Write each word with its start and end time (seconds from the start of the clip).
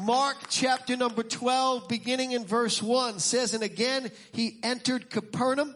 Mark 0.00 0.36
chapter 0.48 0.96
number 0.96 1.24
12, 1.24 1.88
beginning 1.88 2.30
in 2.30 2.44
verse 2.44 2.80
1 2.80 3.18
says, 3.18 3.52
And 3.52 3.64
again 3.64 4.12
he 4.30 4.60
entered 4.62 5.10
Capernaum 5.10 5.74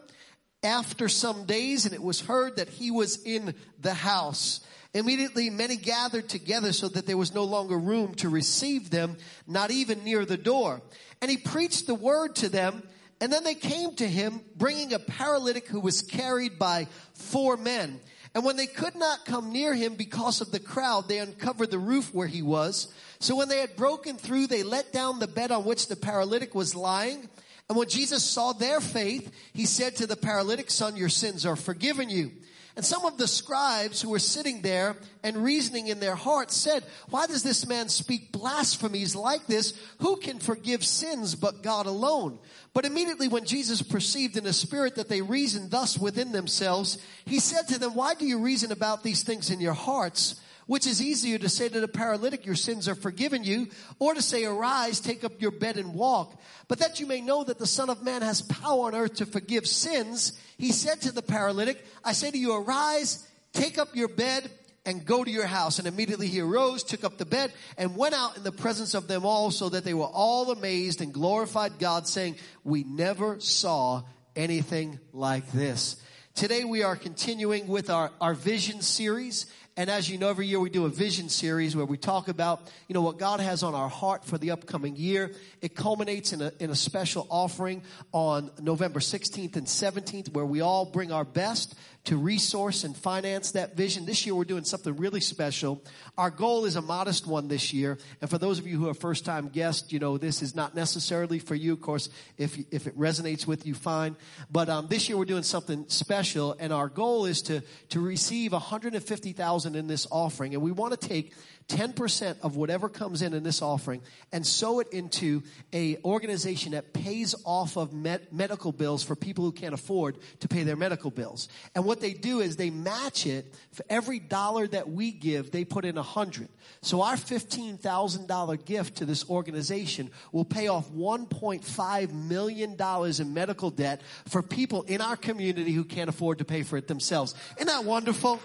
after 0.63 1.09
some 1.09 1.43
days, 1.43 1.83
and 1.83 1.93
it 1.93 2.01
was 2.01 2.21
heard 2.21 2.55
that 2.55 2.69
he 2.69 2.89
was 2.89 3.21
in 3.23 3.53
the 3.81 3.93
house. 3.93 4.61
Immediately 4.93 5.49
many 5.49 5.75
gathered 5.75 6.29
together 6.29 6.71
so 6.71 6.87
that 6.87 7.05
there 7.05 7.17
was 7.17 7.35
no 7.35 7.43
longer 7.43 7.77
room 7.77 8.15
to 8.15 8.29
receive 8.29 8.89
them, 8.89 9.17
not 9.45 9.71
even 9.71 10.05
near 10.05 10.23
the 10.23 10.37
door. 10.37 10.81
And 11.21 11.29
he 11.29 11.35
preached 11.35 11.85
the 11.85 11.93
word 11.93 12.33
to 12.37 12.47
them, 12.47 12.81
and 13.19 13.31
then 13.31 13.43
they 13.43 13.55
came 13.55 13.93
to 13.95 14.07
him, 14.07 14.39
bringing 14.55 14.93
a 14.93 14.99
paralytic 14.99 15.67
who 15.67 15.81
was 15.81 16.01
carried 16.01 16.57
by 16.57 16.87
four 17.13 17.57
men. 17.57 17.99
And 18.35 18.43
when 18.43 18.57
they 18.57 18.65
could 18.65 18.95
not 18.95 19.25
come 19.25 19.51
near 19.51 19.75
him 19.75 19.93
because 19.93 20.41
of 20.41 20.51
the 20.51 20.59
crowd, 20.59 21.07
they 21.07 21.19
uncovered 21.19 21.69
the 21.69 21.77
roof 21.77 22.13
where 22.13 22.27
he 22.27 22.41
was. 22.41 22.91
So 23.19 23.35
when 23.35 23.47
they 23.47 23.59
had 23.59 23.75
broken 23.75 24.17
through, 24.17 24.47
they 24.47 24.63
let 24.63 24.91
down 24.91 25.19
the 25.19 25.27
bed 25.27 25.51
on 25.51 25.65
which 25.65 25.87
the 25.87 25.95
paralytic 25.95 26.55
was 26.55 26.75
lying. 26.75 27.29
And 27.69 27.77
when 27.77 27.87
Jesus 27.87 28.23
saw 28.23 28.51
their 28.53 28.81
faith, 28.81 29.31
he 29.53 29.65
said 29.65 29.95
to 29.97 30.07
the 30.07 30.15
paralytic, 30.15 30.71
son, 30.71 30.97
your 30.97 31.09
sins 31.09 31.45
are 31.45 31.55
forgiven 31.55 32.09
you. 32.09 32.31
And 32.75 32.83
some 32.83 33.05
of 33.05 33.19
the 33.19 33.27
scribes 33.27 34.01
who 34.01 34.09
were 34.09 34.17
sitting 34.17 34.61
there 34.61 34.95
and 35.21 35.43
reasoning 35.43 35.87
in 35.87 35.99
their 35.99 36.15
hearts 36.15 36.55
said, 36.55 36.83
why 37.09 37.27
does 37.27 37.43
this 37.43 37.67
man 37.67 37.87
speak 37.87 38.31
blasphemies 38.31 39.15
like 39.15 39.45
this? 39.45 39.79
Who 39.99 40.15
can 40.15 40.39
forgive 40.39 40.83
sins 40.83 41.35
but 41.35 41.61
God 41.61 41.85
alone? 41.85 42.39
But 42.73 42.85
immediately 42.85 43.27
when 43.27 43.45
Jesus 43.45 43.83
perceived 43.83 44.37
in 44.37 44.43
the 44.43 44.53
spirit 44.53 44.95
that 44.95 45.07
they 45.07 45.21
reasoned 45.21 45.69
thus 45.69 45.99
within 45.99 46.31
themselves, 46.31 46.97
he 47.25 47.39
said 47.39 47.67
to 47.67 47.79
them, 47.79 47.93
why 47.93 48.15
do 48.15 48.25
you 48.25 48.39
reason 48.39 48.71
about 48.71 49.03
these 49.03 49.21
things 49.21 49.51
in 49.51 49.61
your 49.61 49.73
hearts? 49.73 50.41
Which 50.65 50.87
is 50.87 51.01
easier 51.01 51.37
to 51.37 51.49
say 51.49 51.67
to 51.67 51.79
the 51.79 51.87
paralytic, 51.87 52.45
your 52.45 52.55
sins 52.55 52.87
are 52.87 52.95
forgiven 52.95 53.43
you, 53.43 53.67
or 53.99 54.13
to 54.13 54.21
say, 54.21 54.45
arise, 54.45 54.99
take 54.99 55.23
up 55.23 55.41
your 55.41 55.51
bed 55.51 55.77
and 55.77 55.93
walk. 55.93 56.39
But 56.67 56.79
that 56.79 56.99
you 56.99 57.05
may 57.05 57.19
know 57.19 57.43
that 57.43 57.59
the 57.59 57.67
son 57.67 57.89
of 57.89 58.03
man 58.03 58.21
has 58.21 58.41
power 58.41 58.87
on 58.87 58.95
earth 58.95 59.15
to 59.15 59.25
forgive 59.25 59.67
sins, 59.67 60.39
he 60.57 60.71
said 60.71 61.01
to 61.01 61.11
the 61.11 61.21
paralytic, 61.21 61.83
I 62.03 62.13
say 62.13 62.31
to 62.31 62.37
you, 62.37 62.55
arise, 62.55 63.27
take 63.51 63.77
up 63.77 63.95
your 63.95 64.07
bed 64.07 64.49
and 64.85 65.05
go 65.05 65.23
to 65.23 65.31
your 65.31 65.45
house. 65.45 65.79
And 65.79 65.87
immediately 65.87 66.27
he 66.27 66.41
arose, 66.41 66.83
took 66.83 67.03
up 67.03 67.17
the 67.17 67.25
bed 67.25 67.51
and 67.77 67.95
went 67.97 68.15
out 68.15 68.37
in 68.37 68.43
the 68.43 68.51
presence 68.51 68.93
of 68.93 69.07
them 69.07 69.25
all 69.25 69.51
so 69.51 69.69
that 69.69 69.83
they 69.83 69.93
were 69.93 70.05
all 70.05 70.51
amazed 70.51 71.01
and 71.01 71.13
glorified 71.13 71.79
God 71.79 72.07
saying, 72.07 72.35
we 72.63 72.83
never 72.83 73.39
saw 73.39 74.03
anything 74.35 74.99
like 75.11 75.51
this. 75.51 75.97
Today 76.35 76.63
we 76.63 76.81
are 76.81 76.95
continuing 76.95 77.67
with 77.67 77.89
our, 77.89 78.11
our 78.19 78.33
vision 78.33 78.81
series 78.81 79.45
and 79.75 79.89
as 79.89 80.07
you 80.07 80.19
know, 80.19 80.29
every 80.29 80.45
year 80.45 80.59
we 80.59 80.69
do 80.69 80.85
a 80.85 80.89
vision 80.89 81.29
series 81.29 81.75
where 81.75 81.85
we 81.85 81.97
talk 81.97 82.27
about, 82.27 82.69
you 82.87 82.93
know, 82.93 83.01
what 83.01 83.17
God 83.17 83.39
has 83.39 83.63
on 83.63 83.73
our 83.73 83.89
heart 83.89 84.23
for 84.23 84.37
the 84.37 84.51
upcoming 84.51 84.95
year. 84.95 85.31
It 85.61 85.75
culminates 85.75 86.31
in 86.31 86.41
a, 86.43 86.51
in 86.59 86.69
a 86.69 86.75
special 86.75 87.25
offering 87.31 87.81
on 88.11 88.51
November 88.61 88.99
16th 88.99 89.55
and 89.55 89.65
17th 89.65 90.31
where 90.31 90.45
we 90.45 90.61
all 90.61 90.85
bring 90.85 91.11
our 91.11 91.25
best 91.25 91.73
to 92.05 92.17
resource 92.17 92.83
and 92.83 92.95
finance 92.97 93.51
that 93.51 93.77
vision. 93.77 94.05
This 94.05 94.25
year 94.25 94.35
we're 94.35 94.43
doing 94.43 94.65
something 94.65 94.95
really 94.97 95.21
special. 95.21 95.81
Our 96.17 96.29
goal 96.29 96.65
is 96.65 96.75
a 96.75 96.81
modest 96.81 97.25
one 97.25 97.47
this 97.47 97.73
year. 97.73 97.97
And 98.19 98.29
for 98.29 98.37
those 98.37 98.59
of 98.59 98.67
you 98.67 98.77
who 98.77 98.89
are 98.89 98.93
first 98.93 99.23
time 99.23 99.47
guests, 99.47 99.91
you 99.93 99.99
know, 99.99 100.17
this 100.17 100.41
is 100.41 100.53
not 100.53 100.75
necessarily 100.75 101.39
for 101.39 101.55
you. 101.55 101.71
Of 101.71 101.81
course, 101.81 102.09
if, 102.37 102.57
if 102.71 102.87
it 102.87 102.97
resonates 102.99 103.47
with 103.47 103.65
you, 103.65 103.73
fine. 103.73 104.17
But, 104.51 104.69
um, 104.69 104.87
this 104.87 105.07
year 105.07 105.17
we're 105.17 105.25
doing 105.25 105.43
something 105.43 105.85
special 105.87 106.57
and 106.59 106.73
our 106.73 106.89
goal 106.89 107.25
is 107.25 107.41
to, 107.43 107.61
to 107.89 108.01
receive 108.01 108.51
150,000 108.51 109.62
in 109.65 109.87
this 109.87 110.07
offering. 110.11 110.53
And 110.53 110.63
we 110.63 110.71
want 110.71 110.99
to 110.99 111.07
take 111.07 111.33
10% 111.67 112.35
of 112.41 112.55
whatever 112.55 112.89
comes 112.89 113.21
in 113.21 113.33
in 113.33 113.43
this 113.43 113.61
offering 113.61 114.01
and 114.31 114.45
sow 114.45 114.79
it 114.79 114.87
into 114.91 115.43
a 115.71 115.97
organization 116.03 116.73
that 116.73 116.93
pays 116.93 117.35
off 117.45 117.77
of 117.77 117.93
med- 117.93 118.27
medical 118.31 118.71
bills 118.71 119.03
for 119.03 119.15
people 119.15 119.43
who 119.43 119.51
can't 119.51 119.73
afford 119.73 120.17
to 120.41 120.47
pay 120.47 120.63
their 120.63 120.75
medical 120.75 121.09
bills. 121.09 121.47
And 121.73 121.85
what 121.85 122.01
they 122.01 122.13
do 122.13 122.41
is 122.41 122.55
they 122.55 122.69
match 122.69 123.25
it 123.25 123.53
for 123.71 123.85
every 123.89 124.19
dollar 124.19 124.67
that 124.67 124.89
we 124.89 125.11
give, 125.11 125.51
they 125.51 125.65
put 125.65 125.85
in 125.85 125.97
a 125.97 126.03
hundred. 126.03 126.49
So 126.81 127.01
our 127.01 127.15
$15,000 127.15 128.65
gift 128.65 128.97
to 128.97 129.05
this 129.05 129.29
organization 129.29 130.09
will 130.31 130.45
pay 130.45 130.67
off 130.67 130.89
$1.5 130.91 132.13
million 132.13 132.75
in 133.19 133.33
medical 133.33 133.69
debt 133.69 134.01
for 134.27 134.41
people 134.41 134.83
in 134.83 135.01
our 135.01 135.15
community 135.15 135.71
who 135.71 135.83
can't 135.83 136.09
afford 136.09 136.39
to 136.39 136.45
pay 136.45 136.63
for 136.63 136.77
it 136.77 136.87
themselves. 136.87 137.35
Isn't 137.57 137.67
that 137.67 137.85
wonderful? 137.85 138.39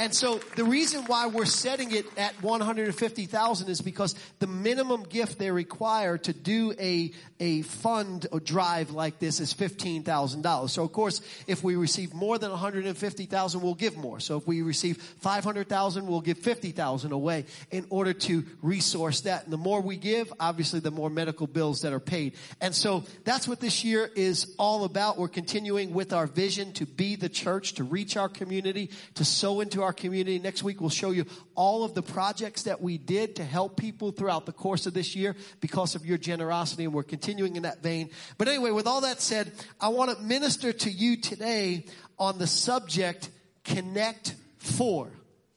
And 0.00 0.14
so 0.14 0.40
the 0.56 0.64
reason 0.64 1.04
why 1.04 1.26
we're 1.26 1.44
setting 1.44 1.92
it 1.92 2.06
at 2.16 2.42
150,000 2.42 3.68
is 3.68 3.82
because 3.82 4.14
the 4.38 4.46
minimum 4.46 5.02
gift 5.02 5.38
they 5.38 5.50
require 5.50 6.16
to 6.16 6.32
do 6.32 6.72
a, 6.80 7.12
a 7.38 7.60
fund 7.60 8.26
or 8.32 8.40
drive 8.40 8.92
like 8.92 9.18
this 9.18 9.40
is 9.40 9.52
$15,000. 9.52 10.70
So 10.70 10.84
of 10.84 10.92
course, 10.92 11.20
if 11.46 11.62
we 11.62 11.76
receive 11.76 12.14
more 12.14 12.38
than 12.38 12.50
150,000, 12.50 13.60
we'll 13.60 13.74
give 13.74 13.98
more. 13.98 14.20
So 14.20 14.38
if 14.38 14.46
we 14.46 14.62
receive 14.62 14.96
500,000, 14.96 16.06
we'll 16.06 16.22
give 16.22 16.38
50,000 16.38 17.12
away 17.12 17.44
in 17.70 17.84
order 17.90 18.14
to 18.14 18.46
resource 18.62 19.20
that. 19.22 19.44
And 19.44 19.52
the 19.52 19.58
more 19.58 19.82
we 19.82 19.98
give, 19.98 20.32
obviously 20.40 20.80
the 20.80 20.90
more 20.90 21.10
medical 21.10 21.46
bills 21.46 21.82
that 21.82 21.92
are 21.92 22.00
paid. 22.00 22.36
And 22.62 22.74
so 22.74 23.04
that's 23.24 23.46
what 23.46 23.60
this 23.60 23.84
year 23.84 24.10
is 24.16 24.54
all 24.58 24.84
about. 24.84 25.18
We're 25.18 25.28
continuing 25.28 25.92
with 25.92 26.14
our 26.14 26.26
vision 26.26 26.72
to 26.74 26.86
be 26.86 27.16
the 27.16 27.28
church, 27.28 27.74
to 27.74 27.84
reach 27.84 28.16
our 28.16 28.30
community, 28.30 28.88
to 29.16 29.26
sow 29.26 29.60
into 29.60 29.82
our 29.82 29.89
our 29.90 29.94
community. 29.94 30.38
Next 30.38 30.62
week 30.62 30.80
we'll 30.80 30.88
show 30.88 31.10
you 31.10 31.26
all 31.56 31.82
of 31.82 31.94
the 31.94 32.02
projects 32.02 32.62
that 32.62 32.80
we 32.80 32.96
did 32.96 33.34
to 33.36 33.44
help 33.44 33.76
people 33.76 34.12
throughout 34.12 34.46
the 34.46 34.52
course 34.52 34.86
of 34.86 34.94
this 34.94 35.16
year 35.16 35.34
because 35.60 35.96
of 35.96 36.06
your 36.06 36.16
generosity 36.16 36.84
and 36.84 36.94
we're 36.94 37.02
continuing 37.02 37.56
in 37.56 37.64
that 37.64 37.82
vein. 37.82 38.08
But 38.38 38.46
anyway, 38.46 38.70
with 38.70 38.86
all 38.86 39.00
that 39.00 39.20
said, 39.20 39.50
I 39.80 39.88
want 39.88 40.16
to 40.16 40.22
minister 40.22 40.72
to 40.72 40.90
you 40.90 41.16
today 41.16 41.86
on 42.20 42.38
the 42.38 42.46
subject 42.46 43.30
Connect 43.64 44.36
4. 44.58 45.10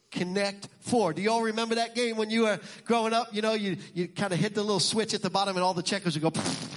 Connect 0.09 0.67
Four. 0.81 1.13
Do 1.13 1.21
you 1.21 1.31
all 1.31 1.43
remember 1.43 1.75
that 1.75 1.93
game 1.93 2.17
when 2.17 2.31
you 2.31 2.43
were 2.43 2.59
growing 2.85 3.13
up? 3.13 3.35
You 3.35 3.43
know, 3.43 3.53
you, 3.53 3.77
you 3.93 4.07
kind 4.07 4.33
of 4.33 4.39
hit 4.39 4.55
the 4.55 4.63
little 4.63 4.79
switch 4.79 5.13
at 5.13 5.21
the 5.21 5.29
bottom 5.29 5.55
and 5.55 5.63
all 5.63 5.75
the 5.75 5.83
checkers 5.83 6.19
would 6.19 6.33
go 6.33 6.41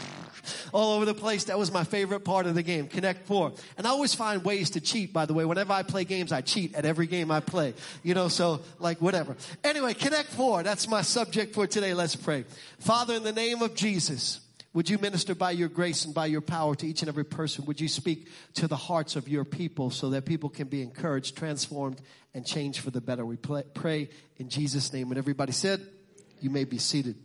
all 0.72 0.96
over 0.96 1.04
the 1.04 1.14
place. 1.14 1.44
That 1.44 1.58
was 1.58 1.72
my 1.72 1.84
favorite 1.84 2.20
part 2.20 2.46
of 2.46 2.54
the 2.54 2.62
game, 2.62 2.88
Connect 2.88 3.26
Four. 3.26 3.52
And 3.76 3.86
I 3.86 3.90
always 3.90 4.14
find 4.14 4.44
ways 4.44 4.70
to 4.70 4.80
cheat, 4.80 5.12
by 5.12 5.26
the 5.26 5.34
way. 5.34 5.44
Whenever 5.44 5.72
I 5.72 5.82
play 5.82 6.04
games, 6.04 6.32
I 6.32 6.40
cheat 6.40 6.74
at 6.74 6.84
every 6.84 7.06
game 7.06 7.30
I 7.30 7.40
play. 7.40 7.74
You 8.02 8.14
know, 8.14 8.28
so 8.28 8.60
like 8.78 9.00
whatever. 9.00 9.36
Anyway, 9.64 9.94
Connect 9.94 10.28
Four. 10.30 10.62
That's 10.62 10.88
my 10.88 11.02
subject 11.02 11.54
for 11.54 11.66
today. 11.66 11.94
Let's 11.94 12.16
pray. 12.16 12.44
Father, 12.78 13.14
in 13.14 13.22
the 13.22 13.32
name 13.32 13.62
of 13.62 13.74
Jesus, 13.74 14.40
would 14.72 14.90
you 14.90 14.98
minister 14.98 15.34
by 15.34 15.52
your 15.52 15.70
grace 15.70 16.04
and 16.04 16.14
by 16.14 16.26
your 16.26 16.42
power 16.42 16.74
to 16.74 16.86
each 16.86 17.00
and 17.00 17.08
every 17.08 17.24
person? 17.24 17.64
Would 17.64 17.80
you 17.80 17.88
speak 17.88 18.28
to 18.54 18.68
the 18.68 18.76
hearts 18.76 19.16
of 19.16 19.26
your 19.26 19.44
people 19.44 19.90
so 19.90 20.10
that 20.10 20.26
people 20.26 20.50
can 20.50 20.68
be 20.68 20.82
encouraged, 20.82 21.36
transformed, 21.36 22.02
and 22.34 22.44
changed 22.44 22.80
for 22.80 22.90
the 22.90 23.00
better? 23.00 23.24
We 23.24 23.36
pray 23.36 24.10
in 24.36 24.50
Jesus' 24.50 24.92
name. 24.92 25.10
And 25.10 25.16
everybody 25.16 25.52
said, 25.52 25.80
you 26.40 26.50
may 26.50 26.64
be 26.64 26.76
seated. 26.76 27.16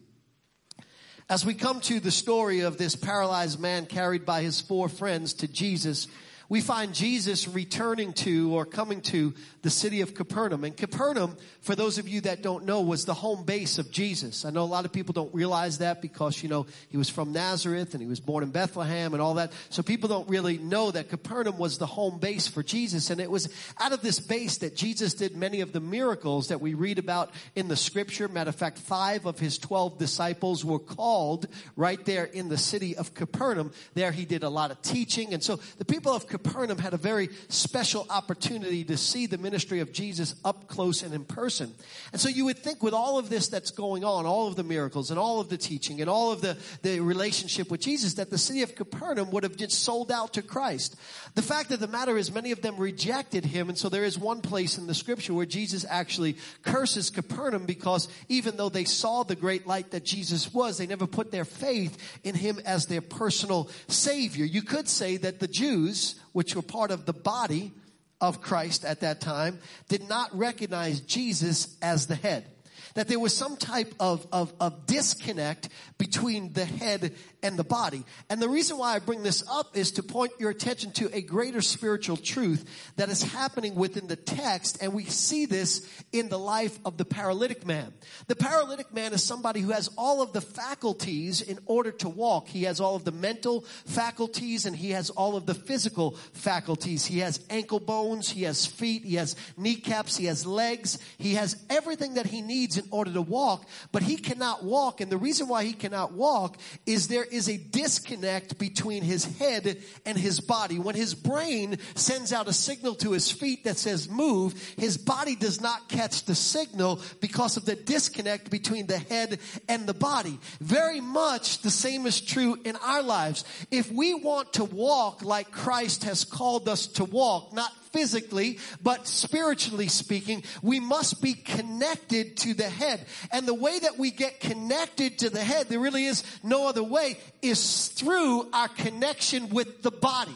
As 1.29 1.45
we 1.45 1.53
come 1.53 1.79
to 1.81 1.99
the 1.99 2.11
story 2.11 2.61
of 2.61 2.77
this 2.77 2.95
paralyzed 2.95 3.59
man 3.59 3.85
carried 3.85 4.25
by 4.25 4.41
his 4.41 4.59
four 4.59 4.89
friends 4.89 5.33
to 5.35 5.47
Jesus, 5.47 6.07
we 6.51 6.59
find 6.59 6.94
Jesus 6.94 7.47
returning 7.47 8.12
to 8.12 8.53
or 8.53 8.66
coming 8.66 9.00
to 9.00 9.34
the 9.62 9.69
city 9.69 10.01
of 10.01 10.13
Capernaum. 10.13 10.66
And 10.66 10.75
Capernaum, 10.75 11.38
for 11.62 11.75
those 11.75 11.97
of 11.97 12.09
you 12.09 12.19
that 12.22 12.41
don't 12.41 12.66
know, 12.66 12.81
was 12.81 13.06
the 13.06 13.13
home 13.13 13.45
base 13.45 13.78
of 13.78 13.89
Jesus. 13.89 14.44
I 14.44 14.50
know 14.50 14.63
a 14.63 14.66
lot 14.66 14.84
of 14.84 14.91
people 14.91 15.13
don't 15.13 15.34
realize 15.34 15.78
that 15.78 16.01
because, 16.01 16.44
you 16.44 16.50
know, 16.50 16.66
he 16.90 16.97
was 16.97 17.07
from 17.07 17.31
Nazareth 17.31 17.94
and 17.94 18.03
he 18.03 18.09
was 18.09 18.19
born 18.19 18.44
in 18.44 18.50
Bethlehem 18.50 19.13
and 19.13 19.22
all 19.22 19.35
that. 19.35 19.53
So 19.69 19.81
people 19.81 20.09
don't 20.09 20.28
really 20.28 20.57
know 20.57 20.91
that 20.91 21.07
Capernaum 21.07 21.57
was 21.57 21.78
the 21.78 21.85
home 21.85 22.19
base 22.19 22.50
for 22.50 22.63
Jesus. 22.63 23.09
And 23.11 23.22
it 23.22 23.31
was 23.31 23.47
out 23.79 23.94
of 23.94 24.01
this 24.01 24.19
base 24.19 24.57
that 24.57 24.75
Jesus 24.75 25.13
did 25.13 25.38
many 25.38 25.61
of 25.61 25.72
the 25.72 25.79
miracles 25.79 26.50
that 26.50 26.59
we 26.59 26.73
read 26.73 27.00
about 27.00 27.31
in 27.56 27.69
the 27.69 27.78
scripture. 27.78 28.28
Matter 28.28 28.50
of 28.50 28.57
fact, 28.57 28.78
five 28.78 29.25
of 29.25 29.40
his 29.40 29.57
12 29.57 29.97
disciples 29.97 30.66
were 30.66 30.79
called 30.79 31.47
right 31.78 32.03
there 32.03 32.25
in 32.25 32.49
the 32.49 32.58
city 32.58 32.97
of 32.97 33.14
Capernaum. 33.14 33.72
There 33.93 34.11
he 34.11 34.25
did 34.25 34.43
a 34.43 34.49
lot 34.49 34.72
of 34.72 34.81
teaching. 34.81 35.34
And 35.34 35.41
so 35.41 35.55
the 35.78 35.85
people 35.85 36.11
of 36.11 36.28
Capernaum 36.28 36.41
Capernaum 36.41 36.78
had 36.78 36.93
a 36.93 36.97
very 36.97 37.29
special 37.49 38.05
opportunity 38.09 38.84
to 38.85 38.97
see 38.97 39.26
the 39.26 39.38
ministry 39.38 39.79
of 39.79 39.91
Jesus 39.91 40.35
up 40.43 40.67
close 40.67 41.03
and 41.03 41.14
in 41.14 41.23
person. 41.23 41.73
And 42.11 42.22
so 42.22 42.29
you 42.29 42.46
would 42.46 42.58
think 42.58 42.82
with 42.82 42.93
all 42.93 43.20
of 43.20 43.29
this 43.29 43.47
that's 43.47 43.72
going 43.72 44.03
on, 44.03 44.26
all 44.26 44.47
of 44.47 44.55
the 44.55 44.64
miracles 44.64 45.11
and 45.11 45.20
all 45.20 45.40
of 45.40 45.49
the 45.49 45.58
teaching 45.58 46.02
and 46.02 46.09
all 46.09 46.32
of 46.32 46.41
the, 46.41 46.58
the 46.82 46.99
relationship 46.99 47.70
with 47.70 47.82
Jesus, 47.82 48.16
that 48.16 48.29
the 48.29 48.38
city 48.38 48.64
of 48.64 48.76
Capernaum 48.76 49.32
would 49.32 49.43
have 49.43 49.55
just 49.55 49.84
sold 49.84 50.11
out 50.11 50.34
to 50.34 50.41
Christ. 50.41 50.96
The 51.35 51.41
fact 51.41 51.72
of 51.72 51.79
the 51.79 51.88
matter 51.88 52.17
is 52.17 52.34
many 52.34 52.52
of 52.52 52.61
them 52.61 52.78
rejected 52.78 53.46
him. 53.46 53.70
And 53.70 53.78
so 53.78 53.90
there 53.90 54.03
is 54.03 54.17
one 54.17 54.41
place 54.41 54.78
in 54.78 54.87
the 54.87 54.94
scripture 54.94 55.34
where 55.34 55.46
Jesus 55.46 55.85
actually 55.87 56.37
curses 56.64 57.09
Capernaum 57.09 57.66
because 57.66 58.08
even 58.29 58.58
though 58.58 58.70
they 58.70 58.85
saw 58.85 59.23
the 59.23 59.35
great 59.35 59.67
light 59.67 59.91
that 59.91 60.05
Jesus 60.05 60.53
was, 60.53 60.78
they 60.78 60.87
never 60.87 61.08
put 61.08 61.32
their 61.32 61.46
faith 61.46 61.97
in 62.23 62.35
him 62.35 62.59
as 62.66 62.85
their 62.85 63.02
personal 63.02 63.70
savior. 63.87 64.46
You 64.46 64.61
could 64.61 64.87
say 64.87 65.17
that 65.17 65.40
the 65.40 65.47
Jews 65.47 66.16
which 66.31 66.55
were 66.55 66.61
part 66.61 66.91
of 66.91 67.05
the 67.05 67.13
body 67.13 67.72
of 68.19 68.41
Christ 68.41 68.85
at 68.85 68.99
that 68.99 69.19
time, 69.19 69.59
did 69.89 70.07
not 70.07 70.37
recognize 70.37 70.99
Jesus 71.01 71.75
as 71.81 72.07
the 72.07 72.16
head. 72.16 72.45
That 72.93 73.08
there 73.08 73.20
was 73.20 73.35
some 73.35 73.58
type 73.58 73.93
of, 73.99 74.26
of, 74.32 74.53
of 74.59 74.85
disconnect 74.85 75.70
between 75.97 76.53
the 76.53 76.66
head 76.66 77.14
and 77.43 77.58
the 77.58 77.64
body. 77.64 78.03
And 78.29 78.41
the 78.41 78.49
reason 78.49 78.78
why 78.78 78.96
I 78.96 78.99
bring 78.99 79.23
this 79.23 79.43
up 79.49 79.76
is 79.76 79.91
to 79.93 80.03
point 80.03 80.32
your 80.40 80.49
attention 80.49 80.91
to 80.93 81.16
a 81.16 81.22
greater 81.22 81.61
spiritual 81.61 82.17
truth 82.17 82.93
that 82.97 83.09
is 83.09 83.23
happening 83.23 83.76
within 83.76 84.08
the 84.08 84.16
text, 84.16 84.82
and 84.82 84.93
we 84.93 85.05
see 85.05 85.46
this 85.46 85.88
in 86.11 86.29
the 86.29 86.40
life 86.40 86.78
of 86.85 86.97
the 86.97 87.05
paralytic 87.05 87.66
man. 87.66 87.93
The 88.28 88.35
paralytic 88.35 88.94
man 88.94 89.14
is 89.14 89.23
somebody 89.23 89.61
who 89.61 89.72
has 89.72 89.90
all 89.97 90.22
of 90.22 90.34
the 90.34 90.41
faculties 90.41 91.41
in 91.41 91.59
order 91.66 91.91
to 91.91 92.09
walk. 92.09 92.47
He 92.47 92.64
has 92.64 92.79
all 92.79 92.96
of 92.96 93.05
the 93.05 93.11
mental 93.11 93.61
faculties 93.85 94.66
and 94.66 94.76
he 94.76 94.91
has 94.91 95.09
all 95.09 95.35
of 95.35 95.46
the 95.46 95.53
physical 95.53 96.11
faculties. 96.34 97.05
He 97.05 97.20
has 97.20 97.40
ankle 97.49 97.79
bones, 97.79 98.29
he 98.29 98.44
has 98.44 98.66
feet, 98.66 99.03
he 99.03 99.16
has 99.16 99.35
kneecaps, 99.58 100.17
he 100.17 100.26
has 100.26 100.46
legs, 100.46 100.97
he 101.17 101.35
has 101.35 101.55
everything 101.70 102.16
that 102.16 102.26
he 102.26 102.41
needs 102.41 102.80
in 102.81 102.87
order 102.91 103.13
to 103.13 103.22
walk, 103.22 103.67
but 103.91 104.03
he 104.03 104.17
cannot 104.17 104.63
walk. 104.63 105.01
And 105.01 105.11
the 105.11 105.17
reason 105.17 105.47
why 105.47 105.63
he 105.63 105.73
cannot 105.73 106.13
walk 106.13 106.57
is 106.85 107.07
there 107.07 107.23
is 107.23 107.47
a 107.49 107.57
disconnect 107.57 108.57
between 108.57 109.03
his 109.03 109.25
head 109.37 109.81
and 110.05 110.17
his 110.17 110.39
body. 110.39 110.79
When 110.79 110.95
his 110.95 111.13
brain 111.13 111.78
sends 111.95 112.33
out 112.33 112.47
a 112.47 112.53
signal 112.53 112.95
to 112.95 113.11
his 113.11 113.31
feet 113.31 113.63
that 113.63 113.78
says 113.78 114.09
move, 114.09 114.53
his 114.78 114.97
body 114.97 115.35
does 115.35 115.61
not 115.61 115.89
catch 115.89 116.25
the 116.25 116.35
signal 116.35 117.01
because 117.19 117.57
of 117.57 117.66
the 117.66 117.75
disconnect 117.75 118.49
between 118.49 118.87
the 118.87 118.97
head 118.97 119.39
and 119.67 119.87
the 119.87 119.93
body. 119.93 120.39
Very 120.59 121.01
much 121.01 121.61
the 121.61 121.69
same 121.69 122.05
is 122.05 122.22
true 122.22 122.57
in 122.63 122.75
our 122.77 123.03
lives. 123.03 123.43
If 123.69 123.91
we 123.91 124.13
want 124.13 124.53
to 124.53 124.66
walk 124.66 125.23
like 125.23 125.51
Christ 125.51 126.03
has 126.03 126.23
called 126.23 126.67
us 126.67 126.87
to 126.87 127.05
walk, 127.05 127.53
not 127.53 127.72
physically, 127.91 128.59
but 128.82 129.08
spiritually 129.08 129.88
speaking, 129.88 130.43
we 130.61 130.79
must 130.79 131.22
be 131.22 131.34
connected 131.34 132.38
to 132.38 132.53
the 132.53 132.70
head. 132.70 133.05
And 133.32 133.47
the 133.47 133.53
way 133.53 133.79
that 133.79 133.97
we 133.97 134.11
get 134.11 134.40
connected 134.40 135.20
to 135.20 135.29
the 135.29 135.43
head, 135.43 135.67
there 135.70 135.79
really 135.79 136.05
is 136.05 136.23
no 136.43 136.67
other 136.67 136.84
way, 136.84 137.17
is 137.41 137.90
through 137.90 138.49
our 138.53 138.67
connection 138.67 139.49
with 139.49 139.82
the 139.82 139.91
body. 139.91 140.35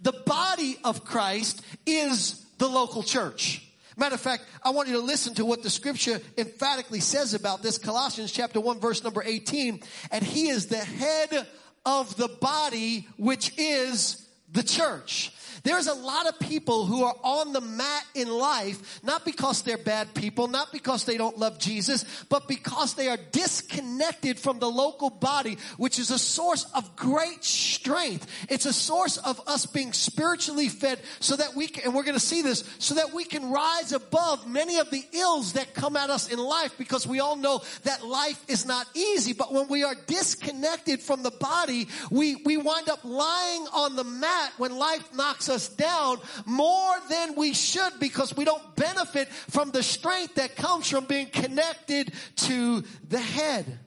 The 0.00 0.12
body 0.12 0.76
of 0.84 1.04
Christ 1.04 1.62
is 1.86 2.44
the 2.58 2.68
local 2.68 3.02
church. 3.02 3.60
Matter 3.96 4.16
of 4.16 4.20
fact, 4.20 4.44
I 4.62 4.70
want 4.70 4.88
you 4.88 4.94
to 4.94 5.00
listen 5.00 5.34
to 5.34 5.44
what 5.44 5.62
the 5.62 5.70
scripture 5.70 6.20
emphatically 6.36 7.00
says 7.00 7.34
about 7.34 7.62
this. 7.62 7.78
Colossians 7.78 8.32
chapter 8.32 8.60
1 8.60 8.80
verse 8.80 9.04
number 9.04 9.22
18. 9.24 9.80
And 10.10 10.24
he 10.24 10.48
is 10.48 10.66
the 10.66 10.78
head 10.78 11.46
of 11.86 12.16
the 12.16 12.28
body, 12.28 13.06
which 13.16 13.52
is 13.56 14.26
the 14.50 14.62
church. 14.62 15.32
There's 15.62 15.86
a 15.86 15.94
lot 15.94 16.26
of 16.26 16.38
people 16.38 16.86
who 16.86 17.04
are 17.04 17.14
on 17.22 17.52
the 17.52 17.60
mat 17.60 18.04
in 18.14 18.28
life, 18.28 19.00
not 19.02 19.24
because 19.24 19.62
they're 19.62 19.78
bad 19.78 20.14
people, 20.14 20.48
not 20.48 20.72
because 20.72 21.04
they 21.04 21.16
don't 21.16 21.38
love 21.38 21.58
Jesus, 21.58 22.04
but 22.28 22.48
because 22.48 22.94
they 22.94 23.08
are 23.08 23.18
disconnected 23.32 24.38
from 24.38 24.58
the 24.58 24.70
local 24.70 25.10
body, 25.10 25.58
which 25.76 25.98
is 25.98 26.10
a 26.10 26.18
source 26.18 26.66
of 26.74 26.96
great 26.96 27.44
strength. 27.44 28.26
It's 28.48 28.66
a 28.66 28.72
source 28.72 29.16
of 29.18 29.40
us 29.46 29.66
being 29.66 29.92
spiritually 29.92 30.68
fed 30.68 31.00
so 31.20 31.36
that 31.36 31.54
we 31.54 31.68
can, 31.68 31.84
and 31.84 31.94
we're 31.94 32.04
going 32.04 32.14
to 32.14 32.20
see 32.20 32.42
this, 32.42 32.64
so 32.78 32.94
that 32.96 33.12
we 33.12 33.24
can 33.24 33.50
rise 33.50 33.92
above 33.92 34.46
many 34.46 34.78
of 34.78 34.90
the 34.90 35.04
ills 35.12 35.54
that 35.54 35.74
come 35.74 35.96
at 35.96 36.10
us 36.10 36.30
in 36.30 36.38
life 36.38 36.76
because 36.78 37.06
we 37.06 37.20
all 37.20 37.36
know 37.36 37.62
that 37.84 38.04
life 38.04 38.42
is 38.48 38.66
not 38.66 38.86
easy. 38.94 39.32
But 39.32 39.52
when 39.52 39.68
we 39.68 39.84
are 39.84 39.94
disconnected 40.06 41.00
from 41.00 41.22
the 41.22 41.30
body, 41.30 41.88
we, 42.10 42.36
we 42.36 42.56
wind 42.56 42.88
up 42.88 43.04
lying 43.04 43.66
on 43.72 43.96
the 43.96 44.04
mat 44.04 44.52
when 44.58 44.76
life 44.76 45.14
knocks 45.14 45.43
us 45.48 45.54
us 45.54 45.68
down 45.68 46.18
more 46.46 46.94
than 47.08 47.36
we 47.36 47.54
should 47.54 47.92
because 48.00 48.36
we 48.36 48.44
don't 48.44 48.76
benefit 48.76 49.28
from 49.28 49.70
the 49.70 49.82
strength 49.82 50.34
that 50.36 50.56
comes 50.56 50.88
from 50.88 51.04
being 51.04 51.26
connected 51.26 52.12
to 52.36 52.82
the 53.08 53.18
head. 53.18 53.78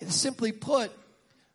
And 0.00 0.12
simply 0.12 0.52
put, 0.52 0.92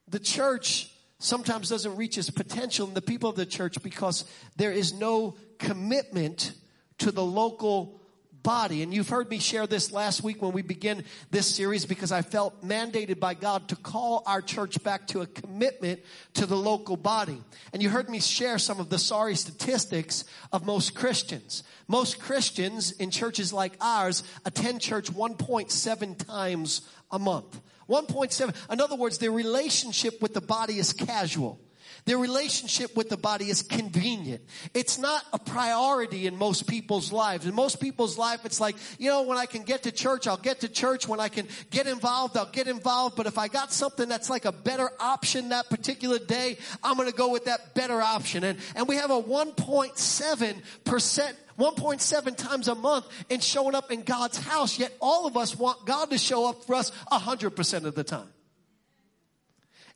the 0.07 0.19
church 0.19 0.91
sometimes 1.19 1.69
doesn't 1.69 1.95
reach 1.95 2.17
its 2.17 2.29
potential 2.29 2.87
in 2.87 2.93
the 2.93 3.01
people 3.01 3.29
of 3.29 3.35
the 3.35 3.45
church 3.45 3.81
because 3.83 4.25
there 4.57 4.71
is 4.71 4.93
no 4.93 5.35
commitment 5.59 6.53
to 6.97 7.11
the 7.11 7.23
local 7.23 8.00
body. 8.43 8.83
And 8.83 8.93
you've 8.93 9.09
heard 9.09 9.29
me 9.29 9.39
share 9.39 9.67
this 9.67 9.91
last 9.91 10.23
week 10.23 10.41
when 10.41 10.51
we 10.51 10.61
begin 10.61 11.03
this 11.29 11.47
series 11.47 11.85
because 11.85 12.11
I 12.11 12.21
felt 12.21 12.65
mandated 12.65 13.19
by 13.19 13.33
God 13.33 13.67
to 13.69 13.75
call 13.75 14.23
our 14.25 14.41
church 14.41 14.81
back 14.83 15.07
to 15.07 15.21
a 15.21 15.27
commitment 15.27 15.99
to 16.35 16.45
the 16.45 16.55
local 16.55 16.97
body. 16.97 17.41
And 17.73 17.81
you 17.81 17.89
heard 17.89 18.09
me 18.09 18.19
share 18.19 18.57
some 18.57 18.79
of 18.79 18.89
the 18.89 18.99
sorry 18.99 19.35
statistics 19.35 20.25
of 20.51 20.65
most 20.65 20.95
Christians. 20.95 21.63
Most 21.87 22.19
Christians 22.19 22.91
in 22.91 23.11
churches 23.11 23.51
like 23.53 23.73
ours 23.81 24.23
attend 24.45 24.81
church 24.81 25.11
1.7 25.11 26.25
times 26.25 26.81
a 27.11 27.19
month. 27.19 27.59
1.7. 27.89 28.55
In 28.71 28.81
other 28.81 28.95
words, 28.95 29.17
their 29.17 29.31
relationship 29.31 30.21
with 30.21 30.33
the 30.33 30.41
body 30.41 30.77
is 30.77 30.93
casual. 30.93 31.59
Their 32.05 32.17
relationship 32.17 32.95
with 32.95 33.09
the 33.09 33.17
body 33.17 33.49
is 33.49 33.61
convenient. 33.61 34.41
It's 34.73 34.97
not 34.97 35.23
a 35.33 35.39
priority 35.39 36.25
in 36.25 36.35
most 36.35 36.67
people's 36.67 37.11
lives. 37.11 37.45
In 37.45 37.53
most 37.53 37.79
people's 37.79 38.17
life, 38.17 38.45
it's 38.45 38.59
like, 38.59 38.75
you 38.97 39.09
know, 39.09 39.23
when 39.23 39.37
I 39.37 39.45
can 39.45 39.63
get 39.63 39.83
to 39.83 39.91
church, 39.91 40.27
I'll 40.27 40.37
get 40.37 40.61
to 40.61 40.67
church. 40.67 41.07
When 41.07 41.19
I 41.19 41.29
can 41.29 41.47
get 41.69 41.87
involved, 41.87 42.37
I'll 42.37 42.51
get 42.51 42.67
involved. 42.67 43.15
But 43.15 43.27
if 43.27 43.37
I 43.37 43.47
got 43.47 43.71
something 43.71 44.09
that's 44.09 44.29
like 44.29 44.45
a 44.45 44.51
better 44.51 44.89
option 44.99 45.49
that 45.49 45.69
particular 45.69 46.17
day, 46.17 46.57
I'm 46.83 46.97
going 46.97 47.09
to 47.09 47.15
go 47.15 47.29
with 47.29 47.45
that 47.45 47.75
better 47.75 48.01
option. 48.01 48.43
And, 48.43 48.57
and 48.75 48.87
we 48.87 48.95
have 48.95 49.11
a 49.11 49.21
1.7% 49.21 51.33
1.7 51.59 52.37
times 52.37 52.67
a 52.67 52.75
month 52.75 53.05
in 53.29 53.39
showing 53.39 53.75
up 53.75 53.91
in 53.91 54.01
God's 54.01 54.37
house, 54.37 54.79
yet 54.79 54.91
all 54.99 55.27
of 55.27 55.37
us 55.37 55.55
want 55.55 55.85
God 55.85 56.09
to 56.09 56.17
show 56.17 56.49
up 56.49 56.65
for 56.65 56.73
us 56.73 56.91
100% 57.11 57.85
of 57.85 57.93
the 57.93 58.03
time. 58.03 58.29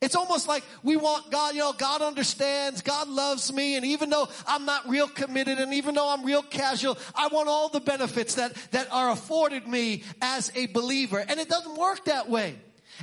It's 0.01 0.15
almost 0.15 0.47
like 0.47 0.63
we 0.83 0.95
want 0.95 1.31
God, 1.31 1.53
you 1.53 1.61
know, 1.61 1.73
God 1.73 2.01
understands, 2.01 2.81
God 2.81 3.07
loves 3.07 3.51
me, 3.51 3.75
and 3.75 3.85
even 3.85 4.09
though 4.09 4.27
I'm 4.47 4.65
not 4.65 4.87
real 4.87 5.07
committed 5.07 5.59
and 5.59 5.73
even 5.73 5.95
though 5.95 6.09
I'm 6.09 6.25
real 6.25 6.43
casual, 6.43 6.97
I 7.13 7.27
want 7.27 7.49
all 7.49 7.69
the 7.69 7.79
benefits 7.79 8.35
that, 8.35 8.53
that 8.71 8.91
are 8.91 9.11
afforded 9.11 9.67
me 9.67 10.03
as 10.21 10.51
a 10.55 10.67
believer. 10.67 11.23
And 11.27 11.39
it 11.39 11.49
doesn't 11.49 11.75
work 11.75 12.05
that 12.05 12.29
way. 12.29 12.55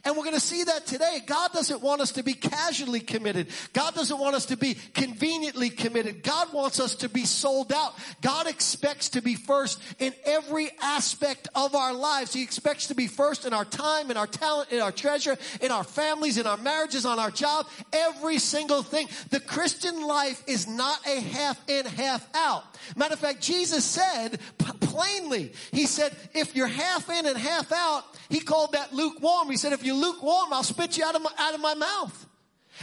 And 0.04 0.16
we're 0.16 0.24
going 0.24 0.34
to 0.34 0.40
see 0.40 0.64
that 0.64 0.86
today. 0.86 1.20
God 1.26 1.52
doesn't 1.52 1.82
want 1.82 2.00
us 2.00 2.12
to 2.12 2.22
be 2.22 2.34
casually 2.34 3.00
committed. 3.00 3.48
God 3.72 3.94
doesn't 3.94 4.18
want 4.18 4.34
us 4.34 4.46
to 4.46 4.56
be 4.56 4.74
conveniently 4.94 5.70
committed. 5.70 6.22
God 6.22 6.52
wants 6.52 6.80
us 6.80 6.96
to 6.96 7.08
be 7.08 7.24
sold 7.24 7.72
out. 7.72 7.94
God 8.20 8.46
expects 8.46 9.10
to 9.10 9.22
be 9.22 9.34
first 9.34 9.80
in 9.98 10.12
every 10.24 10.70
aspect 10.80 11.48
of 11.54 11.74
our 11.74 11.92
lives. 11.92 12.32
He 12.32 12.42
expects 12.42 12.88
to 12.88 12.94
be 12.94 13.06
first 13.06 13.44
in 13.46 13.52
our 13.52 13.64
time, 13.64 14.10
in 14.10 14.16
our 14.16 14.26
talent, 14.26 14.72
in 14.72 14.80
our 14.80 14.92
treasure, 14.92 15.36
in 15.60 15.70
our 15.70 15.84
families, 15.84 16.38
in 16.38 16.46
our 16.46 16.56
marriages, 16.56 17.06
on 17.06 17.18
our 17.18 17.30
job, 17.30 17.66
every 17.92 18.38
single 18.38 18.82
thing. 18.82 19.08
The 19.30 19.40
Christian 19.40 20.02
life 20.02 20.42
is 20.46 20.66
not 20.66 20.98
a 21.06 21.20
half 21.20 21.60
in, 21.68 21.86
half 21.86 22.26
out. 22.34 22.64
Matter 22.96 23.14
of 23.14 23.20
fact, 23.20 23.40
Jesus 23.40 23.84
said 23.84 24.38
plainly, 24.58 25.52
He 25.72 25.86
said, 25.86 26.14
if 26.34 26.54
you're 26.54 26.66
half 26.66 27.08
in 27.08 27.26
and 27.26 27.36
half 27.36 27.72
out, 27.72 28.04
He 28.28 28.40
called 28.40 28.72
that 28.72 28.92
lukewarm. 28.92 29.50
He 29.50 29.56
said, 29.56 29.72
if 29.72 29.81
you're 29.84 29.96
lukewarm, 29.96 30.52
I'll 30.52 30.62
spit 30.62 30.98
you 30.98 31.04
out 31.04 31.14
of 31.14 31.22
my, 31.22 31.30
out 31.38 31.54
of 31.54 31.60
my 31.60 31.74
mouth. 31.74 32.26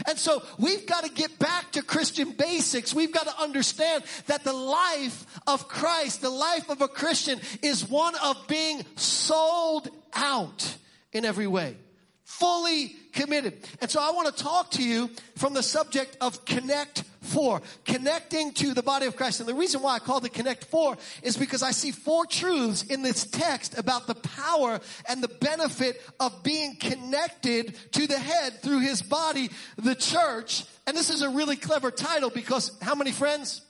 And 0.06 0.18
so 0.18 0.42
we've 0.58 0.86
got 0.86 1.04
to 1.04 1.10
get 1.10 1.38
back 1.38 1.72
to 1.72 1.82
Christian 1.82 2.32
basics. 2.32 2.94
We've 2.94 3.12
got 3.12 3.26
to 3.26 3.42
understand 3.42 4.04
that 4.26 4.44
the 4.44 4.52
life 4.52 5.26
of 5.46 5.68
Christ, 5.68 6.22
the 6.22 6.30
life 6.30 6.70
of 6.70 6.80
a 6.80 6.88
Christian 6.88 7.40
is 7.62 7.88
one 7.88 8.14
of 8.22 8.46
being 8.48 8.84
sold 8.96 9.88
out 10.14 10.76
in 11.12 11.24
every 11.24 11.46
way. 11.46 11.76
Fully 12.24 12.96
committed. 13.12 13.54
And 13.80 13.90
so 13.90 14.00
I 14.00 14.12
want 14.12 14.34
to 14.34 14.42
talk 14.42 14.70
to 14.72 14.82
you 14.82 15.10
from 15.36 15.54
the 15.54 15.62
subject 15.62 16.16
of 16.20 16.44
connect 16.44 17.04
four, 17.20 17.62
connecting 17.84 18.52
to 18.54 18.74
the 18.74 18.82
body 18.82 19.06
of 19.06 19.16
Christ. 19.16 19.40
And 19.40 19.48
the 19.48 19.54
reason 19.54 19.82
why 19.82 19.94
I 19.94 19.98
call 19.98 20.24
it 20.24 20.32
connect 20.32 20.64
four 20.64 20.96
is 21.22 21.36
because 21.36 21.62
I 21.62 21.70
see 21.70 21.92
four 21.92 22.26
truths 22.26 22.82
in 22.82 23.02
this 23.02 23.24
text 23.24 23.78
about 23.78 24.06
the 24.06 24.14
power 24.14 24.80
and 25.08 25.22
the 25.22 25.28
benefit 25.28 26.00
of 26.18 26.42
being 26.42 26.76
connected 26.76 27.74
to 27.92 28.06
the 28.06 28.18
head 28.18 28.62
through 28.62 28.80
his 28.80 29.02
body, 29.02 29.50
the 29.76 29.94
church. 29.94 30.64
And 30.86 30.96
this 30.96 31.10
is 31.10 31.22
a 31.22 31.30
really 31.30 31.56
clever 31.56 31.90
title 31.90 32.30
because 32.30 32.76
how 32.80 32.94
many 32.94 33.12
friends? 33.12 33.62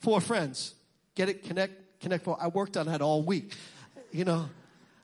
Four 0.00 0.20
friends. 0.20 0.74
Get 1.14 1.28
it? 1.28 1.44
Connect, 1.44 2.00
connect 2.00 2.24
four. 2.24 2.36
I 2.40 2.48
worked 2.48 2.76
on 2.76 2.86
that 2.86 3.00
all 3.00 3.22
week. 3.22 3.52
You 4.12 4.24
know, 4.24 4.48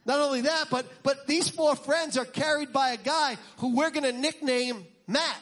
not 0.06 0.20
only 0.20 0.42
that, 0.42 0.66
but, 0.70 0.86
but 1.02 1.26
these 1.26 1.48
four 1.48 1.76
friends 1.76 2.16
are 2.16 2.24
carried 2.24 2.72
by 2.72 2.90
a 2.90 2.96
guy 2.96 3.36
who 3.58 3.76
we're 3.76 3.90
going 3.90 4.04
to 4.04 4.18
nickname 4.18 4.86
Matt. 5.06 5.36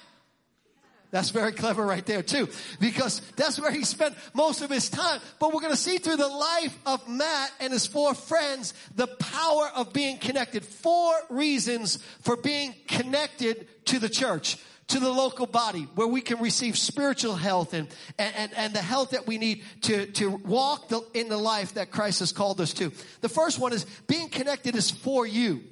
That's 1.11 1.31
very 1.31 1.53
clever 1.53 1.87
right 1.87 2.05
there 2.05 2.23
too, 2.23 2.49
because 2.81 3.23
that's 3.37 3.59
where 3.59 3.71
he 3.71 3.85
spent 3.85 4.15
most 4.35 4.61
of 4.61 4.69
his 4.69 4.91
time. 4.91 5.21
But 5.39 5.55
we're 5.55 5.63
going 5.63 5.73
to 5.73 5.77
see 5.77 5.97
through 5.97 6.17
the 6.17 6.29
life 6.29 6.77
of 6.85 7.09
Matt 7.09 7.51
and 7.61 7.73
his 7.73 7.87
four 7.87 8.13
friends 8.15 8.75
the 8.95 9.07
power 9.07 9.71
of 9.75 9.95
being 9.95 10.19
connected. 10.19 10.65
Four 10.65 11.15
reasons 11.31 11.97
for 12.21 12.37
being 12.37 12.75
connected 12.87 13.67
to 13.87 13.99
the 13.99 14.11
church. 14.11 14.59
To 14.89 14.99
the 14.99 15.11
local 15.11 15.47
body 15.47 15.87
where 15.95 16.07
we 16.07 16.21
can 16.21 16.41
receive 16.41 16.77
spiritual 16.77 17.37
health 17.37 17.75
and, 17.75 17.89
and, 18.19 18.51
and, 18.57 18.75
the 18.75 18.83
health 18.83 19.11
that 19.11 19.27
we 19.27 19.37
need 19.37 19.63
to, 19.83 20.07
to 20.07 20.31
walk 20.31 20.89
the, 20.89 21.03
in 21.15 21.29
the 21.29 21.37
life 21.37 21.75
that 21.75 21.91
Christ 21.91 22.21
has 22.21 22.33
called 22.33 22.61
us 22.61 22.73
to. 22.75 22.91
The 23.21 23.29
first 23.29 23.59
one 23.59 23.73
is 23.73 23.85
being 24.07 24.31
connected 24.31 24.75
is 24.75 24.91
for 24.91 25.27
you. 25.27 25.63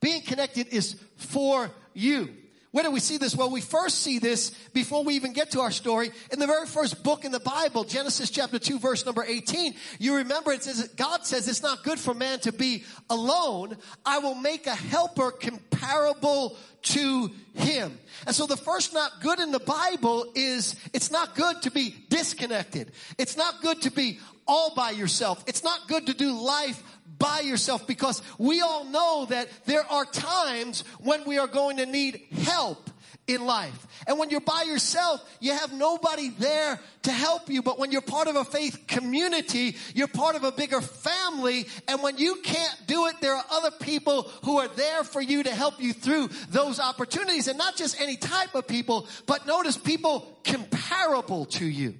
Being 0.00 0.22
connected 0.22 0.68
is 0.68 0.96
for 1.16 1.70
you. 1.94 2.30
Where 2.74 2.82
do 2.82 2.90
we 2.90 2.98
see 2.98 3.18
this? 3.18 3.36
Well, 3.36 3.50
we 3.50 3.60
first 3.60 4.00
see 4.00 4.18
this 4.18 4.50
before 4.72 5.04
we 5.04 5.14
even 5.14 5.32
get 5.32 5.52
to 5.52 5.60
our 5.60 5.70
story 5.70 6.10
in 6.32 6.40
the 6.40 6.48
very 6.48 6.66
first 6.66 7.04
book 7.04 7.24
in 7.24 7.30
the 7.30 7.38
Bible, 7.38 7.84
Genesis 7.84 8.30
chapter 8.30 8.58
2 8.58 8.80
verse 8.80 9.06
number 9.06 9.22
18. 9.22 9.76
You 10.00 10.16
remember 10.16 10.50
it 10.50 10.64
says, 10.64 10.88
God 10.96 11.24
says 11.24 11.46
it's 11.46 11.62
not 11.62 11.84
good 11.84 12.00
for 12.00 12.14
man 12.14 12.40
to 12.40 12.52
be 12.52 12.82
alone. 13.08 13.76
I 14.04 14.18
will 14.18 14.34
make 14.34 14.66
a 14.66 14.74
helper 14.74 15.30
comparable 15.30 16.56
to 16.82 17.30
him. 17.54 17.96
And 18.26 18.34
so 18.34 18.48
the 18.48 18.56
first 18.56 18.92
not 18.92 19.20
good 19.20 19.38
in 19.38 19.52
the 19.52 19.60
Bible 19.60 20.26
is 20.34 20.74
it's 20.92 21.12
not 21.12 21.36
good 21.36 21.62
to 21.62 21.70
be 21.70 21.94
disconnected. 22.08 22.90
It's 23.18 23.36
not 23.36 23.62
good 23.62 23.82
to 23.82 23.92
be 23.92 24.18
all 24.48 24.74
by 24.74 24.90
yourself. 24.90 25.44
It's 25.46 25.62
not 25.62 25.86
good 25.86 26.06
to 26.08 26.14
do 26.14 26.32
life 26.32 26.82
by 27.18 27.40
yourself 27.40 27.86
because 27.86 28.22
we 28.38 28.60
all 28.60 28.84
know 28.84 29.26
that 29.30 29.48
there 29.66 29.84
are 29.84 30.04
times 30.04 30.84
when 31.00 31.24
we 31.24 31.38
are 31.38 31.46
going 31.46 31.78
to 31.78 31.86
need 31.86 32.20
help 32.32 32.90
in 33.26 33.46
life. 33.46 33.86
And 34.06 34.18
when 34.18 34.28
you're 34.28 34.40
by 34.40 34.64
yourself, 34.66 35.24
you 35.40 35.52
have 35.52 35.72
nobody 35.72 36.28
there 36.28 36.78
to 37.02 37.10
help 37.10 37.48
you. 37.48 37.62
But 37.62 37.78
when 37.78 37.90
you're 37.90 38.02
part 38.02 38.28
of 38.28 38.36
a 38.36 38.44
faith 38.44 38.84
community, 38.86 39.76
you're 39.94 40.08
part 40.08 40.36
of 40.36 40.44
a 40.44 40.52
bigger 40.52 40.80
family. 40.80 41.66
And 41.88 42.02
when 42.02 42.18
you 42.18 42.36
can't 42.42 42.86
do 42.86 43.06
it, 43.06 43.16
there 43.20 43.34
are 43.34 43.44
other 43.50 43.70
people 43.70 44.24
who 44.44 44.58
are 44.58 44.68
there 44.68 45.04
for 45.04 45.22
you 45.22 45.42
to 45.42 45.54
help 45.54 45.80
you 45.80 45.92
through 45.92 46.28
those 46.50 46.78
opportunities. 46.80 47.48
And 47.48 47.56
not 47.56 47.76
just 47.76 48.00
any 48.00 48.16
type 48.16 48.54
of 48.54 48.66
people, 48.66 49.08
but 49.26 49.46
notice 49.46 49.76
people 49.78 50.38
comparable 50.44 51.46
to 51.46 51.64
you. 51.64 51.94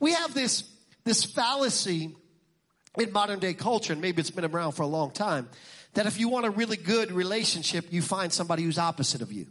We 0.00 0.12
have 0.12 0.34
this, 0.34 0.64
this 1.04 1.24
fallacy 1.24 2.16
in 2.98 3.12
modern 3.12 3.38
day 3.38 3.54
culture, 3.54 3.92
and 3.92 4.02
maybe 4.02 4.20
it's 4.20 4.30
been 4.30 4.44
around 4.44 4.72
for 4.72 4.82
a 4.82 4.86
long 4.86 5.10
time, 5.10 5.48
that 5.94 6.06
if 6.06 6.18
you 6.18 6.28
want 6.28 6.46
a 6.46 6.50
really 6.50 6.76
good 6.76 7.12
relationship, 7.12 7.86
you 7.90 8.02
find 8.02 8.32
somebody 8.32 8.62
who's 8.62 8.78
opposite 8.78 9.22
of 9.22 9.32
you. 9.32 9.46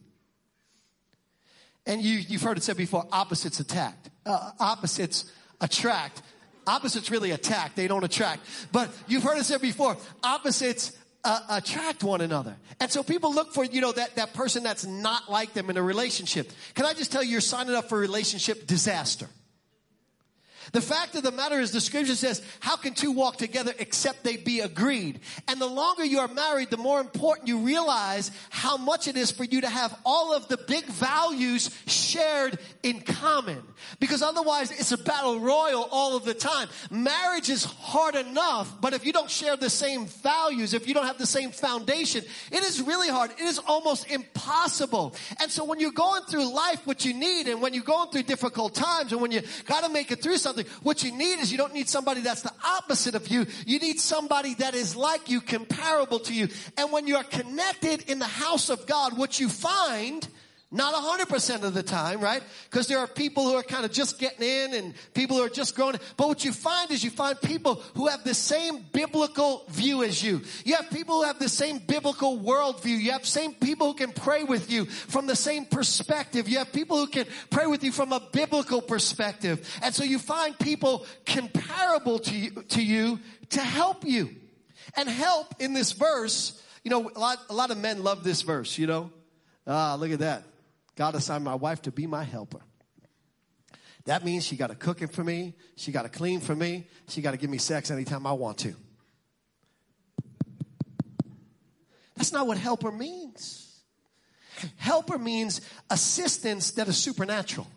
And 1.86 2.01
you, 2.01 2.17
you've 2.17 2.41
heard 2.41 2.58
it 2.58 2.63
said 2.63 2.77
before, 2.77 3.08
opposites 3.12 3.60
attack. 3.60 3.96
Uh, 4.25 4.51
opposites 4.60 5.31
attract. 5.60 6.22
Opposites 6.67 7.10
really 7.10 7.31
attack, 7.31 7.75
they 7.75 7.88
don't 7.88 8.03
attract. 8.03 8.46
But 8.72 8.91
you've 9.08 9.24
heard 9.24 9.39
it 9.39 9.46
said 9.46 9.62
before, 9.62 9.98
opposites 10.22 10.96
uh, 11.24 11.39
attract 11.50 12.03
one 12.03 12.22
another. 12.22 12.55
And 12.79 12.91
so 12.91 13.01
people 13.01 13.34
look 13.34 13.53
for, 13.53 13.65
you 13.65 13.81
know, 13.81 13.91
that, 13.91 14.15
that 14.17 14.34
person 14.34 14.63
that's 14.63 14.86
not 14.86 15.31
like 15.31 15.53
them 15.53 15.69
in 15.69 15.77
a 15.77 15.81
relationship. 15.81 16.51
Can 16.75 16.86
I 16.86 16.93
just 16.93 17.12
tell 17.12 17.24
you, 17.24 17.31
you're 17.31 17.41
signing 17.41 17.75
up 17.75 17.89
for 17.89 17.98
relationship 17.98 18.67
disaster. 18.67 19.27
The 20.71 20.81
fact 20.81 21.15
of 21.15 21.23
the 21.23 21.31
matter 21.31 21.59
is 21.59 21.71
the 21.71 21.81
scripture 21.81 22.15
says, 22.15 22.41
how 22.59 22.75
can 22.75 22.93
two 22.93 23.11
walk 23.11 23.38
together 23.38 23.73
except 23.79 24.23
they 24.23 24.38
be 24.38 24.59
agreed? 24.59 25.19
And 25.47 25.59
the 25.59 25.67
longer 25.67 26.05
you 26.05 26.19
are 26.19 26.27
married, 26.27 26.69
the 26.69 26.77
more 26.77 26.99
important 26.99 27.47
you 27.47 27.59
realize 27.59 28.31
how 28.49 28.77
much 28.77 29.07
it 29.07 29.17
is 29.17 29.31
for 29.31 29.43
you 29.43 29.61
to 29.61 29.69
have 29.69 29.97
all 30.05 30.33
of 30.33 30.47
the 30.47 30.57
big 30.57 30.85
values 30.85 31.69
shared 31.88 32.59
in 32.83 33.01
common. 33.01 33.61
Because 33.99 34.21
otherwise 34.21 34.71
it's 34.71 34.91
a 34.91 34.97
battle 34.97 35.39
royal 35.39 35.88
all 35.91 36.15
of 36.15 36.25
the 36.25 36.33
time. 36.33 36.67
Marriage 36.91 37.49
is 37.49 37.63
hard 37.63 38.15
enough, 38.15 38.79
but 38.81 38.93
if 38.93 39.05
you 39.05 39.13
don't 39.13 39.29
share 39.29 39.57
the 39.57 39.69
same 39.69 40.05
values, 40.05 40.73
if 40.73 40.88
you 40.88 40.93
don't 40.93 41.05
have 41.05 41.17
the 41.17 41.25
same 41.25 41.51
foundation, 41.51 42.23
it 42.51 42.63
is 42.63 42.81
really 42.81 43.09
hard. 43.09 43.31
It 43.31 43.41
is 43.41 43.59
almost 43.59 44.09
impossible. 44.11 45.15
And 45.41 45.51
so 45.51 45.63
when 45.63 45.79
you're 45.79 45.91
going 45.91 46.23
through 46.23 46.53
life, 46.53 46.85
what 46.85 47.05
you 47.05 47.13
need, 47.13 47.47
and 47.47 47.61
when 47.61 47.73
you're 47.73 47.83
going 47.83 48.09
through 48.11 48.23
difficult 48.23 48.75
times, 48.75 49.11
and 49.11 49.21
when 49.21 49.31
you 49.31 49.41
gotta 49.65 49.89
make 49.89 50.11
it 50.11 50.21
through 50.21 50.38
something, 50.38 50.59
something. 50.60 50.84
What 50.84 51.04
you 51.04 51.12
need 51.12 51.39
is 51.39 51.51
you 51.51 51.58
don't 51.58 51.74
need 51.74 51.89
somebody 51.89 52.22
that's 52.22 52.42
the 52.42 52.54
opposite 52.63 53.16
of 53.16 53.28
you. 53.28 53.46
You 53.66 53.80
need 53.80 54.00
somebody 54.00 54.56
that 54.56 54.75
is 54.75 54.96
like 54.96 55.30
you, 55.30 55.42
comparable 55.42 56.20
to 56.20 56.34
you. 56.34 56.48
And 56.78 56.92
when 56.92 57.08
you 57.08 57.16
are 57.16 57.24
connected 57.24 58.10
in 58.10 58.20
the 58.20 58.25
house 58.25 58.70
of 58.70 58.86
God, 58.86 59.18
what 59.18 59.39
you 59.39 59.50
find 59.50 60.28
not 60.71 60.93
100% 60.93 61.63
of 61.63 61.73
the 61.73 61.81
time, 61.81 62.21
right? 62.21 62.43
Because 62.69 62.85
there 62.85 62.99
are 62.99 63.07
people 63.07 63.43
who 63.43 63.55
are 63.55 63.63
kind 63.63 63.85
of 63.85 63.91
just 63.91 64.19
getting 64.19 64.47
in 64.47 64.75
and 64.75 64.93
people 65.15 65.38
who 65.38 65.43
are 65.43 65.49
just 65.49 65.75
growing. 65.75 65.95
But 66.15 66.27
what 66.27 66.45
you 66.45 66.53
find 66.53 66.91
is 66.91 67.03
you 67.03 67.09
find 67.09 67.41
people 67.41 67.81
who 67.95 68.05
have 68.05 68.23
the 68.23 68.35
same 68.35 68.85
biblical 68.93 69.65
view 69.69 70.03
as 70.03 70.21
you. 70.21 70.41
You 70.65 70.75
have 70.75 70.91
people 70.91 71.15
who 71.15 71.23
have 71.23 71.39
the 71.39 71.49
same 71.49 71.79
biblical 71.79 72.38
worldview. 72.38 72.99
You 72.99 73.13
have 73.13 73.25
same 73.25 73.53
people 73.53 73.88
who 73.88 73.93
can 73.95 74.11
pray 74.11 74.43
with 74.43 74.71
you 74.71 74.85
from 74.85 75.25
the 75.25 75.35
same 75.35 75.65
perspective. 75.65 76.47
You 76.47 76.59
have 76.59 76.71
people 76.71 76.97
who 76.97 77.07
can 77.07 77.25
pray 77.49 77.65
with 77.65 77.83
you 77.83 77.91
from 77.91 78.13
a 78.13 78.19
biblical 78.19 78.79
perspective. 78.79 79.67
And 79.81 79.95
so 79.95 80.03
you 80.03 80.19
find 80.19 80.57
people 80.59 81.03
comparable 81.25 82.19
to 82.19 82.35
you, 82.35 82.51
to 82.51 82.83
you 82.83 83.19
to 83.49 83.61
help 83.61 84.05
you. 84.05 84.35
And 84.95 85.09
help 85.09 85.55
in 85.59 85.73
this 85.73 85.93
verse, 85.93 86.61
you 86.83 86.91
know, 86.91 87.09
a 87.15 87.19
lot, 87.19 87.39
a 87.49 87.53
lot 87.53 87.71
of 87.71 87.77
men 87.77 88.03
love 88.03 88.23
this 88.23 88.41
verse, 88.43 88.77
you 88.77 88.85
know. 88.85 89.11
Ah, 89.65 89.95
look 89.99 90.11
at 90.11 90.19
that. 90.19 90.43
God 91.00 91.15
assigned 91.15 91.46
my 91.46 91.56
wife 91.56 91.82
to 91.84 91.91
be 91.91 92.08
my 92.08 92.25
helper. 92.25 92.60
That 94.03 94.25
means 94.25 94.46
she 94.46 94.58
got 94.58 94.68
to 94.68 94.75
cook 94.75 95.01
it 95.01 95.13
for 95.13 95.24
me. 95.24 95.56
She 95.77 95.94
got 95.94 96.01
to 96.01 96.10
clean 96.10 96.41
for 96.41 96.53
me. 96.53 96.88
She 97.08 97.22
got 97.22 97.32
to 97.32 97.38
give 97.38 97.50
me 97.50 97.58
sex 97.58 97.89
anytime 97.89 98.27
I 98.27 98.34
want 98.34 98.58
to. 98.58 98.75
That's 102.18 102.34
not 102.34 102.48
what 102.48 102.58
helper 102.58 102.91
means. 102.91 103.79
Helper 104.75 105.18
means 105.18 105.62
assistance 105.89 106.72
that 106.72 106.89
is 106.89 106.98
supernatural. 106.98 107.68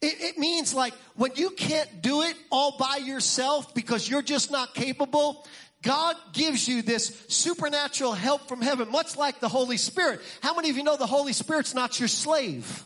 It, 0.00 0.20
it, 0.20 0.38
means 0.38 0.74
like 0.74 0.94
when 1.14 1.30
you 1.36 1.50
can't 1.50 2.02
do 2.02 2.22
it 2.22 2.34
all 2.50 2.76
by 2.78 2.96
yourself 2.96 3.72
because 3.74 4.10
you're 4.10 4.22
just 4.22 4.50
not 4.50 4.74
capable, 4.74 5.46
God 5.82 6.16
gives 6.32 6.68
you 6.68 6.82
this 6.82 7.24
supernatural 7.28 8.12
help 8.12 8.48
from 8.48 8.62
heaven, 8.62 8.90
much 8.90 9.16
like 9.16 9.40
the 9.40 9.48
Holy 9.48 9.76
Spirit. 9.76 10.20
How 10.40 10.54
many 10.54 10.70
of 10.70 10.76
you 10.76 10.84
know 10.84 10.96
the 10.96 11.06
Holy 11.06 11.32
Spirit's 11.32 11.74
not 11.74 11.98
your 11.98 12.08
slave? 12.08 12.84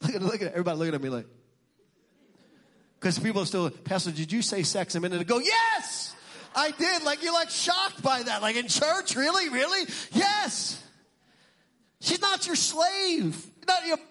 Look 0.00 0.14
at, 0.14 0.22
look 0.22 0.42
at 0.42 0.52
everybody 0.52 0.78
looking 0.78 0.94
at 0.94 1.02
me 1.02 1.10
like, 1.10 1.26
because 2.98 3.18
people 3.18 3.42
are 3.42 3.46
still, 3.46 3.68
Pastor, 3.70 4.12
did 4.12 4.32
you 4.32 4.40
say 4.40 4.62
sex 4.62 4.94
a 4.94 5.00
minute 5.00 5.20
ago? 5.20 5.38
Yes, 5.38 6.14
I 6.56 6.70
did. 6.70 7.02
Like 7.02 7.22
you're 7.22 7.34
like 7.34 7.50
shocked 7.50 8.02
by 8.02 8.22
that. 8.22 8.40
Like 8.40 8.56
in 8.56 8.68
church, 8.68 9.14
really, 9.14 9.50
really? 9.50 9.86
Yes. 10.12 10.82
She's 12.00 12.20
not 12.20 12.46
your 12.46 12.56
slave. 12.56 13.46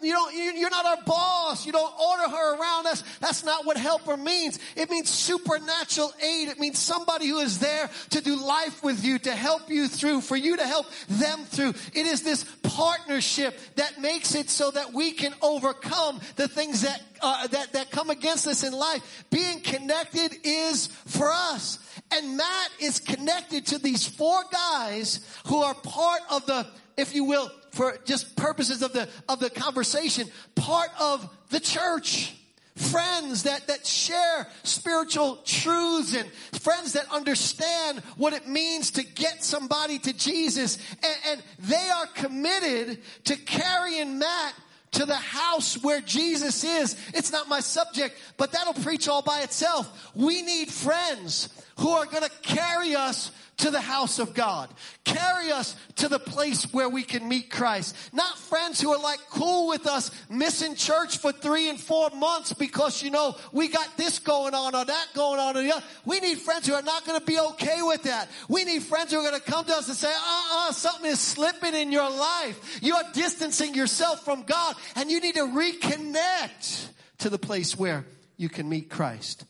You 0.01 0.13
don't, 0.13 0.57
you're 0.57 0.69
not 0.69 0.85
our 0.85 1.03
boss. 1.05 1.65
You 1.65 1.71
don't 1.71 1.93
order 1.99 2.29
her 2.29 2.59
around 2.59 2.87
us. 2.87 3.03
That's 3.19 3.43
not 3.43 3.65
what 3.65 3.77
helper 3.77 4.17
means. 4.17 4.59
It 4.75 4.89
means 4.89 5.09
supernatural 5.09 6.11
aid. 6.21 6.49
It 6.49 6.59
means 6.59 6.79
somebody 6.79 7.27
who 7.27 7.39
is 7.39 7.59
there 7.59 7.89
to 8.11 8.21
do 8.21 8.35
life 8.35 8.83
with 8.83 9.03
you, 9.03 9.19
to 9.19 9.31
help 9.31 9.69
you 9.69 9.87
through, 9.87 10.21
for 10.21 10.35
you 10.35 10.57
to 10.57 10.65
help 10.65 10.87
them 11.07 11.45
through. 11.45 11.69
It 11.93 12.05
is 12.05 12.23
this 12.23 12.43
partnership 12.63 13.57
that 13.75 14.01
makes 14.01 14.35
it 14.35 14.49
so 14.49 14.71
that 14.71 14.93
we 14.93 15.11
can 15.11 15.33
overcome 15.41 16.19
the 16.35 16.47
things 16.47 16.81
that, 16.81 17.01
uh, 17.21 17.47
that, 17.47 17.73
that 17.73 17.91
come 17.91 18.09
against 18.09 18.47
us 18.47 18.63
in 18.63 18.73
life. 18.73 19.25
Being 19.29 19.61
connected 19.61 20.35
is 20.43 20.87
for 21.07 21.31
us. 21.31 21.79
And 22.11 22.37
Matt 22.37 22.69
is 22.79 22.99
connected 22.99 23.67
to 23.67 23.77
these 23.77 24.07
four 24.07 24.41
guys 24.51 25.19
who 25.47 25.57
are 25.57 25.73
part 25.73 26.21
of 26.29 26.45
the, 26.45 26.67
if 26.97 27.15
you 27.15 27.23
will, 27.23 27.51
for 27.73 27.97
just 28.05 28.35
purposes 28.35 28.81
of 28.83 28.93
the, 28.93 29.09
of 29.27 29.39
the 29.39 29.49
conversation, 29.49 30.27
part 30.55 30.89
of 30.99 31.27
the 31.49 31.59
church. 31.59 32.35
Friends 32.75 33.43
that, 33.43 33.67
that 33.67 33.85
share 33.85 34.47
spiritual 34.63 35.35
truths 35.45 36.15
and 36.15 36.27
friends 36.59 36.93
that 36.93 37.05
understand 37.11 37.99
what 38.17 38.33
it 38.33 38.47
means 38.47 38.91
to 38.91 39.03
get 39.03 39.43
somebody 39.43 39.99
to 39.99 40.11
Jesus. 40.11 40.79
And, 41.03 41.15
and 41.27 41.43
they 41.59 41.89
are 41.89 42.07
committed 42.07 42.97
to 43.25 43.35
carrying 43.35 44.17
Matt 44.17 44.55
to 44.93 45.05
the 45.05 45.15
house 45.15 45.83
where 45.83 46.01
Jesus 46.01 46.63
is. 46.63 46.97
It's 47.13 47.31
not 47.31 47.47
my 47.47 47.59
subject, 47.59 48.15
but 48.37 48.51
that'll 48.51 48.73
preach 48.73 49.07
all 49.07 49.21
by 49.21 49.41
itself. 49.41 50.11
We 50.15 50.41
need 50.41 50.69
friends 50.69 51.49
who 51.77 51.89
are 51.89 52.05
going 52.05 52.23
to 52.23 52.31
carry 52.41 52.95
us 52.95 53.31
to 53.63 53.71
the 53.71 53.79
house 53.79 54.19
of 54.19 54.33
God. 54.33 54.69
Carry 55.05 55.49
us 55.49 55.77
to 55.95 56.09
the 56.09 56.19
place 56.19 56.65
where 56.73 56.89
we 56.89 57.01
can 57.01 57.29
meet 57.29 57.49
Christ. 57.49 57.95
Not 58.11 58.37
friends 58.37 58.81
who 58.81 58.91
are 58.91 59.01
like 59.01 59.21
cool 59.29 59.69
with 59.69 59.87
us 59.87 60.11
missing 60.29 60.75
church 60.75 61.17
for 61.19 61.31
three 61.31 61.69
and 61.69 61.79
four 61.79 62.09
months 62.09 62.51
because 62.51 63.01
you 63.01 63.09
know 63.09 63.37
we 63.53 63.69
got 63.69 63.95
this 63.95 64.19
going 64.19 64.53
on 64.53 64.75
or 64.75 64.83
that 64.83 65.07
going 65.15 65.39
on 65.39 65.55
or 65.55 65.61
the 65.61 65.73
other. 65.73 65.85
We 66.03 66.19
need 66.19 66.39
friends 66.39 66.67
who 66.67 66.73
are 66.73 66.81
not 66.81 67.05
going 67.05 67.17
to 67.17 67.25
be 67.25 67.39
okay 67.39 67.77
with 67.81 68.03
that. 68.03 68.27
We 68.49 68.65
need 68.65 68.83
friends 68.83 69.13
who 69.13 69.19
are 69.19 69.29
going 69.29 69.41
to 69.41 69.51
come 69.51 69.63
to 69.63 69.73
us 69.73 69.87
and 69.87 69.95
say, 69.95 70.11
uh-uh, 70.11 70.73
something 70.73 71.09
is 71.09 71.21
slipping 71.21 71.73
in 71.73 71.93
your 71.93 72.09
life. 72.09 72.79
You 72.81 72.95
are 72.95 73.05
distancing 73.13 73.75
yourself 73.75 74.25
from 74.25 74.43
God 74.43 74.75
and 74.97 75.09
you 75.09 75.21
need 75.21 75.35
to 75.35 75.47
reconnect 75.47 76.87
to 77.19 77.29
the 77.29 77.39
place 77.39 77.77
where 77.77 78.05
you 78.35 78.49
can 78.49 78.67
meet 78.67 78.89
Christ. 78.89 79.45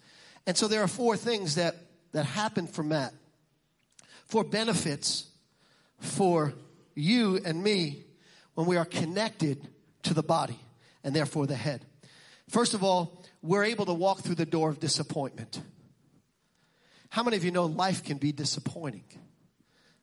And 0.46 0.56
so 0.56 0.68
there 0.68 0.84
are 0.84 0.88
four 0.88 1.18
things 1.18 1.56
that, 1.56 1.78
that 2.12 2.28
happened 2.28 2.70
for 2.70 2.84
Matt 2.84 3.12
for 4.34 4.44
benefits 4.44 5.28
for 6.00 6.56
you 6.96 7.40
and 7.46 7.64
me 7.64 8.04
when 8.56 8.66
we 8.66 8.78
are 8.78 8.86
connected 8.86 9.68
to 10.02 10.16
the 10.16 10.24
body 10.24 10.58
and 11.04 11.16
therefore 11.16 11.46
the 11.46 11.56
head. 11.56 11.86
First 12.50 12.74
of 12.74 12.84
all, 12.84 13.24
we're 13.44 13.64
able 13.64 13.86
to 13.86 13.94
walk 13.94 14.22
through 14.22 14.34
the 14.34 14.48
door 14.48 14.72
of 14.72 14.80
disappointment. 14.80 15.62
How 17.10 17.22
many 17.22 17.38
of 17.38 17.46
you 17.46 17.52
know 17.52 17.66
life 17.66 18.04
can 18.04 18.18
be 18.18 18.32
disappointing? 18.32 19.04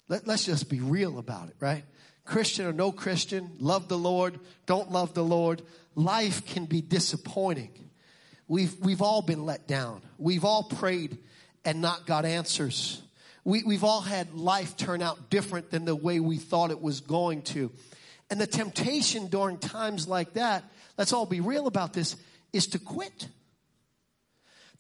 Let, 0.07 0.29
us 0.29 0.47
just 0.47 0.71
be 0.71 0.79
real 0.79 1.19
about 1.19 1.49
it, 1.49 1.57
right? 1.59 1.83
Christian 2.25 2.67
or 2.67 2.73
no 2.73 2.93
Christian, 2.93 3.51
love 3.59 3.89
the 3.89 3.99
Lord, 3.99 4.39
don't 4.65 4.93
love 4.93 5.13
the 5.13 5.25
Lord. 5.25 5.61
Life 5.97 6.47
can 6.47 6.67
be 6.67 6.83
disappointing. 6.83 7.73
We've, 8.47 8.79
we've 8.79 9.03
all 9.03 9.23
been 9.23 9.45
let 9.45 9.67
down. 9.67 10.03
We've 10.19 10.45
all 10.45 10.63
prayed 10.63 11.19
and 11.65 11.81
not 11.81 12.07
got 12.07 12.25
answers. 12.25 13.03
We, 13.45 13.63
we've 13.63 13.85
all 13.85 14.01
had 14.01 14.35
life 14.35 14.77
turn 14.77 15.03
out 15.03 15.31
different 15.31 15.71
than 15.71 15.85
the 15.85 15.97
way 15.97 16.21
we 16.21 16.37
thought 16.37 16.71
it 16.71 16.81
was 16.81 17.01
going 17.01 17.43
to. 17.43 17.73
And 18.31 18.41
the 18.41 18.47
temptation 18.47 19.29
during 19.29 19.59
times 19.59 20.07
like 20.07 20.35
that, 20.35 20.65
let's 20.99 21.13
all 21.13 21.27
be 21.27 21.41
real 21.41 21.67
about 21.67 21.93
this, 21.93 22.17
is 22.53 22.69
to 22.69 22.79
quit. 22.79 23.29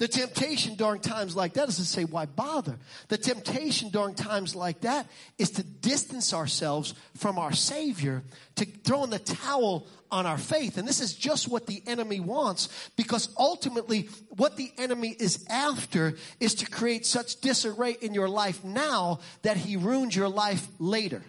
The 0.01 0.09
temptation 0.09 0.77
during 0.77 1.03
times 1.03 1.37
like 1.37 1.53
that 1.53 1.69
is 1.69 1.77
to 1.77 1.85
say, 1.85 2.05
why 2.05 2.25
bother? 2.25 2.79
The 3.09 3.19
temptation 3.19 3.91
during 3.91 4.15
times 4.15 4.57
like 4.57 4.81
that 4.81 5.07
is 5.37 5.51
to 5.51 5.63
distance 5.63 6.33
ourselves 6.33 6.95
from 7.19 7.39
our 7.39 7.53
Savior, 7.53 8.23
to 8.57 8.65
throw 8.65 9.05
in 9.05 9.11
the 9.11 9.19
towel 9.19 9.87
on 10.11 10.25
our 10.25 10.39
faith. 10.39 10.79
And 10.79 10.89
this 10.89 11.03
is 11.03 11.13
just 11.13 11.49
what 11.49 11.67
the 11.67 11.83
enemy 11.87 12.19
wants 12.19 12.91
because 12.97 13.29
ultimately 13.37 14.09
what 14.31 14.57
the 14.57 14.73
enemy 14.79 15.15
is 15.21 15.45
after 15.51 16.15
is 16.41 16.55
to 16.55 16.67
create 16.67 17.05
such 17.05 17.39
disarray 17.43 17.95
in 18.01 18.15
your 18.15 18.31
life 18.31 18.65
now 18.65 19.21
that 19.43 19.59
he 19.59 19.77
ruins 19.77 20.17
your 20.17 20.31
life 20.31 20.67
later. 20.79 21.23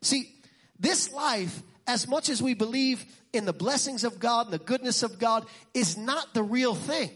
See, 0.00 0.32
this 0.80 1.12
life, 1.12 1.60
as 1.86 2.08
much 2.08 2.30
as 2.30 2.42
we 2.42 2.54
believe 2.54 3.04
in 3.34 3.44
the 3.44 3.52
blessings 3.52 4.04
of 4.04 4.18
God 4.18 4.46
and 4.46 4.54
the 4.54 4.58
goodness 4.58 5.02
of 5.02 5.18
God 5.18 5.46
is 5.72 5.96
not 5.96 6.34
the 6.34 6.42
real 6.42 6.74
thing. 6.74 7.10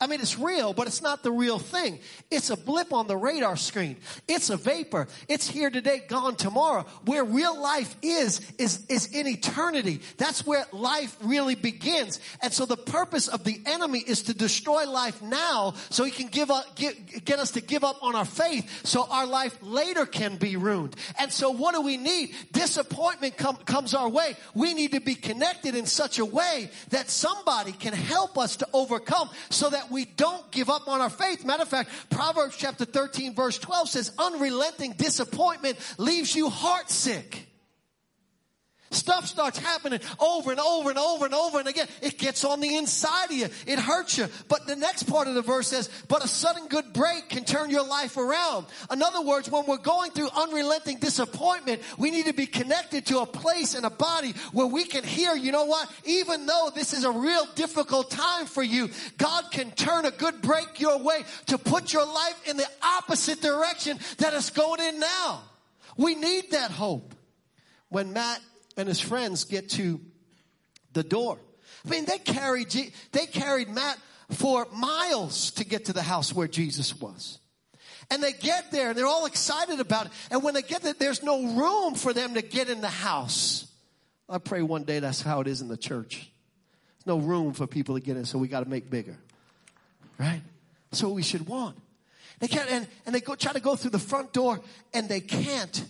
I 0.00 0.08
mean, 0.08 0.20
it's 0.20 0.38
real, 0.38 0.74
but 0.74 0.88
it's 0.88 1.00
not 1.00 1.22
the 1.22 1.30
real 1.30 1.58
thing. 1.58 2.00
It's 2.30 2.50
a 2.50 2.56
blip 2.56 2.92
on 2.92 3.06
the 3.06 3.16
radar 3.16 3.56
screen. 3.56 3.96
It's 4.26 4.50
a 4.50 4.56
vapor. 4.56 5.06
It's 5.28 5.48
here 5.48 5.70
today, 5.70 6.02
gone 6.08 6.34
tomorrow. 6.34 6.84
Where 7.04 7.24
real 7.24 7.58
life 7.58 7.94
is, 8.02 8.40
is, 8.58 8.84
is 8.88 9.06
in 9.06 9.28
eternity. 9.28 10.00
That's 10.18 10.44
where 10.44 10.66
life 10.72 11.16
really 11.22 11.54
begins. 11.54 12.18
And 12.42 12.52
so 12.52 12.66
the 12.66 12.76
purpose 12.76 13.28
of 13.28 13.44
the 13.44 13.60
enemy 13.66 14.00
is 14.00 14.24
to 14.24 14.34
destroy 14.34 14.90
life 14.90 15.22
now 15.22 15.74
so 15.90 16.02
he 16.02 16.10
can 16.10 16.26
give 16.26 16.50
up, 16.50 16.74
get, 16.74 17.24
get 17.24 17.38
us 17.38 17.52
to 17.52 17.60
give 17.60 17.84
up 17.84 18.02
on 18.02 18.16
our 18.16 18.24
faith 18.24 18.84
so 18.84 19.06
our 19.08 19.26
life 19.26 19.56
later 19.62 20.06
can 20.06 20.36
be 20.36 20.56
ruined. 20.56 20.96
And 21.20 21.32
so 21.32 21.50
what 21.50 21.74
do 21.74 21.80
we 21.80 21.96
need? 21.96 22.34
Disappointment 22.52 23.36
com- 23.36 23.56
comes 23.58 23.94
our 23.94 24.08
way. 24.08 24.36
We 24.54 24.74
need 24.74 24.92
to 24.92 25.00
be 25.00 25.14
connected 25.14 25.76
in 25.76 25.86
such 25.86 26.18
a 26.18 26.24
way 26.24 26.70
that 26.90 27.08
somebody 27.08 27.72
can 27.72 27.92
help 27.92 28.36
us 28.36 28.56
to 28.56 28.68
overcome 28.72 29.30
so 29.50 29.70
that 29.70 29.83
we 29.90 30.04
don't 30.04 30.50
give 30.50 30.70
up 30.70 30.88
on 30.88 31.00
our 31.00 31.10
faith. 31.10 31.44
Matter 31.44 31.62
of 31.62 31.68
fact, 31.68 31.90
Proverbs 32.10 32.56
chapter 32.56 32.84
13 32.84 33.34
verse 33.34 33.58
12 33.58 33.88
says, 33.88 34.12
unrelenting 34.18 34.92
disappointment 34.92 35.78
leaves 35.98 36.34
you 36.34 36.48
heartsick. 36.48 37.40
Stuff 38.90 39.26
starts 39.26 39.58
happening 39.58 39.98
over 40.20 40.52
and 40.52 40.60
over 40.60 40.90
and 40.90 40.98
over 40.98 41.24
and 41.24 41.34
over 41.34 41.58
and 41.58 41.66
again. 41.66 41.88
It 42.00 42.16
gets 42.16 42.44
on 42.44 42.60
the 42.60 42.76
inside 42.76 43.26
of 43.26 43.32
you. 43.32 43.48
It 43.66 43.78
hurts 43.78 44.18
you. 44.18 44.28
But 44.48 44.66
the 44.66 44.76
next 44.76 45.04
part 45.04 45.26
of 45.26 45.34
the 45.34 45.42
verse 45.42 45.68
says, 45.68 45.90
but 46.06 46.24
a 46.24 46.28
sudden 46.28 46.68
good 46.68 46.92
break 46.92 47.28
can 47.28 47.44
turn 47.44 47.70
your 47.70 47.86
life 47.86 48.16
around. 48.16 48.66
In 48.92 49.02
other 49.02 49.22
words, 49.22 49.50
when 49.50 49.66
we're 49.66 49.78
going 49.78 50.12
through 50.12 50.28
unrelenting 50.30 50.98
disappointment, 50.98 51.82
we 51.98 52.10
need 52.10 52.26
to 52.26 52.32
be 52.32 52.46
connected 52.46 53.06
to 53.06 53.18
a 53.18 53.26
place 53.26 53.74
and 53.74 53.84
a 53.84 53.90
body 53.90 54.32
where 54.52 54.66
we 54.66 54.84
can 54.84 55.02
hear, 55.02 55.34
you 55.34 55.50
know 55.50 55.64
what? 55.64 55.90
Even 56.04 56.46
though 56.46 56.70
this 56.74 56.92
is 56.92 57.04
a 57.04 57.10
real 57.10 57.46
difficult 57.56 58.10
time 58.10 58.46
for 58.46 58.62
you, 58.62 58.90
God 59.18 59.50
can 59.50 59.70
turn 59.72 60.04
a 60.04 60.12
good 60.12 60.40
break 60.40 60.78
your 60.78 60.98
way 60.98 61.24
to 61.46 61.58
put 61.58 61.92
your 61.92 62.06
life 62.06 62.48
in 62.48 62.56
the 62.56 62.68
opposite 62.82 63.40
direction 63.40 63.98
that 64.18 64.34
it's 64.34 64.50
going 64.50 64.80
in 64.80 65.00
now. 65.00 65.42
We 65.96 66.14
need 66.14 66.52
that 66.52 66.70
hope. 66.70 67.14
When 67.88 68.12
Matt 68.12 68.40
and 68.76 68.88
his 68.88 69.00
friends 69.00 69.44
get 69.44 69.70
to 69.70 70.00
the 70.92 71.02
door. 71.02 71.38
I 71.84 71.88
mean, 71.88 72.04
they 72.04 72.18
carried, 72.18 72.74
they 73.12 73.26
carried 73.26 73.68
Matt 73.68 73.98
for 74.30 74.66
miles 74.72 75.50
to 75.52 75.64
get 75.64 75.86
to 75.86 75.92
the 75.92 76.02
house 76.02 76.32
where 76.32 76.48
Jesus 76.48 76.98
was. 76.98 77.38
And 78.10 78.22
they 78.22 78.32
get 78.32 78.70
there 78.70 78.90
and 78.90 78.98
they're 78.98 79.06
all 79.06 79.26
excited 79.26 79.80
about 79.80 80.06
it. 80.06 80.12
And 80.30 80.42
when 80.42 80.54
they 80.54 80.62
get 80.62 80.82
there, 80.82 80.94
there's 80.94 81.22
no 81.22 81.54
room 81.54 81.94
for 81.94 82.12
them 82.12 82.34
to 82.34 82.42
get 82.42 82.68
in 82.68 82.80
the 82.80 82.88
house. 82.88 83.66
I 84.28 84.38
pray 84.38 84.62
one 84.62 84.84
day 84.84 85.00
that's 85.00 85.22
how 85.22 85.40
it 85.40 85.46
is 85.46 85.60
in 85.60 85.68
the 85.68 85.76
church. 85.76 86.30
There's 86.98 87.06
no 87.06 87.18
room 87.18 87.52
for 87.52 87.66
people 87.66 87.94
to 87.96 88.00
get 88.00 88.16
in, 88.16 88.24
so 88.24 88.38
we 88.38 88.48
got 88.48 88.64
to 88.64 88.68
make 88.68 88.90
bigger. 88.90 89.16
Right? 90.18 90.42
That's 90.90 91.02
what 91.02 91.12
we 91.12 91.22
should 91.22 91.46
want. 91.46 91.76
They 92.40 92.48
can't, 92.48 92.70
and, 92.70 92.88
and 93.06 93.14
they 93.14 93.20
go, 93.20 93.34
try 93.34 93.52
to 93.52 93.60
go 93.60 93.76
through 93.76 93.92
the 93.92 93.98
front 93.98 94.32
door 94.32 94.60
and 94.92 95.08
they 95.08 95.20
can't. 95.20 95.84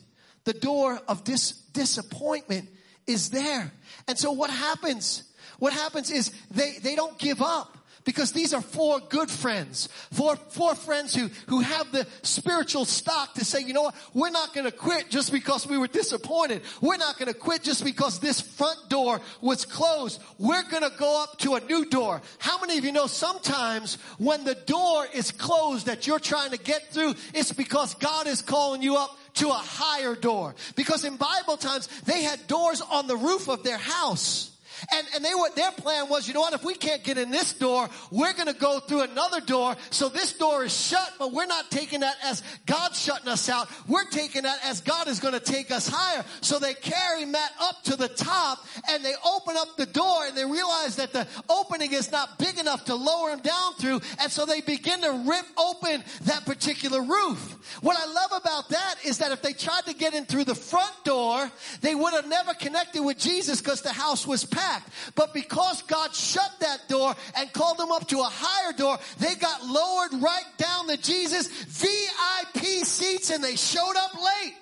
The 0.45 0.53
door 0.53 1.01
of 1.09 1.25
dis, 1.25 1.53
disappointment 1.73 2.69
is 3.07 3.31
there. 3.31 3.73
And 4.07 4.19
so 4.19 4.33
what 4.33 4.51
happens? 4.51 5.25
What 5.59 5.73
happens 5.73 6.11
is 6.11 6.33
they, 6.51 6.79
they 6.83 6.97
don't 6.97 7.19
give 7.19 7.43
up 7.43 7.77
because 8.05 8.33
these 8.33 8.53
are 8.53 8.61
four 8.61 9.01
good 9.01 9.31
friends, 9.31 9.89
four, 10.13 10.37
four 10.37 10.75
friends 10.75 11.15
who, 11.15 11.31
who 11.47 11.61
have 11.61 11.91
the 11.93 12.07
spiritual 12.23 12.85
stock 12.85 13.35
to 13.35 13.45
say, 13.45 13.61
you 13.61 13.73
know 13.73 13.83
what, 13.83 13.95
we're 14.13 14.31
not 14.31 14.55
going 14.55 14.67
to 14.67 14.73
quit 14.73 15.11
just 15.11 15.33
because 15.33 15.67
we 15.67 15.79
were 15.79 15.87
disappointed. 15.87 16.63
We're 16.81 16.97
not 16.97 17.19
going 17.19 17.33
to 17.33 17.39
quit 17.39 17.63
just 17.63 17.85
because 17.85 18.19
this 18.19 18.41
front 18.41 18.89
door 18.89 19.21
was 19.41 19.65
closed. 19.65 20.21
We're 20.39 20.69
going 20.71 20.83
to 20.83 20.97
go 20.99 21.23
up 21.23 21.39
to 21.41 21.55
a 21.55 21.61
new 21.61 21.87
door. 21.87 22.21
How 22.39 22.61
many 22.61 22.79
of 22.79 22.85
you 22.85 22.93
know 22.93 23.07
sometimes 23.07 23.97
when 24.19 24.45
the 24.45 24.55
door 24.55 25.07
is 25.15 25.31
closed 25.31 25.87
that 25.87 26.07
you're 26.07 26.19
trying 26.19 26.51
to 26.51 26.59
get 26.59 26.91
through, 26.91 27.15
it's 27.33 27.53
because 27.53 27.95
God 27.95 28.27
is 28.27 28.43
calling 28.43 28.83
you 28.83 28.97
up 28.97 29.17
to 29.35 29.49
a 29.49 29.53
higher 29.53 30.15
door. 30.15 30.55
Because 30.77 31.05
in 31.05 31.17
Bible 31.17 31.57
times, 31.57 31.89
they 32.05 32.23
had 32.23 32.47
doors 32.47 32.81
on 32.81 33.07
the 33.07 33.17
roof 33.17 33.49
of 33.49 33.63
their 33.65 33.79
house. 33.79 34.54
And, 34.93 35.07
and 35.15 35.25
they 35.25 35.35
were, 35.35 35.51
their 35.55 35.71
plan 35.73 36.09
was, 36.09 36.29
you 36.29 36.35
know 36.35 36.41
what, 36.41 36.53
if 36.53 36.65
we 36.65 36.75
can't 36.75 37.03
get 37.03 37.19
in 37.19 37.31
this 37.31 37.53
door, 37.53 37.89
we're 38.11 38.33
gonna 38.35 38.53
go 38.53 38.81
through 38.81 39.03
another 39.03 39.41
door. 39.41 39.77
So 39.91 40.09
this 40.09 40.33
door 40.33 40.65
is 40.65 40.77
shut, 40.77 41.13
but 41.19 41.33
we're 41.33 41.47
not 41.47 41.71
taking 41.71 42.01
that 42.01 42.17
as 42.25 42.43
God 42.67 42.95
shutting 42.95 43.29
us 43.29 43.49
out. 43.49 43.69
We're 43.89 44.05
taking 44.05 44.43
that 44.43 44.59
as 44.65 44.81
God 44.81 45.09
is 45.09 45.21
gonna 45.21 45.41
take 45.41 45.71
us 45.71 45.89
higher. 45.89 46.25
So 46.41 46.59
they 46.59 46.75
carry 46.75 47.25
Matt 47.25 47.51
up 47.61 47.83
to 47.85 47.97
the 47.97 48.09
top 48.09 48.65
and 48.91 49.05
they 49.05 49.15
open 49.27 49.57
up 49.57 49.77
the 49.77 49.87
door 49.87 50.27
and 50.27 50.37
they 50.37 50.45
realize 50.45 50.97
that 50.97 51.13
the 51.13 51.27
opening 51.49 51.93
is 51.93 52.11
not 52.13 52.39
big 52.39 52.59
enough 52.59 52.85
to 52.87 52.95
lower 52.95 53.31
him 53.31 53.41
down 53.41 53.75
through. 53.75 54.01
And 54.21 54.31
so 54.31 54.47
they 54.47 54.61
begin 54.61 55.01
to 55.03 55.25
rip 55.27 55.47
open 55.57 56.03
that 56.25 56.45
particular 56.45 57.03
roof. 57.03 57.81
What 57.81 57.97
I 57.99 58.07
love 58.07 58.43
about 58.43 58.69
that 58.71 58.97
is 59.05 59.19
that 59.19 59.33
if 59.33 59.43
they 59.43 59.53
tried 59.53 59.87
to 59.87 59.95
get 59.95 60.15
in 60.15 60.25
through 60.25 60.45
the 60.45 60.55
front 60.55 60.93
door, 61.05 61.51
they 61.81 61.95
would 61.95 62.13
have 62.13 62.29
never 62.29 62.55
connected 62.55 63.03
with 63.03 63.19
Jesus 63.19 63.61
because 63.61 63.83
the 63.83 63.93
house 63.93 64.27
was 64.27 64.45
packed. 64.45 64.74
But 65.15 65.35
because 65.35 65.83
God 65.83 66.15
shut 66.15 66.51
that 66.61 66.89
door 66.89 67.15
and 67.37 67.53
called 67.53 67.79
them 67.79 67.93
up 67.93 68.09
to 68.09 68.21
a 68.21 68.31
higher 68.31 68.73
door, 68.73 68.99
they 69.19 69.35
got 69.35 69.65
lowered 69.65 70.23
right 70.23 70.45
down 70.57 70.89
to 70.89 70.97
Jesus 70.97 71.49
VIP 71.49 72.85
seats 72.85 73.31
and 73.31 73.43
they 73.43 73.57
showed 73.57 73.95
up 73.97 74.15
late. 74.15 74.55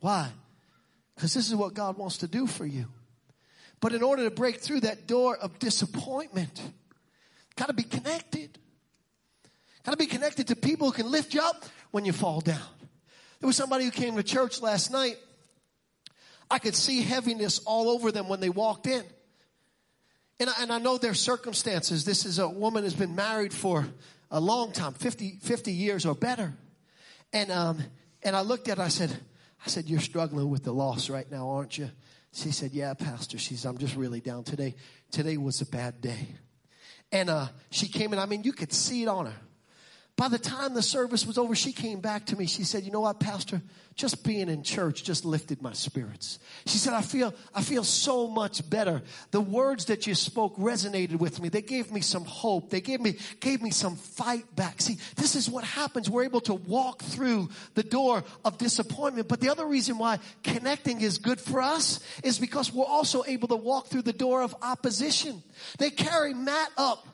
Why? 0.00 0.30
Because 1.14 1.34
this 1.34 1.48
is 1.48 1.54
what 1.54 1.74
God 1.74 1.96
wants 1.96 2.18
to 2.18 2.28
do 2.28 2.46
for 2.46 2.66
you. 2.66 2.86
But 3.80 3.92
in 3.92 4.02
order 4.02 4.24
to 4.24 4.30
break 4.30 4.60
through 4.60 4.80
that 4.80 5.06
door 5.06 5.36
of 5.36 5.58
disappointment, 5.58 6.60
got 7.56 7.66
to 7.66 7.74
be 7.74 7.82
connected. 7.82 8.58
Got 9.84 9.92
to 9.92 9.96
be 9.96 10.06
connected 10.06 10.48
to 10.48 10.56
people 10.56 10.88
who 10.88 10.92
can 10.92 11.10
lift 11.10 11.34
you 11.34 11.40
up 11.40 11.64
when 11.90 12.04
you 12.04 12.12
fall 12.12 12.40
down. 12.40 12.60
There 13.40 13.46
was 13.46 13.56
somebody 13.56 13.84
who 13.84 13.90
came 13.90 14.16
to 14.16 14.22
church 14.22 14.60
last 14.60 14.90
night 14.90 15.16
I 16.50 16.58
could 16.58 16.74
see 16.74 17.02
heaviness 17.02 17.60
all 17.60 17.88
over 17.90 18.12
them 18.12 18.28
when 18.28 18.40
they 18.40 18.50
walked 18.50 18.86
in. 18.86 19.02
And 20.38 20.50
I, 20.50 20.52
and 20.62 20.72
I 20.72 20.78
know 20.78 20.98
their 20.98 21.14
circumstances. 21.14 22.04
This 22.04 22.24
is 22.24 22.38
a 22.38 22.48
woman 22.48 22.84
who's 22.84 22.94
been 22.94 23.14
married 23.14 23.52
for 23.52 23.86
a 24.30 24.40
long 24.40 24.72
time, 24.72 24.92
50, 24.92 25.38
50 25.42 25.72
years 25.72 26.04
or 26.04 26.14
better. 26.14 26.52
And, 27.32 27.50
um, 27.50 27.82
and 28.22 28.36
I 28.36 28.42
looked 28.42 28.68
at 28.68 28.78
her, 28.78 28.84
I 28.84 28.88
said, 28.88 29.10
I 29.64 29.68
said, 29.68 29.86
you're 29.86 30.00
struggling 30.00 30.50
with 30.50 30.62
the 30.62 30.72
loss 30.72 31.08
right 31.08 31.30
now, 31.30 31.50
aren't 31.50 31.78
you? 31.78 31.90
She 32.32 32.52
said, 32.52 32.72
yeah, 32.72 32.92
pastor. 32.94 33.38
She 33.38 33.54
said, 33.54 33.70
I'm 33.70 33.78
just 33.78 33.96
really 33.96 34.20
down 34.20 34.44
today. 34.44 34.74
Today 35.10 35.38
was 35.38 35.60
a 35.62 35.66
bad 35.66 36.00
day. 36.00 36.28
And, 37.10 37.30
uh, 37.30 37.46
she 37.70 37.88
came 37.88 38.12
in, 38.12 38.18
I 38.18 38.26
mean, 38.26 38.42
you 38.42 38.52
could 38.52 38.72
see 38.72 39.02
it 39.02 39.08
on 39.08 39.26
her. 39.26 39.36
By 40.16 40.28
the 40.28 40.38
time 40.38 40.72
the 40.72 40.82
service 40.82 41.26
was 41.26 41.36
over, 41.36 41.54
she 41.54 41.72
came 41.72 42.00
back 42.00 42.24
to 42.26 42.36
me. 42.36 42.46
She 42.46 42.64
said, 42.64 42.84
you 42.84 42.90
know 42.90 43.02
what, 43.02 43.20
pastor, 43.20 43.60
just 43.96 44.24
being 44.24 44.48
in 44.48 44.62
church 44.62 45.04
just 45.04 45.26
lifted 45.26 45.60
my 45.60 45.74
spirits. 45.74 46.38
She 46.64 46.78
said, 46.78 46.94
I 46.94 47.02
feel, 47.02 47.34
I 47.54 47.62
feel 47.62 47.84
so 47.84 48.26
much 48.26 48.68
better. 48.70 49.02
The 49.30 49.42
words 49.42 49.84
that 49.86 50.06
you 50.06 50.14
spoke 50.14 50.56
resonated 50.56 51.16
with 51.16 51.42
me. 51.42 51.50
They 51.50 51.60
gave 51.60 51.92
me 51.92 52.00
some 52.00 52.24
hope. 52.24 52.70
They 52.70 52.80
gave 52.80 52.98
me, 53.00 53.18
gave 53.40 53.60
me 53.60 53.70
some 53.70 53.96
fight 53.96 54.56
back. 54.56 54.80
See, 54.80 54.96
this 55.16 55.36
is 55.36 55.50
what 55.50 55.64
happens. 55.64 56.08
We're 56.08 56.24
able 56.24 56.40
to 56.42 56.54
walk 56.54 57.02
through 57.02 57.50
the 57.74 57.82
door 57.82 58.24
of 58.42 58.56
disappointment. 58.56 59.28
But 59.28 59.40
the 59.40 59.50
other 59.50 59.66
reason 59.66 59.98
why 59.98 60.20
connecting 60.42 61.02
is 61.02 61.18
good 61.18 61.40
for 61.40 61.60
us 61.60 62.00
is 62.24 62.38
because 62.38 62.72
we're 62.72 62.86
also 62.86 63.22
able 63.26 63.48
to 63.48 63.56
walk 63.56 63.88
through 63.88 64.02
the 64.02 64.14
door 64.14 64.40
of 64.40 64.56
opposition. 64.62 65.42
They 65.78 65.90
carry 65.90 66.32
Matt 66.32 66.70
up 66.78 67.06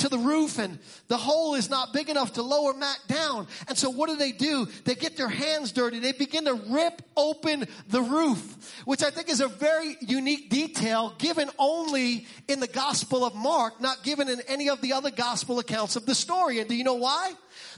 to 0.00 0.08
the 0.08 0.18
roof 0.18 0.58
and 0.58 0.78
the 1.08 1.16
hole 1.16 1.54
is 1.54 1.70
not 1.70 1.92
big 1.92 2.08
enough 2.08 2.34
to 2.34 2.42
lower 2.42 2.74
Matt 2.74 2.98
down. 3.06 3.46
And 3.68 3.76
so 3.76 3.90
what 3.90 4.08
do 4.08 4.16
they 4.16 4.32
do? 4.32 4.66
They 4.84 4.94
get 4.94 5.16
their 5.16 5.28
hands 5.28 5.72
dirty. 5.72 5.98
They 5.98 6.12
begin 6.12 6.44
to 6.44 6.54
rip 6.54 7.02
open 7.16 7.66
the 7.88 8.02
roof, 8.02 8.74
which 8.84 9.02
I 9.02 9.10
think 9.10 9.28
is 9.28 9.40
a 9.40 9.48
very 9.48 9.96
unique 10.00 10.50
detail 10.50 11.14
given 11.18 11.50
only 11.58 12.26
in 12.48 12.60
the 12.60 12.66
gospel 12.66 13.24
of 13.24 13.34
Mark, 13.34 13.80
not 13.80 14.02
given 14.02 14.28
in 14.28 14.40
any 14.48 14.68
of 14.68 14.80
the 14.80 14.92
other 14.92 15.10
gospel 15.10 15.58
accounts 15.58 15.96
of 15.96 16.06
the 16.06 16.14
story. 16.14 16.60
And 16.60 16.68
do 16.68 16.74
you 16.74 16.84
know 16.84 16.94
why? 16.94 17.32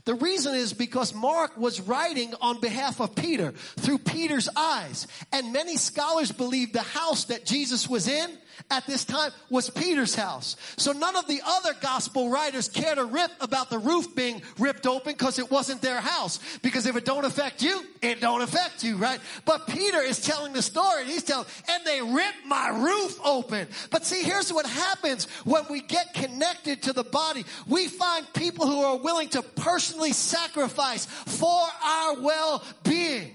The 0.05 0.15
reason 0.15 0.55
is 0.55 0.73
because 0.73 1.15
Mark 1.15 1.57
was 1.57 1.81
writing 1.81 2.35
on 2.41 2.61
behalf 2.61 3.01
of 3.01 3.15
Peter 3.15 3.53
through 3.53 3.99
Peter's 3.99 4.49
eyes. 4.57 5.07
And 5.33 5.53
many 5.53 5.77
scholars 5.77 6.33
believe 6.33 6.73
the 6.73 6.83
house 6.83 7.27
that 7.27 7.47
Jesus 7.47 7.89
was 7.89 8.09
in 8.09 8.31
at 8.71 8.87
this 8.87 9.05
time 9.05 9.31
was 9.51 9.71
Peter's 9.71 10.15
house. 10.15 10.57
So 10.77 10.93
none 10.93 11.17
of 11.17 11.27
the 11.27 11.41
other 11.45 11.75
gospel 11.81 12.31
writers 12.31 12.69
care 12.69 12.95
to 12.95 13.05
rip 13.05 13.31
about 13.41 13.71
the 13.71 13.79
roof 13.79 14.15
being 14.15 14.43
ripped 14.59 14.87
open 14.87 15.13
because 15.13 15.39
it 15.39 15.51
wasn't 15.51 15.83
their 15.83 16.01
house. 16.01 16.39
Because 16.63 16.87
if 16.87 16.97
it 16.97 17.05
don't 17.05 17.25
affect 17.25 17.63
you, 17.63 17.85
it 18.01 18.21
don't 18.21 18.43
affect 18.43 18.85
you, 18.85 18.97
right? 18.97 19.21
But 19.45 19.67
Peter 19.67 20.01
is 20.01 20.21
telling 20.21 20.53
the 20.53 20.63
story. 20.63 21.03
And 21.03 21.11
he's 21.11 21.23
telling, 21.23 21.47
and 21.69 21.85
they 21.85 22.01
ripped 22.01 22.47
my 22.47 22.69
roof 22.69 23.19
open. 23.25 23.69
But 23.91 24.07
see, 24.07 24.23
here's 24.23 24.53
what 24.53 24.67
happens 24.67 25.25
when 25.45 25.65
we 25.71 25.81
get 25.81 26.15
connected 26.15 26.83
to 26.85 26.93
the 26.93 27.05
body. 27.05 27.45
We 27.67 27.89
find 27.89 28.31
people 28.33 28.67
who 28.67 28.83
are 28.83 28.97
willing 28.97 29.29
to 29.31 29.43
personally 29.43 30.13
sacrifice 30.13 31.07
for 31.07 31.63
our 31.85 32.21
well-being. 32.21 33.35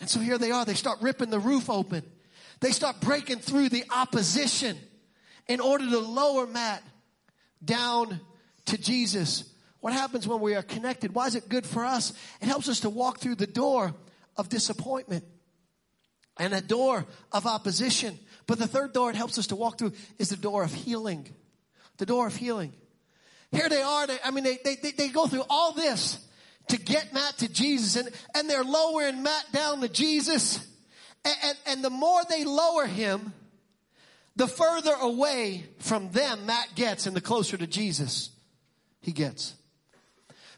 And 0.00 0.10
so 0.10 0.20
here 0.20 0.38
they 0.38 0.50
are. 0.50 0.64
They 0.64 0.74
start 0.74 1.00
ripping 1.00 1.30
the 1.30 1.38
roof 1.38 1.70
open. 1.70 2.02
They 2.60 2.70
start 2.70 3.00
breaking 3.00 3.38
through 3.38 3.68
the 3.68 3.84
opposition 3.94 4.76
in 5.46 5.60
order 5.60 5.88
to 5.88 5.98
lower 5.98 6.46
Matt 6.46 6.82
down 7.64 8.20
to 8.66 8.78
Jesus. 8.78 9.44
What 9.80 9.92
happens 9.92 10.26
when 10.26 10.40
we 10.40 10.54
are 10.54 10.62
connected? 10.62 11.14
Why 11.14 11.26
is 11.26 11.34
it 11.34 11.48
good 11.48 11.66
for 11.66 11.84
us? 11.84 12.12
It 12.40 12.46
helps 12.46 12.68
us 12.68 12.80
to 12.80 12.90
walk 12.90 13.18
through 13.18 13.36
the 13.36 13.46
door 13.46 13.94
of 14.36 14.48
disappointment 14.48 15.24
and 16.38 16.52
a 16.52 16.60
door 16.60 17.06
of 17.32 17.46
opposition. 17.46 18.18
But 18.46 18.58
the 18.58 18.66
third 18.66 18.92
door 18.92 19.10
it 19.10 19.16
helps 19.16 19.38
us 19.38 19.48
to 19.48 19.56
walk 19.56 19.78
through 19.78 19.92
is 20.18 20.30
the 20.30 20.36
door 20.36 20.64
of 20.64 20.72
healing. 20.72 21.28
The 21.98 22.06
door 22.06 22.26
of 22.26 22.36
healing. 22.36 22.72
Here 23.52 23.68
they 23.68 23.82
are. 23.82 24.06
They, 24.06 24.18
I 24.24 24.30
mean, 24.30 24.44
they, 24.44 24.58
they, 24.62 24.90
they 24.90 25.08
go 25.08 25.26
through 25.26 25.44
all 25.48 25.72
this 25.72 26.18
to 26.68 26.78
get 26.78 27.12
Matt 27.14 27.38
to 27.38 27.52
Jesus 27.52 27.96
and, 27.96 28.08
and 28.34 28.50
they're 28.50 28.64
lowering 28.64 29.22
Matt 29.22 29.52
down 29.52 29.80
to 29.80 29.88
Jesus. 29.88 30.66
And, 31.26 31.36
and, 31.42 31.58
and 31.66 31.84
the 31.84 31.90
more 31.90 32.20
they 32.28 32.44
lower 32.44 32.86
him, 32.86 33.32
the 34.36 34.46
further 34.46 34.92
away 35.00 35.64
from 35.78 36.10
them 36.12 36.46
Matt 36.46 36.68
gets 36.76 37.06
and 37.06 37.16
the 37.16 37.20
closer 37.20 37.56
to 37.56 37.66
Jesus 37.66 38.30
he 39.00 39.10
gets. 39.10 39.54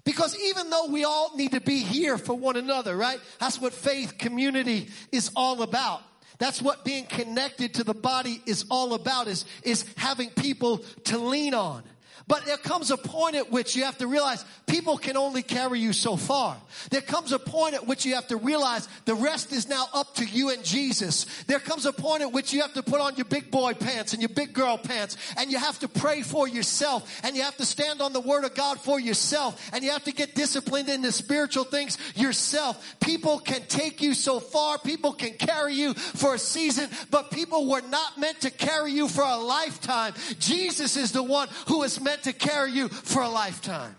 Because 0.04 0.38
even 0.40 0.68
though 0.70 0.86
we 0.86 1.04
all 1.04 1.36
need 1.36 1.52
to 1.52 1.60
be 1.60 1.80
here 1.80 2.18
for 2.18 2.34
one 2.34 2.56
another, 2.56 2.96
right? 2.96 3.18
That's 3.40 3.60
what 3.60 3.72
faith 3.72 4.18
community 4.18 4.88
is 5.10 5.30
all 5.34 5.62
about. 5.62 6.02
That's 6.38 6.62
what 6.62 6.84
being 6.84 7.04
connected 7.04 7.74
to 7.74 7.84
the 7.84 7.94
body 7.94 8.40
is 8.46 8.64
all 8.70 8.94
about 8.94 9.26
is, 9.26 9.44
is 9.62 9.84
having 9.96 10.30
people 10.30 10.78
to 11.04 11.18
lean 11.18 11.54
on. 11.54 11.82
But 12.28 12.44
there 12.44 12.58
comes 12.58 12.90
a 12.90 12.98
point 12.98 13.36
at 13.36 13.50
which 13.50 13.74
you 13.74 13.84
have 13.84 13.96
to 13.98 14.06
realize 14.06 14.44
people 14.66 14.98
can 14.98 15.16
only 15.16 15.42
carry 15.42 15.80
you 15.80 15.94
so 15.94 16.14
far. 16.14 16.58
There 16.90 17.00
comes 17.00 17.32
a 17.32 17.38
point 17.38 17.74
at 17.74 17.86
which 17.86 18.04
you 18.04 18.14
have 18.16 18.28
to 18.28 18.36
realize 18.36 18.86
the 19.06 19.14
rest 19.14 19.50
is 19.50 19.66
now 19.66 19.86
up 19.94 20.14
to 20.16 20.26
you 20.26 20.50
and 20.50 20.62
Jesus. 20.62 21.24
There 21.44 21.58
comes 21.58 21.86
a 21.86 21.92
point 21.92 22.20
at 22.20 22.30
which 22.30 22.52
you 22.52 22.60
have 22.60 22.74
to 22.74 22.82
put 22.82 23.00
on 23.00 23.16
your 23.16 23.24
big 23.24 23.50
boy 23.50 23.72
pants 23.72 24.12
and 24.12 24.20
your 24.20 24.28
big 24.28 24.52
girl 24.52 24.76
pants 24.76 25.16
and 25.38 25.50
you 25.50 25.58
have 25.58 25.78
to 25.78 25.88
pray 25.88 26.20
for 26.20 26.46
yourself 26.46 27.20
and 27.24 27.34
you 27.34 27.42
have 27.42 27.56
to 27.56 27.64
stand 27.64 28.02
on 28.02 28.12
the 28.12 28.20
word 28.20 28.44
of 28.44 28.54
God 28.54 28.78
for 28.78 29.00
yourself 29.00 29.70
and 29.72 29.82
you 29.82 29.90
have 29.90 30.04
to 30.04 30.12
get 30.12 30.34
disciplined 30.34 30.90
in 30.90 31.00
the 31.00 31.12
spiritual 31.12 31.64
things 31.64 31.96
yourself. 32.14 32.96
People 33.00 33.38
can 33.38 33.62
take 33.68 34.02
you 34.02 34.12
so 34.12 34.38
far. 34.38 34.76
People 34.76 35.14
can 35.14 35.32
carry 35.32 35.74
you 35.74 35.94
for 35.94 36.34
a 36.34 36.38
season, 36.38 36.90
but 37.10 37.30
people 37.30 37.70
were 37.70 37.82
not 37.88 38.18
meant 38.18 38.42
to 38.42 38.50
carry 38.50 38.92
you 38.92 39.08
for 39.08 39.24
a 39.24 39.36
lifetime. 39.36 40.12
Jesus 40.38 40.98
is 40.98 41.12
the 41.12 41.22
one 41.22 41.48
who 41.68 41.82
is 41.84 41.98
meant 42.02 42.17
meant 42.18 42.36
to 42.36 42.48
carry 42.48 42.72
you 42.72 42.88
for 42.88 43.22
a 43.22 43.28
lifetime. 43.28 43.94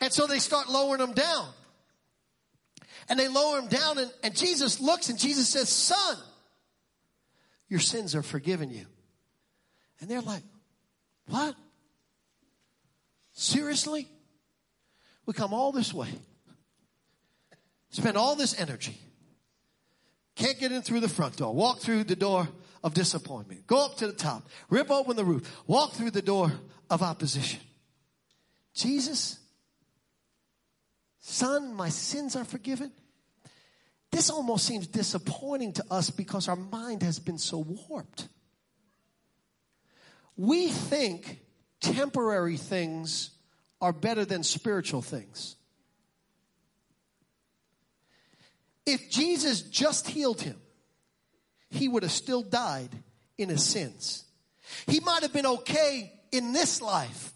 And 0.00 0.12
so 0.12 0.26
they 0.26 0.38
start 0.38 0.68
lowering 0.68 1.00
them 1.00 1.12
down. 1.12 1.48
And 3.08 3.18
they 3.18 3.28
lower 3.28 3.58
him 3.58 3.68
down 3.68 3.98
and, 3.98 4.10
and 4.22 4.34
Jesus 4.34 4.80
looks 4.80 5.08
and 5.10 5.18
Jesus 5.18 5.48
says, 5.48 5.68
son, 5.68 6.16
your 7.68 7.80
sins 7.80 8.14
are 8.14 8.22
forgiven 8.22 8.70
you. 8.70 8.86
And 10.00 10.10
they're 10.10 10.22
like, 10.22 10.42
what? 11.28 11.54
Seriously? 13.32 14.08
We 15.26 15.34
come 15.34 15.52
all 15.52 15.72
this 15.72 15.92
way. 15.92 16.08
Spend 17.90 18.16
all 18.16 18.36
this 18.36 18.58
energy. 18.58 18.98
Can't 20.34 20.58
get 20.58 20.72
in 20.72 20.82
through 20.82 21.00
the 21.00 21.08
front 21.08 21.36
door. 21.36 21.54
Walk 21.54 21.80
through 21.80 22.04
the 22.04 22.16
door 22.16 22.48
of 22.84 22.92
disappointment. 22.92 23.66
Go 23.66 23.84
up 23.86 23.96
to 23.96 24.06
the 24.06 24.12
top, 24.12 24.46
rip 24.68 24.90
open 24.90 25.16
the 25.16 25.24
roof, 25.24 25.50
walk 25.66 25.94
through 25.94 26.10
the 26.10 26.22
door 26.22 26.52
of 26.90 27.02
opposition. 27.02 27.60
Jesus, 28.74 29.38
son, 31.18 31.74
my 31.74 31.88
sins 31.88 32.36
are 32.36 32.44
forgiven. 32.44 32.92
This 34.12 34.28
almost 34.30 34.66
seems 34.66 34.86
disappointing 34.86 35.72
to 35.72 35.84
us 35.90 36.10
because 36.10 36.46
our 36.46 36.56
mind 36.56 37.02
has 37.02 37.18
been 37.18 37.38
so 37.38 37.66
warped. 37.88 38.28
We 40.36 40.68
think 40.68 41.40
temporary 41.80 42.58
things 42.58 43.30
are 43.80 43.92
better 43.92 44.24
than 44.24 44.42
spiritual 44.42 45.00
things. 45.00 45.56
If 48.84 49.10
Jesus 49.10 49.62
just 49.62 50.06
healed 50.06 50.42
him, 50.42 50.60
he 51.74 51.88
would 51.88 52.02
have 52.02 52.12
still 52.12 52.42
died 52.42 52.90
in 53.36 53.50
his 53.50 53.62
sins. 53.62 54.24
He 54.86 55.00
might 55.00 55.22
have 55.22 55.32
been 55.32 55.46
okay 55.46 56.12
in 56.32 56.52
this 56.52 56.80
life, 56.80 57.33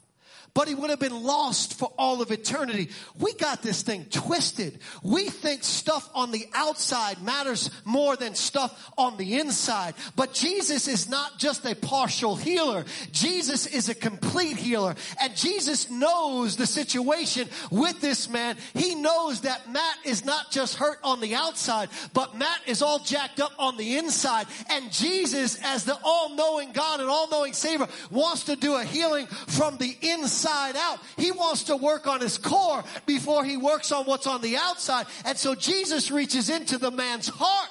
but 0.54 0.66
he 0.66 0.74
would 0.74 0.90
have 0.90 0.98
been 0.98 1.22
lost 1.22 1.78
for 1.78 1.92
all 1.98 2.22
of 2.22 2.30
eternity. 2.30 2.88
We 3.18 3.32
got 3.34 3.62
this 3.62 3.82
thing 3.82 4.06
twisted. 4.06 4.80
We 5.02 5.28
think 5.28 5.62
stuff 5.62 6.08
on 6.14 6.30
the 6.32 6.46
outside 6.54 7.22
matters 7.22 7.70
more 7.84 8.16
than 8.16 8.34
stuff 8.34 8.90
on 8.96 9.16
the 9.16 9.38
inside. 9.38 9.94
But 10.16 10.34
Jesus 10.34 10.88
is 10.88 11.08
not 11.08 11.38
just 11.38 11.64
a 11.64 11.74
partial 11.76 12.34
healer. 12.34 12.84
Jesus 13.12 13.66
is 13.66 13.88
a 13.88 13.94
complete 13.94 14.56
healer. 14.56 14.94
And 15.20 15.37
Jesus 15.37 15.90
knows 15.90 16.56
the 16.56 16.66
situation 16.66 17.48
with 17.70 18.00
this 18.00 18.28
man. 18.28 18.56
He 18.74 18.94
knows 18.94 19.42
that 19.42 19.70
Matt 19.70 19.96
is 20.04 20.24
not 20.24 20.50
just 20.50 20.76
hurt 20.76 20.98
on 21.04 21.20
the 21.20 21.34
outside, 21.34 21.88
but 22.14 22.37
Matt 22.37 22.61
is 22.66 22.82
all 22.82 22.98
jacked 22.98 23.40
up 23.40 23.52
on 23.58 23.76
the 23.76 23.98
inside. 23.98 24.46
And 24.70 24.90
Jesus, 24.90 25.58
as 25.62 25.84
the 25.84 25.98
all-knowing 26.02 26.72
God 26.72 27.00
and 27.00 27.08
all-knowing 27.08 27.52
Savior, 27.52 27.87
wants 28.11 28.44
to 28.44 28.56
do 28.56 28.74
a 28.74 28.84
healing 28.84 29.26
from 29.26 29.76
the 29.76 29.96
inside 30.00 30.38
inside 30.38 30.77
out. 30.77 30.98
He 31.16 31.33
wants 31.33 31.64
to 31.64 31.77
work 31.77 32.07
on 32.07 32.20
his 32.20 32.38
core 32.38 32.85
before 33.07 33.44
he 33.44 33.57
works 33.57 33.90
on 33.92 34.05
what's 34.05 34.27
on 34.27 34.40
the 34.40 34.57
outside. 34.57 35.07
And 35.24 35.37
so 35.37 35.55
Jesus 35.55 36.11
reaches 36.11 36.48
into 36.51 36.79
the 36.79 36.90
man's 36.90 37.29
heart. 37.29 37.68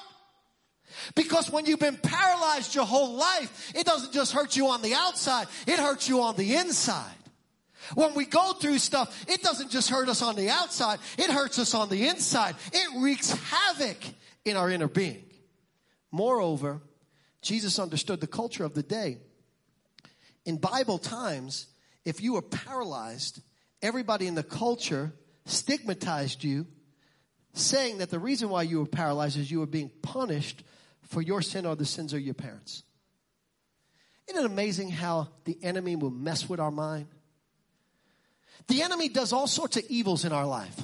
Because 1.14 1.50
when 1.50 1.64
you've 1.64 1.80
been 1.80 1.96
paralyzed 1.96 2.74
your 2.74 2.84
whole 2.84 3.14
life, 3.14 3.72
it 3.74 3.86
doesn't 3.86 4.12
just 4.12 4.32
hurt 4.32 4.56
you 4.56 4.68
on 4.68 4.82
the 4.82 4.94
outside, 4.94 5.46
it 5.66 5.78
hurts 5.78 6.08
you 6.08 6.20
on 6.22 6.36
the 6.36 6.56
inside. 6.56 7.14
When 7.94 8.14
we 8.14 8.26
go 8.26 8.52
through 8.52 8.78
stuff, 8.78 9.24
it 9.28 9.42
doesn't 9.42 9.70
just 9.70 9.88
hurt 9.88 10.08
us 10.08 10.20
on 10.20 10.36
the 10.36 10.50
outside, 10.50 10.98
it 11.16 11.30
hurts 11.30 11.58
us 11.58 11.72
on 11.72 11.88
the 11.88 12.08
inside. 12.08 12.56
It 12.72 13.00
wreaks 13.00 13.30
havoc 13.30 13.96
in 14.44 14.56
our 14.56 14.68
inner 14.68 14.88
being. 14.88 15.24
Moreover, 16.10 16.80
Jesus 17.40 17.78
understood 17.78 18.20
the 18.20 18.26
culture 18.26 18.64
of 18.64 18.74
the 18.74 18.82
day. 18.82 19.18
In 20.44 20.56
Bible 20.56 20.98
times, 20.98 21.68
if 22.08 22.22
you 22.22 22.32
were 22.32 22.42
paralyzed, 22.42 23.42
everybody 23.82 24.26
in 24.26 24.34
the 24.34 24.42
culture 24.42 25.12
stigmatized 25.44 26.42
you, 26.42 26.66
saying 27.52 27.98
that 27.98 28.08
the 28.08 28.18
reason 28.18 28.48
why 28.48 28.62
you 28.62 28.78
were 28.78 28.86
paralyzed 28.86 29.36
is 29.36 29.50
you 29.50 29.60
were 29.60 29.66
being 29.66 29.90
punished 30.00 30.64
for 31.02 31.20
your 31.20 31.42
sin 31.42 31.66
or 31.66 31.76
the 31.76 31.84
sins 31.84 32.14
of 32.14 32.20
your 32.20 32.32
parents. 32.32 32.82
Isn't 34.26 34.42
it 34.42 34.46
amazing 34.46 34.88
how 34.88 35.28
the 35.44 35.58
enemy 35.62 35.96
will 35.96 36.10
mess 36.10 36.48
with 36.48 36.60
our 36.60 36.70
mind? 36.70 37.08
The 38.68 38.82
enemy 38.82 39.10
does 39.10 39.34
all 39.34 39.46
sorts 39.46 39.76
of 39.76 39.84
evils 39.90 40.24
in 40.24 40.32
our 40.32 40.46
life. 40.46 40.80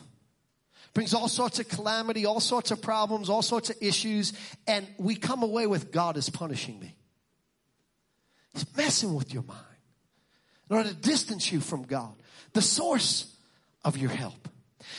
Brings 0.92 1.14
all 1.14 1.28
sorts 1.28 1.58
of 1.58 1.68
calamity, 1.68 2.26
all 2.26 2.40
sorts 2.40 2.70
of 2.70 2.82
problems, 2.82 3.30
all 3.30 3.42
sorts 3.42 3.70
of 3.70 3.76
issues, 3.80 4.34
and 4.66 4.86
we 4.98 5.16
come 5.16 5.42
away 5.42 5.66
with 5.66 5.90
God 5.90 6.18
is 6.18 6.28
punishing 6.28 6.78
me. 6.78 6.94
He's 8.52 8.76
messing 8.76 9.14
with 9.14 9.32
your 9.32 9.42
mind 9.42 9.73
in 10.68 10.76
order 10.76 10.88
to 10.88 10.94
distance 10.94 11.52
you 11.52 11.60
from 11.60 11.82
God, 11.82 12.14
the 12.52 12.62
source 12.62 13.36
of 13.84 13.98
your 13.98 14.10
help. 14.10 14.48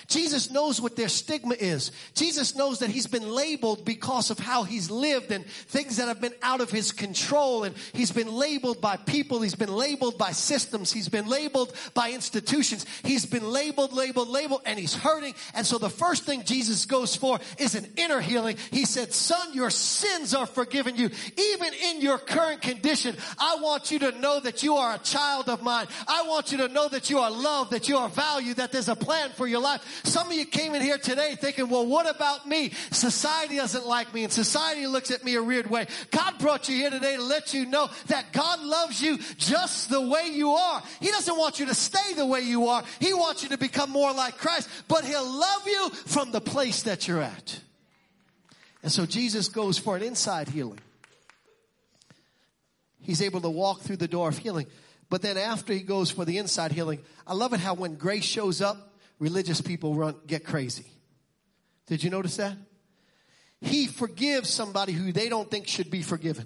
Jesus 0.07 0.51
knows 0.51 0.79
what 0.79 0.95
their 0.95 1.09
stigma 1.09 1.55
is. 1.55 1.91
Jesus 2.13 2.55
knows 2.55 2.79
that 2.79 2.89
he's 2.89 3.07
been 3.07 3.29
labeled 3.29 3.85
because 3.85 4.29
of 4.29 4.39
how 4.39 4.63
he's 4.63 4.91
lived 4.91 5.31
and 5.31 5.45
things 5.45 5.97
that 5.97 6.07
have 6.07 6.21
been 6.21 6.33
out 6.41 6.61
of 6.61 6.69
his 6.69 6.91
control. 6.91 7.63
And 7.63 7.75
he's 7.93 8.11
been 8.11 8.31
labeled 8.31 8.81
by 8.81 8.97
people. 8.97 9.41
He's 9.41 9.55
been 9.55 9.73
labeled 9.73 10.17
by 10.17 10.31
systems. 10.31 10.91
He's 10.91 11.09
been 11.09 11.27
labeled 11.27 11.73
by 11.93 12.11
institutions. 12.11 12.85
He's 13.03 13.25
been 13.25 13.49
labeled, 13.51 13.93
labeled, 13.93 14.29
labeled, 14.29 14.61
and 14.65 14.77
he's 14.77 14.95
hurting. 14.95 15.33
And 15.53 15.65
so 15.65 15.77
the 15.77 15.89
first 15.89 16.23
thing 16.23 16.43
Jesus 16.43 16.85
goes 16.85 17.15
for 17.15 17.39
is 17.57 17.75
an 17.75 17.87
inner 17.97 18.21
healing. 18.21 18.57
He 18.71 18.85
said, 18.85 19.13
son, 19.13 19.53
your 19.53 19.69
sins 19.69 20.33
are 20.33 20.45
forgiven 20.45 20.95
you. 20.95 21.09
Even 21.37 21.73
in 21.73 22.01
your 22.01 22.17
current 22.17 22.61
condition, 22.61 23.15
I 23.39 23.57
want 23.61 23.91
you 23.91 23.99
to 23.99 24.11
know 24.19 24.39
that 24.39 24.63
you 24.63 24.75
are 24.75 24.95
a 24.95 24.99
child 24.99 25.49
of 25.49 25.61
mine. 25.61 25.87
I 26.07 26.27
want 26.27 26.51
you 26.51 26.59
to 26.59 26.67
know 26.67 26.87
that 26.89 27.09
you 27.09 27.19
are 27.19 27.31
loved, 27.31 27.71
that 27.71 27.89
you 27.89 27.97
are 27.97 28.09
valued, 28.09 28.57
that 28.57 28.71
there's 28.71 28.89
a 28.89 28.95
plan 28.95 29.29
for 29.31 29.47
your 29.47 29.61
life. 29.61 29.74
Some 30.03 30.27
of 30.27 30.33
you 30.33 30.45
came 30.45 30.75
in 30.75 30.81
here 30.81 30.97
today 30.97 31.35
thinking, 31.35 31.69
well, 31.69 31.85
what 31.85 32.13
about 32.13 32.47
me? 32.47 32.71
Society 32.91 33.57
doesn't 33.57 33.85
like 33.85 34.13
me 34.13 34.23
and 34.23 34.31
society 34.33 34.87
looks 34.87 35.11
at 35.11 35.23
me 35.23 35.35
a 35.35 35.43
weird 35.43 35.69
way. 35.69 35.87
God 36.11 36.37
brought 36.39 36.69
you 36.69 36.75
here 36.75 36.89
today 36.89 37.17
to 37.17 37.23
let 37.23 37.53
you 37.53 37.65
know 37.65 37.89
that 38.07 38.31
God 38.33 38.61
loves 38.61 39.01
you 39.01 39.17
just 39.37 39.89
the 39.89 40.01
way 40.01 40.29
you 40.31 40.51
are. 40.51 40.83
He 40.99 41.11
doesn't 41.11 41.37
want 41.37 41.59
you 41.59 41.65
to 41.67 41.75
stay 41.75 42.13
the 42.15 42.25
way 42.25 42.41
you 42.41 42.67
are. 42.67 42.83
He 42.99 43.13
wants 43.13 43.43
you 43.43 43.49
to 43.49 43.57
become 43.57 43.89
more 43.89 44.13
like 44.13 44.37
Christ, 44.37 44.69
but 44.87 45.05
He'll 45.05 45.29
love 45.29 45.67
you 45.67 45.89
from 46.05 46.31
the 46.31 46.41
place 46.41 46.83
that 46.83 47.07
you're 47.07 47.21
at. 47.21 47.59
And 48.83 48.91
so 48.91 49.05
Jesus 49.05 49.49
goes 49.49 49.77
for 49.77 49.95
an 49.95 50.03
inside 50.03 50.49
healing. 50.49 50.79
He's 53.01 53.21
able 53.21 53.41
to 53.41 53.49
walk 53.49 53.81
through 53.81 53.97
the 53.97 54.07
door 54.07 54.29
of 54.29 54.37
healing. 54.37 54.67
But 55.09 55.21
then 55.21 55.37
after 55.37 55.73
he 55.73 55.81
goes 55.81 56.09
for 56.09 56.25
the 56.25 56.39
inside 56.39 56.71
healing, 56.71 56.99
I 57.27 57.33
love 57.33 57.53
it 57.53 57.59
how 57.59 57.75
when 57.75 57.95
grace 57.95 58.23
shows 58.23 58.61
up, 58.61 58.94
religious 59.19 59.61
people 59.61 59.95
run, 59.95 60.15
get 60.27 60.43
crazy. 60.43 60.85
Did 61.87 62.03
you 62.03 62.09
notice 62.09 62.37
that? 62.37 62.57
He 63.61 63.87
forgives 63.87 64.49
somebody 64.49 64.91
who 64.91 65.11
they 65.11 65.29
don't 65.29 65.49
think 65.49 65.67
should 65.67 65.89
be 65.89 66.01
forgiven. 66.01 66.45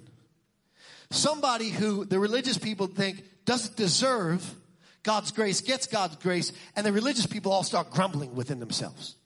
Somebody 1.10 1.70
who 1.70 2.04
the 2.04 2.18
religious 2.18 2.56
people 2.56 2.86
think 2.86 3.24
doesn't 3.44 3.76
deserve 3.76 4.54
God's 5.02 5.32
grace, 5.32 5.60
gets 5.60 5.86
God's 5.86 6.16
grace, 6.16 6.52
and 6.76 6.86
the 6.86 6.92
religious 6.92 7.26
people 7.26 7.52
all 7.52 7.62
start 7.62 7.90
grumbling 7.90 8.34
within 8.34 8.60
themselves. 8.60 9.16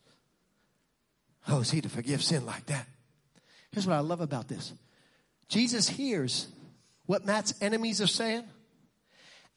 Oh, 1.48 1.60
is 1.60 1.70
he 1.70 1.80
to 1.82 1.88
forgive 1.88 2.22
sin 2.22 2.46
like 2.46 2.66
that? 2.66 2.86
Here's 3.70 3.86
what 3.86 3.96
I 3.96 4.00
love 4.00 4.20
about 4.20 4.48
this. 4.48 4.72
Jesus 5.48 5.88
hears 5.88 6.48
what 7.06 7.26
Matt's 7.26 7.54
enemies 7.60 8.00
are 8.00 8.06
saying, 8.06 8.44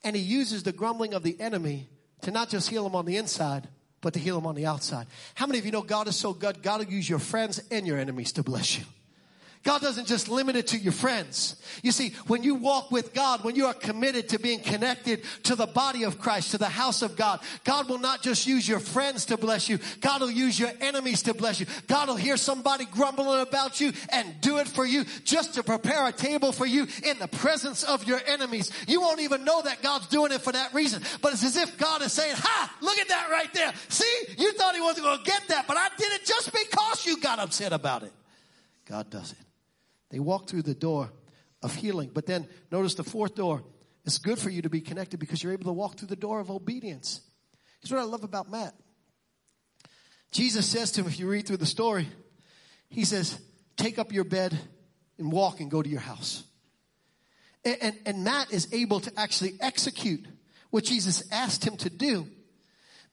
and 0.03 0.15
he 0.15 0.21
uses 0.21 0.63
the 0.63 0.73
grumbling 0.73 1.13
of 1.13 1.23
the 1.23 1.39
enemy 1.39 1.87
to 2.21 2.31
not 2.31 2.49
just 2.49 2.69
heal 2.69 2.83
them 2.83 2.95
on 2.95 3.05
the 3.05 3.15
inside, 3.15 3.69
but 4.01 4.13
to 4.13 4.19
heal 4.19 4.35
them 4.35 4.45
on 4.45 4.55
the 4.55 4.65
outside. 4.65 5.07
How 5.35 5.45
many 5.47 5.59
of 5.59 5.65
you 5.65 5.71
know 5.71 5.81
God 5.81 6.07
is 6.07 6.15
so 6.15 6.33
good, 6.33 6.61
God 6.61 6.79
will 6.79 6.93
use 6.93 7.09
your 7.09 7.19
friends 7.19 7.61
and 7.71 7.85
your 7.87 7.97
enemies 7.97 8.31
to 8.33 8.43
bless 8.43 8.77
you? 8.77 8.85
God 9.63 9.81
doesn't 9.81 10.07
just 10.07 10.29
limit 10.29 10.55
it 10.55 10.67
to 10.67 10.77
your 10.77 10.93
friends. 10.93 11.61
You 11.83 11.91
see, 11.91 12.13
when 12.27 12.43
you 12.43 12.55
walk 12.55 12.89
with 12.89 13.13
God, 13.13 13.43
when 13.43 13.55
you 13.55 13.65
are 13.65 13.73
committed 13.73 14.29
to 14.29 14.39
being 14.39 14.59
connected 14.59 15.23
to 15.43 15.55
the 15.55 15.67
body 15.67 16.03
of 16.03 16.19
Christ, 16.19 16.51
to 16.51 16.57
the 16.57 16.69
house 16.69 17.01
of 17.01 17.15
God, 17.15 17.41
God 17.63 17.89
will 17.89 17.99
not 17.99 18.21
just 18.21 18.47
use 18.47 18.67
your 18.67 18.79
friends 18.79 19.25
to 19.25 19.37
bless 19.37 19.67
you. 19.67 19.79
God 19.99 20.21
will 20.21 20.31
use 20.31 20.59
your 20.59 20.71
enemies 20.79 21.23
to 21.23 21.33
bless 21.33 21.59
you. 21.59 21.65
God 21.87 22.07
will 22.07 22.15
hear 22.15 22.37
somebody 22.37 22.85
grumbling 22.85 23.41
about 23.41 23.81
you 23.81 23.91
and 24.09 24.39
do 24.41 24.57
it 24.59 24.67
for 24.67 24.85
you 24.85 25.03
just 25.23 25.55
to 25.55 25.63
prepare 25.63 26.07
a 26.07 26.11
table 26.11 26.51
for 26.51 26.65
you 26.65 26.87
in 27.03 27.19
the 27.19 27.27
presence 27.27 27.83
of 27.83 28.07
your 28.07 28.21
enemies. 28.25 28.71
You 28.87 29.01
won't 29.01 29.19
even 29.19 29.43
know 29.43 29.61
that 29.61 29.81
God's 29.81 30.07
doing 30.07 30.31
it 30.31 30.41
for 30.41 30.53
that 30.53 30.73
reason. 30.73 31.01
But 31.21 31.33
it's 31.33 31.43
as 31.43 31.57
if 31.57 31.77
God 31.77 32.01
is 32.01 32.13
saying, 32.13 32.35
ha, 32.37 32.75
look 32.81 32.97
at 32.99 33.09
that 33.09 33.29
right 33.31 33.53
there. 33.53 33.73
See, 33.89 34.35
you 34.37 34.53
thought 34.53 34.75
he 34.75 34.81
wasn't 34.81 35.05
going 35.05 35.19
to 35.19 35.23
get 35.25 35.47
that, 35.49 35.67
but 35.67 35.77
I 35.77 35.89
did 35.97 36.11
it 36.13 36.25
just 36.25 36.51
because 36.51 37.05
you 37.05 37.19
got 37.19 37.39
upset 37.39 37.73
about 37.73 38.03
it. 38.03 38.13
God 38.85 39.09
does 39.09 39.33
it. 39.33 39.46
They 40.09 40.19
walk 40.19 40.47
through 40.47 40.63
the 40.63 40.75
door 40.75 41.11
of 41.61 41.75
healing. 41.75 42.11
But 42.13 42.25
then 42.25 42.47
notice 42.71 42.95
the 42.95 43.03
fourth 43.03 43.35
door. 43.35 43.63
It's 44.05 44.17
good 44.17 44.39
for 44.39 44.49
you 44.49 44.61
to 44.61 44.69
be 44.69 44.81
connected 44.81 45.19
because 45.19 45.43
you're 45.43 45.53
able 45.53 45.65
to 45.65 45.73
walk 45.73 45.97
through 45.97 46.07
the 46.07 46.15
door 46.15 46.39
of 46.39 46.49
obedience. 46.49 47.21
Here's 47.81 47.91
what 47.91 47.99
I 47.99 48.05
love 48.05 48.23
about 48.23 48.49
Matt. 48.49 48.73
Jesus 50.31 50.65
says 50.65 50.91
to 50.93 51.01
him, 51.01 51.07
if 51.07 51.19
you 51.19 51.27
read 51.27 51.47
through 51.47 51.57
the 51.57 51.65
story, 51.65 52.07
he 52.89 53.03
says, 53.03 53.39
take 53.75 53.99
up 53.99 54.11
your 54.11 54.23
bed 54.23 54.57
and 55.17 55.31
walk 55.31 55.59
and 55.59 55.69
go 55.69 55.81
to 55.81 55.89
your 55.89 55.99
house. 55.99 56.43
And, 57.65 57.77
and, 57.81 57.95
and 58.05 58.23
Matt 58.23 58.51
is 58.51 58.69
able 58.71 58.99
to 59.01 59.19
actually 59.19 59.55
execute 59.59 60.25
what 60.69 60.83
Jesus 60.83 61.23
asked 61.31 61.65
him 61.65 61.77
to 61.77 61.89
do 61.89 62.27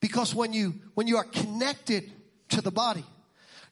because 0.01 0.35
when 0.35 0.53
you, 0.53 0.75
when 0.95 1.07
you 1.07 1.17
are 1.17 1.25
connected 1.25 2.13
to 2.51 2.61
the 2.61 2.71
body, 2.71 3.05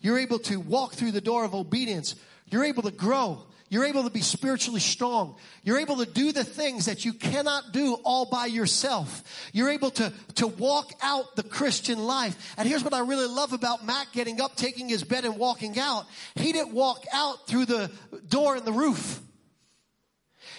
you're 0.03 0.19
able 0.19 0.39
to 0.41 0.61
walk 0.61 0.93
through 0.93 1.13
the 1.13 1.21
door 1.21 1.45
of 1.45 1.55
obedience 1.55 2.15
you're 2.53 2.65
able 2.65 2.83
to 2.83 2.91
grow. 2.91 3.43
You're 3.71 3.87
able 3.87 4.03
to 4.03 4.11
be 4.11 4.21
spiritually 4.21 4.81
strong. 4.81 5.37
You're 5.63 5.79
able 5.79 5.97
to 5.97 6.05
do 6.05 6.31
the 6.33 6.45
things 6.45 6.85
that 6.85 7.07
you 7.07 7.15
cannot 7.15 7.73
do 7.73 7.95
all 8.05 8.27
by 8.27 8.45
yourself. 8.45 9.25
You're 9.55 9.71
able 9.71 9.91
to, 9.93 10.13
to 10.35 10.47
walk 10.47 10.93
out 11.01 11.35
the 11.35 11.43
Christian 11.43 12.05
life. 12.05 12.55
And 12.59 12.69
here's 12.69 12.85
what 12.85 12.93
I 12.93 13.01
really 13.01 13.27
love 13.27 13.55
about 13.55 13.87
Matt 13.87 14.09
getting 14.13 14.43
up, 14.43 14.57
taking 14.57 14.91
his 14.91 15.03
bed 15.03 15.25
and 15.25 15.39
walking 15.39 15.79
out. 15.79 16.05
He 16.35 16.53
didn't 16.53 16.75
walk 16.75 17.07
out 17.15 17.47
through 17.47 17.65
the 17.65 17.91
door 18.29 18.59
in 18.59 18.67
the 18.67 18.73
roof. 18.73 19.21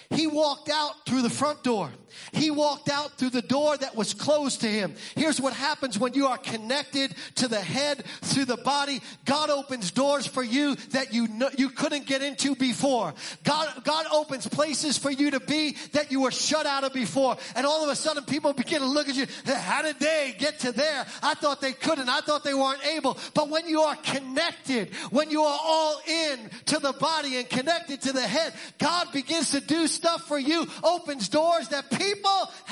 He 0.10 0.25
walked 0.25 0.69
out 0.69 1.06
through 1.06 1.21
the 1.21 1.29
front 1.29 1.63
door. 1.63 1.91
He 2.32 2.52
walked 2.52 2.89
out 2.89 3.17
through 3.17 3.32
the 3.32 3.41
door 3.41 3.76
that 3.78 3.95
was 3.95 4.13
closed 4.13 4.62
to 4.62 4.67
him. 4.67 4.95
Here's 5.15 5.41
what 5.41 5.54
happens 5.54 5.97
when 5.97 6.13
you 6.13 6.28
are 6.28 6.38
connected 6.38 7.13
to 7.36 7.47
the 7.47 7.60
head 7.60 8.04
through 8.21 8.45
the 8.45 8.58
body. 8.58 9.02
God 9.26 9.49
opens 9.49 9.91
doors 9.91 10.28
for 10.28 10.43
you 10.43 10.76
that 10.91 11.13
you 11.13 11.28
know, 11.28 11.49
you 11.58 11.69
couldn't 11.69 12.06
get 12.06 12.21
into 12.21 12.56
before. 12.56 13.13
God, 13.43 13.84
God 13.84 14.06
opens 14.12 14.47
places 14.47 14.97
for 14.97 15.12
you 15.12 15.32
to 15.32 15.39
be 15.39 15.76
that 15.93 16.12
you 16.12 16.21
were 16.21 16.32
shut 16.32 16.65
out 16.65 16.84
of 16.84 16.93
before. 16.93 17.38
And 17.56 17.65
all 17.65 17.84
of 17.84 17.89
a 17.89 17.95
sudden 17.95 18.23
people 18.23 18.54
begin 18.54 18.80
to 18.82 18.86
look 18.86 19.10
at 19.10 19.15
you. 19.15 19.26
How 19.45 19.82
did 19.82 19.99
they 19.99 20.36
get 20.38 20.60
to 20.60 20.71
there? 20.71 21.06
I 21.21 21.34
thought 21.36 21.62
they 21.62 21.73
couldn't. 21.73 22.10
I 22.10 22.21
thought 22.21 22.43
they 22.43 22.54
weren't 22.54 22.86
able. 22.86 23.17
But 23.34 23.49
when 23.49 23.67
you 23.67 23.82
are 23.82 23.95
connected, 23.95 24.93
when 25.10 25.30
you 25.30 25.41
are 25.43 25.60
all 25.63 26.02
in 26.08 26.49
to 26.67 26.80
the 26.80 26.93
body 26.93 27.38
and 27.38 27.49
connected 27.49 28.02
to 28.04 28.13
the 28.13 28.21
head, 28.21 28.54
God 28.78 29.12
begins 29.12 29.52
to 29.52 29.62
do 29.62 29.88
stuff 29.88 30.28
for 30.28 30.39
you, 30.39 30.67
opens 30.84 31.30
doors 31.30 31.69
that 31.69 31.89
people 31.89 32.02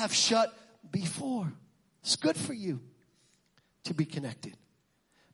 have 0.01 0.13
shut 0.13 0.51
before. 0.91 1.51
It's 2.01 2.15
good 2.15 2.35
for 2.35 2.53
you 2.53 2.79
to 3.83 3.93
be 3.93 4.05
connected. 4.05 4.57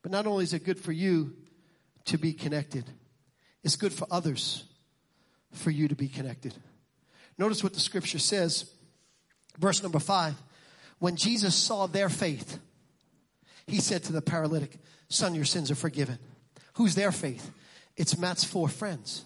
But 0.01 0.11
not 0.11 0.27
only 0.27 0.43
is 0.43 0.53
it 0.53 0.65
good 0.65 0.79
for 0.79 0.91
you 0.91 1.35
to 2.05 2.17
be 2.17 2.33
connected, 2.33 2.85
it's 3.63 3.75
good 3.75 3.93
for 3.93 4.07
others 4.11 4.63
for 5.51 5.71
you 5.71 5.87
to 5.87 5.95
be 5.95 6.07
connected. 6.07 6.53
Notice 7.37 7.63
what 7.63 7.73
the 7.73 7.79
scripture 7.79 8.19
says, 8.19 8.69
verse 9.57 9.81
number 9.81 9.99
five. 9.99 10.35
When 10.99 11.15
Jesus 11.15 11.55
saw 11.55 11.87
their 11.87 12.09
faith, 12.09 12.59
he 13.67 13.79
said 13.79 14.03
to 14.03 14.13
the 14.13 14.21
paralytic, 14.21 14.77
Son, 15.09 15.35
your 15.35 15.45
sins 15.45 15.71
are 15.71 15.75
forgiven. 15.75 16.17
Who's 16.73 16.95
their 16.95 17.11
faith? 17.11 17.51
It's 17.95 18.17
Matt's 18.17 18.43
four 18.43 18.67
friends. 18.67 19.23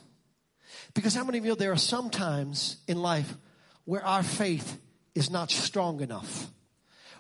Because 0.93 1.15
how 1.15 1.23
many 1.23 1.37
of 1.37 1.45
you 1.45 1.51
know 1.51 1.55
there 1.55 1.71
are 1.71 1.77
some 1.77 2.09
times 2.09 2.77
in 2.87 3.01
life 3.01 3.33
where 3.85 4.05
our 4.05 4.23
faith 4.23 4.79
is 5.15 5.29
not 5.29 5.51
strong 5.51 6.01
enough? 6.01 6.47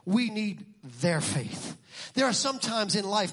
We 0.05 0.29
need 0.29 0.65
their 1.01 1.21
faith. 1.21 1.77
There 2.13 2.25
are 2.25 2.33
some 2.33 2.59
times 2.59 2.95
in 2.95 3.05
life 3.05 3.31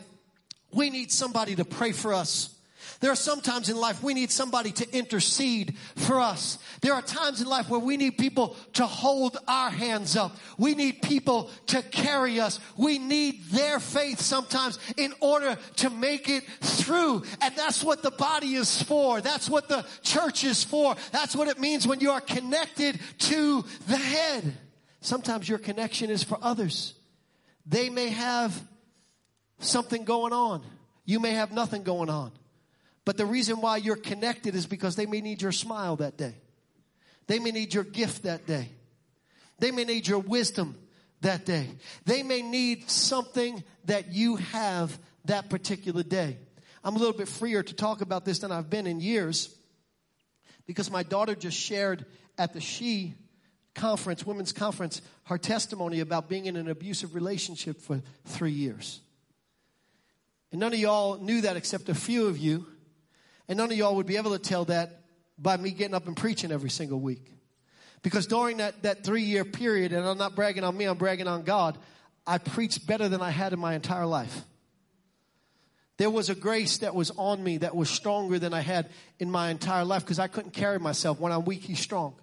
we 0.72 0.90
need 0.90 1.10
somebody 1.10 1.56
to 1.56 1.64
pray 1.64 1.92
for 1.92 2.12
us 2.12 2.54
there 3.00 3.10
are 3.10 3.16
some 3.16 3.40
times 3.40 3.68
in 3.68 3.76
life 3.76 4.02
we 4.02 4.14
need 4.14 4.30
somebody 4.30 4.72
to 4.72 4.96
intercede 4.96 5.76
for 5.96 6.20
us. 6.20 6.58
There 6.80 6.94
are 6.94 7.02
times 7.02 7.40
in 7.40 7.48
life 7.48 7.68
where 7.68 7.80
we 7.80 7.96
need 7.96 8.18
people 8.18 8.56
to 8.74 8.86
hold 8.86 9.36
our 9.46 9.70
hands 9.70 10.16
up. 10.16 10.36
We 10.58 10.74
need 10.74 11.02
people 11.02 11.50
to 11.66 11.82
carry 11.82 12.40
us. 12.40 12.60
We 12.76 12.98
need 12.98 13.44
their 13.50 13.80
faith 13.80 14.20
sometimes 14.20 14.78
in 14.96 15.12
order 15.20 15.56
to 15.76 15.90
make 15.90 16.28
it 16.28 16.44
through. 16.60 17.22
And 17.40 17.54
that's 17.56 17.82
what 17.82 18.02
the 18.02 18.10
body 18.10 18.54
is 18.54 18.82
for. 18.82 19.20
That's 19.20 19.48
what 19.48 19.68
the 19.68 19.86
church 20.02 20.44
is 20.44 20.64
for. 20.64 20.96
That's 21.12 21.36
what 21.36 21.48
it 21.48 21.58
means 21.58 21.86
when 21.86 22.00
you 22.00 22.10
are 22.10 22.20
connected 22.20 22.98
to 23.18 23.64
the 23.86 23.96
head. 23.96 24.54
Sometimes 25.00 25.48
your 25.48 25.58
connection 25.58 26.10
is 26.10 26.22
for 26.22 26.38
others. 26.42 26.94
They 27.66 27.90
may 27.90 28.08
have 28.08 28.60
something 29.60 30.04
going 30.04 30.32
on. 30.32 30.62
You 31.04 31.20
may 31.20 31.32
have 31.32 31.52
nothing 31.52 31.82
going 31.82 32.10
on. 32.10 32.32
But 33.08 33.16
the 33.16 33.24
reason 33.24 33.62
why 33.62 33.78
you're 33.78 33.96
connected 33.96 34.54
is 34.54 34.66
because 34.66 34.94
they 34.94 35.06
may 35.06 35.22
need 35.22 35.40
your 35.40 35.50
smile 35.50 35.96
that 35.96 36.18
day. 36.18 36.34
They 37.26 37.38
may 37.38 37.52
need 37.52 37.72
your 37.72 37.84
gift 37.84 38.24
that 38.24 38.46
day. 38.46 38.68
They 39.58 39.70
may 39.70 39.84
need 39.84 40.06
your 40.06 40.18
wisdom 40.18 40.76
that 41.22 41.46
day. 41.46 41.68
They 42.04 42.22
may 42.22 42.42
need 42.42 42.90
something 42.90 43.64
that 43.86 44.12
you 44.12 44.36
have 44.36 44.98
that 45.24 45.48
particular 45.48 46.02
day. 46.02 46.36
I'm 46.84 46.96
a 46.96 46.98
little 46.98 47.16
bit 47.16 47.28
freer 47.28 47.62
to 47.62 47.74
talk 47.74 48.02
about 48.02 48.26
this 48.26 48.40
than 48.40 48.52
I've 48.52 48.68
been 48.68 48.86
in 48.86 49.00
years 49.00 49.56
because 50.66 50.90
my 50.90 51.02
daughter 51.02 51.34
just 51.34 51.56
shared 51.56 52.04
at 52.36 52.52
the 52.52 52.60
She 52.60 53.14
conference, 53.74 54.26
women's 54.26 54.52
conference, 54.52 55.00
her 55.24 55.38
testimony 55.38 56.00
about 56.00 56.28
being 56.28 56.44
in 56.44 56.56
an 56.56 56.68
abusive 56.68 57.14
relationship 57.14 57.80
for 57.80 58.02
three 58.26 58.52
years. 58.52 59.00
And 60.52 60.60
none 60.60 60.74
of 60.74 60.78
y'all 60.78 61.16
knew 61.16 61.40
that 61.40 61.56
except 61.56 61.88
a 61.88 61.94
few 61.94 62.26
of 62.26 62.36
you. 62.36 62.66
And 63.48 63.56
none 63.56 63.70
of 63.70 63.76
y'all 63.76 63.96
would 63.96 64.06
be 64.06 64.16
able 64.16 64.32
to 64.32 64.38
tell 64.38 64.66
that 64.66 65.00
by 65.38 65.56
me 65.56 65.70
getting 65.70 65.94
up 65.94 66.06
and 66.06 66.16
preaching 66.16 66.52
every 66.52 66.70
single 66.70 67.00
week. 67.00 67.32
Because 68.02 68.26
during 68.26 68.58
that, 68.58 68.82
that 68.82 69.04
three 69.04 69.22
year 69.22 69.44
period, 69.44 69.92
and 69.92 70.06
I'm 70.06 70.18
not 70.18 70.34
bragging 70.34 70.64
on 70.64 70.76
me, 70.76 70.84
I'm 70.84 70.98
bragging 70.98 71.26
on 71.26 71.42
God, 71.42 71.78
I 72.26 72.38
preached 72.38 72.86
better 72.86 73.08
than 73.08 73.20
I 73.20 73.30
had 73.30 73.52
in 73.52 73.58
my 73.58 73.74
entire 73.74 74.06
life. 74.06 74.42
There 75.96 76.10
was 76.10 76.30
a 76.30 76.34
grace 76.34 76.78
that 76.78 76.94
was 76.94 77.10
on 77.10 77.42
me 77.42 77.58
that 77.58 77.74
was 77.74 77.90
stronger 77.90 78.38
than 78.38 78.54
I 78.54 78.60
had 78.60 78.88
in 79.18 79.30
my 79.30 79.50
entire 79.50 79.84
life 79.84 80.04
because 80.04 80.20
I 80.20 80.28
couldn't 80.28 80.52
carry 80.52 80.78
myself. 80.78 81.18
When 81.18 81.32
I'm 81.32 81.44
weak, 81.44 81.62
he's 81.64 81.80
strong. 81.80 82.14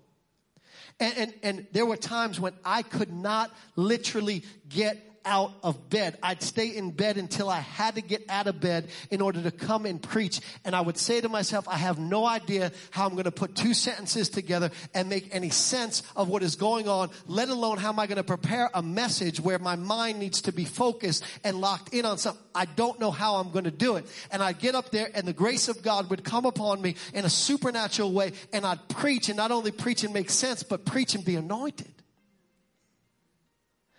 And, 0.99 1.17
and, 1.17 1.33
and 1.43 1.67
there 1.73 1.85
were 1.85 1.97
times 1.97 2.39
when 2.39 2.53
I 2.63 2.83
could 2.83 3.11
not 3.11 3.51
literally 3.75 4.43
get 4.69 4.97
out 5.25 5.53
of 5.63 5.89
bed. 5.89 6.17
I'd 6.21 6.41
stay 6.41 6.75
in 6.75 6.91
bed 6.91 7.17
until 7.17 7.49
I 7.49 7.59
had 7.59 7.95
to 7.95 8.01
get 8.01 8.23
out 8.29 8.47
of 8.47 8.59
bed 8.59 8.89
in 9.09 9.21
order 9.21 9.41
to 9.41 9.51
come 9.51 9.85
and 9.85 10.01
preach. 10.01 10.39
And 10.63 10.75
I 10.75 10.81
would 10.81 10.97
say 10.97 11.19
to 11.21 11.29
myself, 11.29 11.67
I 11.67 11.77
have 11.77 11.99
no 11.99 12.25
idea 12.25 12.71
how 12.91 13.05
I'm 13.05 13.13
going 13.13 13.25
to 13.25 13.31
put 13.31 13.55
two 13.55 13.73
sentences 13.73 14.29
together 14.29 14.71
and 14.93 15.09
make 15.09 15.33
any 15.33 15.49
sense 15.49 16.03
of 16.15 16.29
what 16.29 16.43
is 16.43 16.55
going 16.55 16.87
on, 16.87 17.09
let 17.27 17.49
alone 17.49 17.77
how 17.77 17.89
am 17.89 17.99
I 17.99 18.07
going 18.07 18.17
to 18.17 18.23
prepare 18.23 18.69
a 18.73 18.81
message 18.81 19.39
where 19.39 19.59
my 19.59 19.75
mind 19.75 20.19
needs 20.19 20.41
to 20.41 20.51
be 20.51 20.65
focused 20.65 21.23
and 21.43 21.59
locked 21.59 21.93
in 21.93 22.05
on 22.05 22.17
something. 22.17 22.41
I 22.53 22.65
don't 22.65 22.99
know 22.99 23.11
how 23.11 23.35
I'm 23.35 23.51
going 23.51 23.65
to 23.65 23.71
do 23.71 23.95
it. 23.95 24.05
And 24.31 24.41
I'd 24.43 24.59
get 24.59 24.75
up 24.75 24.91
there 24.91 25.09
and 25.13 25.27
the 25.27 25.33
grace 25.33 25.67
of 25.67 25.81
God 25.81 26.09
would 26.09 26.23
come 26.23 26.45
upon 26.45 26.81
me 26.81 26.95
in 27.13 27.25
a 27.25 27.29
supernatural 27.29 28.11
way 28.13 28.33
and 28.53 28.65
I'd 28.65 28.87
preach 28.89 29.29
and 29.29 29.37
not 29.37 29.51
only 29.51 29.71
preach 29.71 30.03
and 30.03 30.13
make 30.13 30.29
sense, 30.29 30.63
but 30.63 30.85
preach 30.85 31.15
and 31.15 31.25
be 31.25 31.35
anointed. 31.35 31.94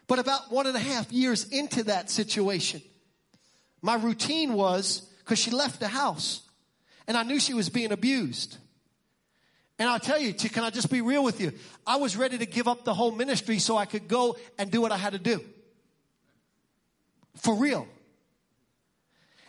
But 0.08 0.18
about 0.18 0.52
one 0.52 0.66
and 0.66 0.76
a 0.76 0.80
half 0.80 1.12
years 1.12 1.48
into 1.48 1.84
that 1.84 2.10
situation, 2.10 2.82
my 3.82 3.96
routine 3.96 4.52
was 4.52 5.00
because 5.18 5.38
she 5.38 5.50
left 5.50 5.80
the 5.80 5.88
house 5.88 6.42
and 7.06 7.16
I 7.16 7.22
knew 7.22 7.40
she 7.40 7.54
was 7.54 7.68
being 7.68 7.92
abused. 7.92 8.56
And 9.78 9.88
I'll 9.88 10.00
tell 10.00 10.18
you, 10.18 10.32
can 10.32 10.64
I 10.64 10.70
just 10.70 10.90
be 10.90 11.02
real 11.02 11.22
with 11.22 11.40
you? 11.40 11.52
I 11.86 11.96
was 11.96 12.16
ready 12.16 12.38
to 12.38 12.46
give 12.46 12.66
up 12.66 12.84
the 12.84 12.94
whole 12.94 13.12
ministry 13.12 13.58
so 13.58 13.76
I 13.76 13.84
could 13.84 14.08
go 14.08 14.36
and 14.58 14.70
do 14.70 14.80
what 14.80 14.90
I 14.90 14.96
had 14.96 15.12
to 15.12 15.18
do. 15.18 15.44
For 17.36 17.54
real. 17.54 17.86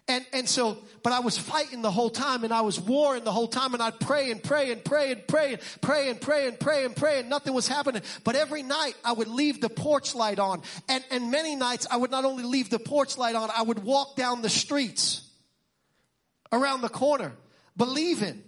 And, 0.09 0.25
and 0.31 0.47
so, 0.47 0.77
but 1.03 1.11
I 1.11 1.19
was 1.19 1.37
fighting 1.37 1.81
the 1.81 1.91
whole 1.91 2.09
time 2.09 2.45
and 2.45 2.53
I 2.53 2.61
was 2.61 2.79
warring 2.79 3.25
the 3.25 3.31
whole 3.31 3.47
time 3.47 3.73
and 3.73 3.83
I'd 3.83 3.99
pray 3.99 4.31
and 4.31 4.41
pray 4.41 4.71
and 4.71 4.83
pray 4.83 5.11
and 5.11 5.27
pray 5.27 5.53
and 5.53 5.61
pray 5.81 6.09
and 6.09 6.21
pray 6.21 6.47
and 6.47 6.57
pray 6.57 6.85
and 6.85 6.95
pray 6.95 7.19
and 7.19 7.29
nothing 7.29 7.53
was 7.53 7.67
happening. 7.67 8.01
But 8.23 8.35
every 8.37 8.63
night 8.63 8.93
I 9.03 9.11
would 9.11 9.27
leave 9.27 9.59
the 9.59 9.69
porch 9.69 10.15
light 10.15 10.39
on. 10.39 10.61
And, 10.87 11.03
and 11.11 11.29
many 11.29 11.57
nights 11.57 11.87
I 11.91 11.97
would 11.97 12.11
not 12.11 12.23
only 12.23 12.43
leave 12.43 12.69
the 12.69 12.79
porch 12.79 13.17
light 13.17 13.35
on, 13.35 13.49
I 13.53 13.63
would 13.63 13.83
walk 13.83 14.15
down 14.15 14.41
the 14.41 14.49
streets 14.49 15.29
around 16.53 16.81
the 16.81 16.89
corner 16.89 17.33
believing 17.75 18.43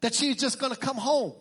that 0.00 0.12
she's 0.12 0.36
just 0.36 0.58
going 0.58 0.72
to 0.72 0.78
come 0.78 0.96
home 0.96 1.34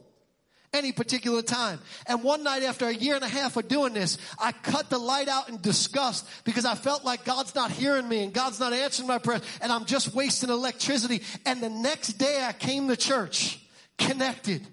any 0.75 0.91
particular 0.91 1.41
time. 1.41 1.79
And 2.05 2.23
one 2.23 2.43
night 2.43 2.63
after 2.63 2.87
a 2.87 2.93
year 2.93 3.15
and 3.15 3.23
a 3.23 3.27
half 3.27 3.57
of 3.57 3.67
doing 3.67 3.93
this, 3.93 4.17
I 4.37 4.51
cut 4.51 4.89
the 4.89 4.99
light 4.99 5.27
out 5.27 5.49
in 5.49 5.61
disgust 5.61 6.27
because 6.43 6.65
I 6.65 6.75
felt 6.75 7.03
like 7.03 7.25
God's 7.25 7.55
not 7.55 7.71
hearing 7.71 8.07
me 8.07 8.23
and 8.23 8.33
God's 8.33 8.59
not 8.59 8.73
answering 8.73 9.07
my 9.07 9.17
prayers 9.17 9.41
and 9.61 9.71
I'm 9.71 9.85
just 9.85 10.13
wasting 10.13 10.49
electricity. 10.49 11.21
And 11.45 11.61
the 11.61 11.69
next 11.69 12.13
day 12.13 12.43
I 12.43 12.53
came 12.53 12.87
to 12.89 12.97
church 12.97 13.59
connected. 13.97 14.67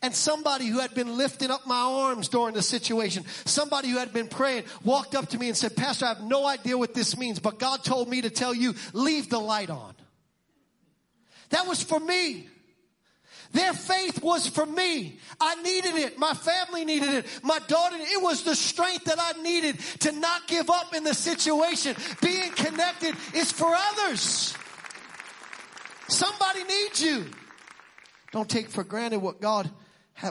And 0.00 0.14
somebody 0.14 0.66
who 0.66 0.80
had 0.80 0.94
been 0.94 1.18
lifting 1.18 1.50
up 1.50 1.66
my 1.66 1.80
arms 1.80 2.28
during 2.28 2.54
the 2.54 2.62
situation, 2.62 3.24
somebody 3.44 3.88
who 3.88 3.98
had 3.98 4.12
been 4.12 4.28
praying, 4.28 4.64
walked 4.82 5.14
up 5.14 5.28
to 5.28 5.38
me 5.38 5.48
and 5.48 5.56
said, 5.56 5.76
Pastor, 5.76 6.06
I 6.06 6.08
have 6.08 6.22
no 6.22 6.46
idea 6.46 6.78
what 6.78 6.94
this 6.94 7.16
means, 7.16 7.38
but 7.38 7.58
God 7.58 7.84
told 7.84 8.08
me 8.08 8.22
to 8.22 8.30
tell 8.30 8.54
you, 8.54 8.74
leave 8.94 9.28
the 9.28 9.38
light 9.38 9.68
on. 9.68 9.94
That 11.50 11.66
was 11.66 11.82
for 11.82 12.00
me. 12.00 12.48
Their 13.52 13.74
faith 13.74 14.22
was 14.22 14.46
for 14.46 14.64
me. 14.64 15.18
I 15.38 15.62
needed 15.62 15.94
it. 15.94 16.18
My 16.18 16.32
family 16.32 16.86
needed 16.86 17.10
it. 17.10 17.26
My 17.42 17.58
daughter, 17.68 17.96
it 17.98 18.22
was 18.22 18.44
the 18.44 18.56
strength 18.56 19.04
that 19.04 19.18
I 19.20 19.40
needed 19.42 19.78
to 20.00 20.12
not 20.12 20.46
give 20.48 20.70
up 20.70 20.94
in 20.94 21.04
the 21.04 21.14
situation. 21.14 21.94
Being 22.22 22.50
connected 22.52 23.14
is 23.34 23.52
for 23.52 23.74
others. 23.74 24.56
Somebody 26.08 26.64
needs 26.64 27.02
you. 27.02 27.26
Don't 28.32 28.48
take 28.48 28.70
for 28.70 28.84
granted 28.84 29.20
what 29.20 29.40
God, 29.40 29.70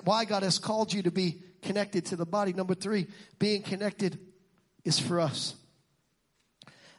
why 0.04 0.26
God 0.26 0.42
has 0.42 0.58
called 0.58 0.92
you 0.92 1.04
to 1.04 1.12
be 1.12 1.44
connected 1.62 2.08
to 2.08 2.16
the 2.16 2.26
body. 2.26 2.54
Number 2.54 2.74
three, 2.74 3.06
being 3.38 3.62
connected 3.62 4.18
is 4.84 4.98
for 4.98 5.20
us. 5.20 5.54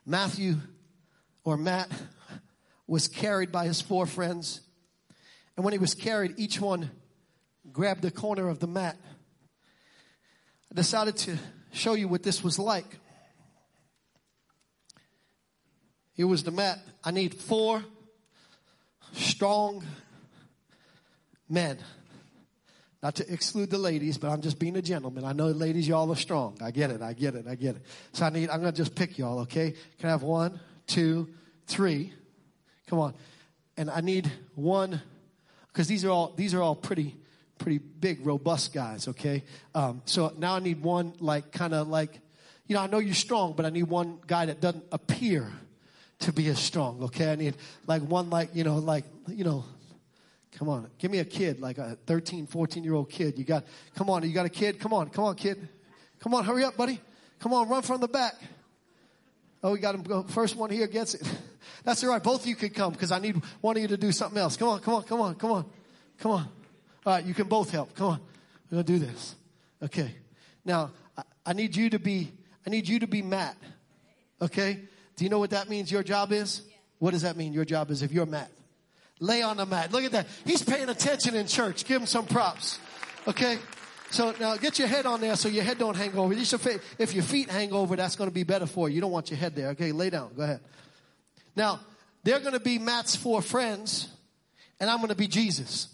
Matthew 0.06 0.56
or 1.42 1.56
Matt 1.56 1.90
was 2.86 3.08
carried 3.08 3.50
by 3.50 3.64
his 3.64 3.80
four 3.80 4.06
friends 4.06 4.60
and 5.56 5.64
when 5.64 5.72
he 5.72 5.78
was 5.78 5.94
carried, 5.94 6.34
each 6.38 6.60
one 6.60 6.90
grabbed 7.72 8.02
the 8.02 8.10
corner 8.10 8.48
of 8.48 8.58
the 8.58 8.66
mat. 8.66 8.96
I 10.70 10.74
decided 10.74 11.16
to 11.18 11.38
show 11.72 11.94
you 11.94 12.08
what 12.08 12.22
this 12.22 12.42
was 12.42 12.58
like. 12.58 12.98
Here 16.14 16.26
was 16.26 16.42
the 16.42 16.50
mat. 16.50 16.78
I 17.04 17.10
need 17.10 17.34
four 17.34 17.84
strong 19.12 19.84
men. 21.48 21.78
Not 23.02 23.16
to 23.16 23.32
exclude 23.32 23.70
the 23.70 23.78
ladies, 23.78 24.16
but 24.16 24.30
I'm 24.30 24.42
just 24.42 24.58
being 24.58 24.76
a 24.76 24.82
gentleman. 24.82 25.24
I 25.24 25.32
know 25.32 25.48
ladies, 25.48 25.88
y'all 25.88 26.10
are 26.12 26.16
strong. 26.16 26.56
I 26.62 26.70
get 26.70 26.90
it. 26.90 27.02
I 27.02 27.14
get 27.14 27.34
it. 27.34 27.46
I 27.48 27.56
get 27.56 27.76
it. 27.76 27.82
So 28.12 28.24
I 28.24 28.30
need, 28.30 28.48
I'm 28.48 28.60
going 28.60 28.72
to 28.72 28.76
just 28.76 28.94
pick 28.94 29.18
y'all, 29.18 29.40
okay? 29.40 29.74
Can 29.98 30.08
I 30.08 30.12
have 30.12 30.22
one, 30.22 30.60
two, 30.86 31.28
three? 31.66 32.12
Come 32.86 33.00
on. 33.00 33.14
And 33.76 33.90
I 33.90 34.02
need 34.02 34.30
one 34.54 35.02
because 35.72 35.88
these 35.88 36.04
are 36.04 36.10
all 36.10 36.32
these 36.36 36.54
are 36.54 36.62
all 36.62 36.74
pretty 36.74 37.16
pretty 37.58 37.78
big, 37.78 38.26
robust 38.26 38.72
guys. 38.72 39.08
Okay, 39.08 39.44
um, 39.74 40.02
so 40.04 40.32
now 40.36 40.56
I 40.56 40.58
need 40.58 40.82
one 40.82 41.14
like 41.20 41.52
kind 41.52 41.74
of 41.74 41.88
like, 41.88 42.20
you 42.66 42.74
know, 42.74 42.82
I 42.82 42.86
know 42.86 42.98
you're 42.98 43.14
strong, 43.14 43.54
but 43.54 43.64
I 43.64 43.70
need 43.70 43.84
one 43.84 44.18
guy 44.26 44.46
that 44.46 44.60
doesn't 44.60 44.84
appear 44.92 45.50
to 46.20 46.32
be 46.32 46.48
as 46.48 46.58
strong. 46.58 47.02
Okay, 47.04 47.30
I 47.32 47.36
need 47.36 47.56
like 47.86 48.02
one 48.02 48.30
like 48.30 48.50
you 48.54 48.64
know 48.64 48.76
like 48.76 49.04
you 49.28 49.44
know. 49.44 49.64
Come 50.58 50.68
on, 50.68 50.86
give 50.98 51.10
me 51.10 51.18
a 51.18 51.24
kid, 51.24 51.60
like 51.60 51.78
a 51.78 51.96
13, 52.06 52.46
14 52.46 52.84
year 52.84 52.92
old 52.92 53.10
kid. 53.10 53.38
You 53.38 53.44
got, 53.44 53.64
come 53.96 54.10
on, 54.10 54.22
you 54.22 54.34
got 54.34 54.44
a 54.44 54.50
kid? 54.50 54.78
Come 54.78 54.92
on, 54.92 55.08
come 55.08 55.24
on, 55.24 55.34
kid. 55.34 55.66
Come 56.20 56.34
on, 56.34 56.44
hurry 56.44 56.62
up, 56.62 56.76
buddy. 56.76 57.00
Come 57.40 57.54
on, 57.54 57.70
run 57.70 57.80
from 57.80 58.02
the 58.02 58.06
back. 58.06 58.34
Oh, 59.62 59.72
we 59.72 59.78
got 59.78 59.94
him. 59.94 60.24
First 60.24 60.54
one 60.54 60.68
here 60.68 60.86
gets 60.86 61.14
it. 61.14 61.26
That's 61.84 62.02
all 62.04 62.10
right. 62.10 62.22
Both 62.22 62.42
of 62.42 62.46
you 62.46 62.56
could 62.56 62.74
come 62.74 62.92
because 62.92 63.12
I 63.12 63.18
need 63.18 63.40
one 63.60 63.76
of 63.76 63.82
you 63.82 63.88
to 63.88 63.96
do 63.96 64.12
something 64.12 64.38
else. 64.38 64.56
Come 64.56 64.68
on, 64.68 64.80
come 64.80 64.94
on, 64.94 65.02
come 65.04 65.20
on, 65.20 65.34
come 65.34 65.50
on, 65.52 65.64
come 66.18 66.32
on. 66.32 66.48
All 67.04 67.14
right, 67.14 67.24
you 67.24 67.34
can 67.34 67.48
both 67.48 67.70
help. 67.70 67.94
Come 67.94 68.08
on. 68.08 68.20
We're 68.70 68.76
gonna 68.76 68.84
do 68.84 68.98
this. 68.98 69.34
Okay. 69.82 70.14
Now, 70.64 70.92
I, 71.16 71.22
I 71.46 71.52
need 71.52 71.74
you 71.76 71.90
to 71.90 71.98
be, 71.98 72.32
I 72.66 72.70
need 72.70 72.88
you 72.88 73.00
to 73.00 73.06
be 73.06 73.22
Matt. 73.22 73.56
Okay? 74.40 74.80
Do 75.16 75.24
you 75.24 75.30
know 75.30 75.38
what 75.38 75.50
that 75.50 75.68
means 75.68 75.90
your 75.90 76.02
job 76.02 76.32
is? 76.32 76.62
What 76.98 77.12
does 77.12 77.22
that 77.22 77.36
mean 77.36 77.52
your 77.52 77.64
job 77.64 77.90
is 77.90 78.02
if 78.02 78.12
you're 78.12 78.26
Matt? 78.26 78.50
Lay 79.20 79.42
on 79.42 79.56
the 79.56 79.66
mat. 79.66 79.92
Look 79.92 80.04
at 80.04 80.12
that. 80.12 80.26
He's 80.44 80.62
paying 80.62 80.88
attention 80.88 81.36
in 81.36 81.46
church. 81.46 81.84
Give 81.84 82.00
him 82.00 82.06
some 82.06 82.26
props. 82.26 82.80
Okay? 83.28 83.58
So 84.10 84.34
now 84.40 84.56
get 84.56 84.78
your 84.78 84.88
head 84.88 85.06
on 85.06 85.20
there 85.20 85.36
so 85.36 85.48
your 85.48 85.64
head 85.64 85.78
don't 85.78 85.96
hang 85.96 86.16
over. 86.16 86.34
If 86.34 87.14
your 87.14 87.22
feet 87.22 87.48
hang 87.48 87.72
over, 87.72 87.94
that's 87.96 88.16
going 88.16 88.28
to 88.28 88.34
be 88.34 88.42
better 88.42 88.66
for 88.66 88.88
you. 88.88 88.96
You 88.96 89.00
don't 89.00 89.12
want 89.12 89.30
your 89.30 89.38
head 89.38 89.54
there. 89.54 89.68
Okay, 89.68 89.92
lay 89.92 90.10
down. 90.10 90.32
Go 90.36 90.42
ahead. 90.42 90.60
Now, 91.54 91.80
they're 92.24 92.40
going 92.40 92.54
to 92.54 92.60
be 92.60 92.78
Matt's 92.78 93.16
four 93.16 93.42
friends, 93.42 94.08
and 94.80 94.90
I'm 94.90 94.98
going 94.98 95.08
to 95.08 95.14
be 95.14 95.28
Jesus. 95.28 95.88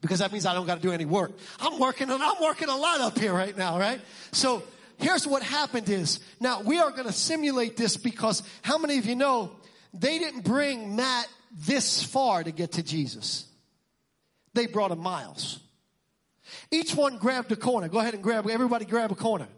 Because 0.00 0.18
that 0.18 0.32
means 0.32 0.44
I 0.44 0.54
don't 0.54 0.66
got 0.66 0.76
to 0.76 0.82
do 0.82 0.92
any 0.92 1.04
work. 1.04 1.32
I'm 1.60 1.78
working, 1.78 2.10
and 2.10 2.22
I'm 2.22 2.42
working 2.42 2.68
a 2.68 2.76
lot 2.76 3.00
up 3.00 3.18
here 3.18 3.32
right 3.32 3.56
now, 3.56 3.78
right? 3.78 4.00
So 4.32 4.62
here's 4.98 5.26
what 5.26 5.42
happened 5.42 5.88
is, 5.88 6.20
now 6.40 6.62
we 6.62 6.78
are 6.78 6.90
going 6.90 7.06
to 7.06 7.12
simulate 7.12 7.76
this 7.76 7.96
because 7.96 8.42
how 8.62 8.78
many 8.78 8.98
of 8.98 9.06
you 9.06 9.16
know 9.16 9.52
they 9.92 10.18
didn't 10.18 10.44
bring 10.44 10.96
Matt 10.96 11.26
this 11.52 12.02
far 12.02 12.44
to 12.44 12.50
get 12.50 12.72
to 12.72 12.82
Jesus? 12.82 13.46
They 14.52 14.66
brought 14.66 14.90
him 14.90 15.00
miles. 15.00 15.60
Each 16.70 16.94
one 16.94 17.18
grabbed 17.18 17.50
a 17.52 17.56
corner. 17.56 17.88
Go 17.88 17.98
ahead 17.98 18.14
and 18.14 18.22
grab, 18.22 18.48
everybody 18.48 18.84
grab 18.84 19.10
a 19.10 19.14
corner. 19.14 19.48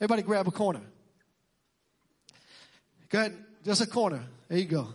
Everybody 0.00 0.22
grab 0.22 0.46
a 0.46 0.52
corner. 0.52 0.80
Go 3.08 3.18
ahead, 3.20 3.36
just 3.68 3.82
a 3.82 3.86
corner. 3.86 4.24
There 4.48 4.56
you 4.56 4.64
go. 4.64 4.88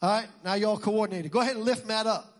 All 0.00 0.10
right, 0.10 0.26
now 0.42 0.54
y'all 0.54 0.78
coordinated. 0.78 1.30
Go 1.30 1.40
ahead 1.40 1.56
and 1.56 1.66
lift 1.66 1.86
Matt 1.86 2.06
up. 2.06 2.32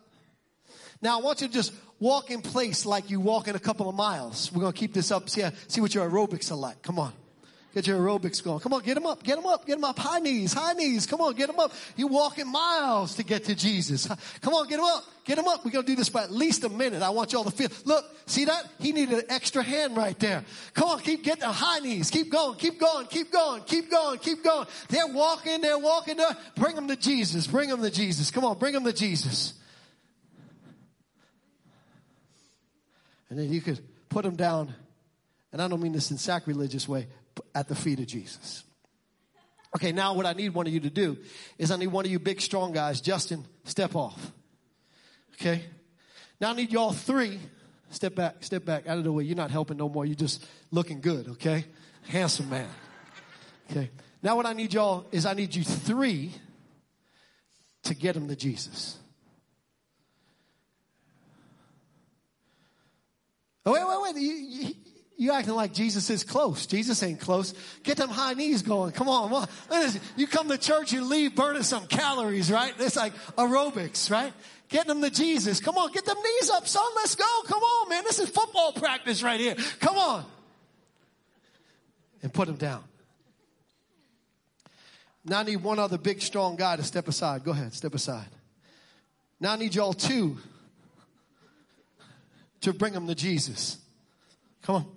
Now 1.02 1.18
I 1.18 1.22
want 1.22 1.42
you 1.42 1.48
to 1.48 1.52
just 1.52 1.74
walk 2.00 2.30
in 2.30 2.40
place 2.40 2.86
like 2.86 3.10
you 3.10 3.20
walk 3.20 3.46
in 3.46 3.54
a 3.54 3.58
couple 3.58 3.90
of 3.90 3.94
miles. 3.94 4.50
We're 4.50 4.62
to 4.72 4.78
keep 4.78 4.94
this 4.94 5.10
up. 5.10 5.28
See, 5.28 5.44
see 5.68 5.82
what 5.82 5.94
your 5.94 6.08
aerobics 6.08 6.50
are 6.50 6.56
like. 6.56 6.80
Come 6.80 6.98
on. 6.98 7.12
Get 7.76 7.88
your 7.88 8.00
aerobics 8.00 8.42
going. 8.42 8.58
Come 8.60 8.72
on, 8.72 8.80
get 8.80 8.94
them 8.94 9.04
up, 9.04 9.22
get 9.22 9.36
them 9.36 9.44
up, 9.44 9.66
get 9.66 9.74
them 9.74 9.84
up. 9.84 9.98
High 9.98 10.20
knees, 10.20 10.54
high 10.54 10.72
knees. 10.72 11.04
Come 11.04 11.20
on, 11.20 11.34
get 11.34 11.48
them 11.48 11.58
up. 11.58 11.74
You're 11.94 12.08
walking 12.08 12.50
miles 12.50 13.16
to 13.16 13.22
get 13.22 13.44
to 13.44 13.54
Jesus. 13.54 14.08
Come 14.40 14.54
on, 14.54 14.66
get 14.66 14.76
them 14.76 14.86
up, 14.86 15.04
get 15.26 15.36
them 15.36 15.46
up. 15.46 15.62
We're 15.62 15.72
going 15.72 15.84
to 15.84 15.92
do 15.92 15.94
this 15.94 16.08
for 16.08 16.22
at 16.22 16.32
least 16.32 16.64
a 16.64 16.70
minute. 16.70 17.02
I 17.02 17.10
want 17.10 17.34
y'all 17.34 17.44
to 17.44 17.50
feel. 17.50 17.68
Look, 17.84 18.06
see 18.24 18.46
that? 18.46 18.64
He 18.78 18.92
needed 18.92 19.18
an 19.18 19.24
extra 19.28 19.62
hand 19.62 19.94
right 19.94 20.18
there. 20.18 20.42
Come 20.72 20.88
on, 20.88 21.00
keep 21.00 21.22
getting 21.22 21.42
the 21.42 21.52
high 21.52 21.80
knees. 21.80 22.08
Keep 22.10 22.32
going, 22.32 22.56
keep 22.56 22.80
going, 22.80 23.08
keep 23.08 23.30
going, 23.30 23.62
keep 23.64 23.90
going, 23.90 24.18
keep 24.20 24.42
going. 24.42 24.66
They're 24.88 25.08
walking, 25.08 25.60
they're 25.60 25.78
walking. 25.78 26.16
There. 26.16 26.34
Bring 26.54 26.76
them 26.76 26.88
to 26.88 26.96
Jesus. 26.96 27.46
Bring 27.46 27.68
them 27.68 27.82
to 27.82 27.90
Jesus. 27.90 28.30
Come 28.30 28.46
on, 28.46 28.56
bring 28.56 28.72
them 28.72 28.84
to 28.84 28.92
Jesus. 28.94 29.52
And 33.28 33.38
then 33.38 33.52
you 33.52 33.60
could 33.60 33.80
put 34.08 34.24
them 34.24 34.36
down, 34.36 34.74
and 35.52 35.62
I 35.62 35.68
don't 35.68 35.80
mean 35.80 35.92
this 35.92 36.10
in 36.10 36.18
sacrilegious 36.18 36.88
way, 36.88 37.08
at 37.54 37.68
the 37.68 37.74
feet 37.74 38.00
of 38.00 38.06
Jesus. 38.06 38.64
Okay, 39.74 39.92
now 39.92 40.14
what 40.14 40.26
I 40.26 40.32
need 40.32 40.54
one 40.54 40.66
of 40.66 40.72
you 40.72 40.80
to 40.80 40.90
do 40.90 41.18
is 41.58 41.70
I 41.70 41.76
need 41.76 41.88
one 41.88 42.04
of 42.04 42.10
you 42.10 42.18
big 42.18 42.40
strong 42.40 42.72
guys, 42.72 43.00
Justin, 43.00 43.44
step 43.64 43.94
off. 43.94 44.32
Okay? 45.34 45.64
Now 46.40 46.50
I 46.50 46.54
need 46.54 46.72
y'all 46.72 46.92
three, 46.92 47.38
step 47.90 48.14
back, 48.14 48.36
step 48.40 48.64
back 48.64 48.86
out 48.86 48.98
of 48.98 49.04
the 49.04 49.12
way. 49.12 49.24
You're 49.24 49.36
not 49.36 49.50
helping 49.50 49.76
no 49.76 49.88
more. 49.88 50.06
You're 50.06 50.14
just 50.14 50.46
looking 50.70 51.00
good, 51.00 51.28
okay? 51.28 51.64
Handsome 52.08 52.48
man. 52.48 52.68
Okay. 53.70 53.90
Now 54.22 54.36
what 54.36 54.46
I 54.46 54.52
need 54.54 54.72
y'all 54.72 55.06
is 55.12 55.26
I 55.26 55.34
need 55.34 55.54
you 55.54 55.62
three 55.62 56.32
to 57.82 57.94
get 57.94 58.16
him 58.16 58.28
to 58.28 58.36
Jesus. 58.36 58.98
Oh, 63.64 63.72
wait, 63.72 63.86
wait, 63.86 64.14
wait. 64.14 64.22
You, 64.22 64.32
you, 64.32 64.74
you 65.18 65.32
acting 65.32 65.54
like 65.54 65.72
Jesus 65.72 66.10
is 66.10 66.24
close. 66.24 66.66
Jesus 66.66 67.02
ain't 67.02 67.20
close. 67.20 67.54
Get 67.82 67.96
them 67.96 68.10
high 68.10 68.34
knees 68.34 68.62
going. 68.62 68.92
Come 68.92 69.08
on. 69.08 69.48
You 70.16 70.26
come 70.26 70.48
to 70.48 70.58
church, 70.58 70.92
you 70.92 71.04
leave 71.04 71.34
burning 71.34 71.62
some 71.62 71.86
calories, 71.86 72.50
right? 72.50 72.74
It's 72.78 72.96
like 72.96 73.14
aerobics, 73.36 74.10
right? 74.10 74.32
Getting 74.68 74.88
them 74.88 75.02
to 75.02 75.10
Jesus. 75.10 75.60
Come 75.60 75.78
on, 75.78 75.90
get 75.92 76.04
them 76.04 76.16
knees 76.22 76.50
up, 76.50 76.68
son. 76.68 76.84
Let's 76.96 77.14
go. 77.14 77.24
Come 77.46 77.62
on, 77.62 77.88
man. 77.88 78.04
This 78.04 78.18
is 78.18 78.28
football 78.28 78.72
practice 78.72 79.22
right 79.22 79.40
here. 79.40 79.54
Come 79.80 79.96
on. 79.96 80.24
And 82.22 82.32
put 82.32 82.46
them 82.46 82.56
down. 82.56 82.84
Now 85.24 85.40
I 85.40 85.42
need 85.44 85.56
one 85.56 85.78
other 85.78 85.98
big, 85.98 86.20
strong 86.20 86.56
guy 86.56 86.76
to 86.76 86.82
step 86.82 87.08
aside. 87.08 87.42
Go 87.42 87.52
ahead, 87.52 87.72
step 87.72 87.94
aside. 87.94 88.28
Now 89.40 89.52
I 89.52 89.56
need 89.56 89.74
y'all 89.74 89.92
two 89.92 90.36
to 92.60 92.72
bring 92.72 92.92
them 92.92 93.06
to 93.06 93.14
Jesus. 93.14 93.78
Come 94.62 94.76
on. 94.76 94.95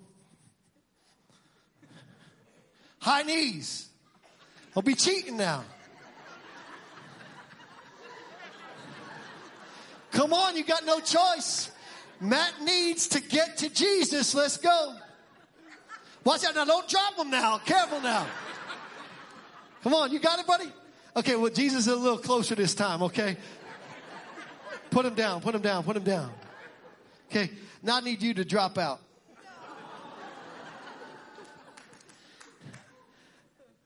High 3.00 3.22
knees. 3.22 3.88
He'll 4.74 4.82
be 4.82 4.94
cheating 4.94 5.36
now. 5.36 5.64
Come 10.12 10.32
on, 10.32 10.56
you 10.56 10.64
got 10.64 10.84
no 10.84 11.00
choice. 11.00 11.70
Matt 12.20 12.62
needs 12.62 13.08
to 13.08 13.20
get 13.20 13.58
to 13.58 13.70
Jesus. 13.70 14.34
Let's 14.34 14.58
go. 14.58 14.94
Watch 16.24 16.44
out 16.44 16.54
now. 16.54 16.64
Don't 16.64 16.88
drop 16.88 17.16
him 17.16 17.30
now. 17.30 17.58
Careful 17.58 18.00
now. 18.00 18.26
Come 19.82 19.94
on. 19.94 20.12
You 20.12 20.18
got 20.18 20.38
it, 20.38 20.46
buddy? 20.46 20.70
Okay. 21.16 21.36
Well, 21.36 21.50
Jesus 21.50 21.86
is 21.86 21.92
a 21.92 21.96
little 21.96 22.18
closer 22.18 22.54
this 22.54 22.74
time. 22.74 23.02
Okay. 23.04 23.36
Put 24.90 25.06
him 25.06 25.14
down. 25.14 25.40
Put 25.40 25.54
him 25.54 25.62
down. 25.62 25.82
Put 25.84 25.96
him 25.96 26.04
down. 26.04 26.30
Okay. 27.30 27.50
Now 27.82 27.96
I 27.96 28.00
need 28.00 28.20
you 28.20 28.34
to 28.34 28.44
drop 28.44 28.76
out. 28.76 29.00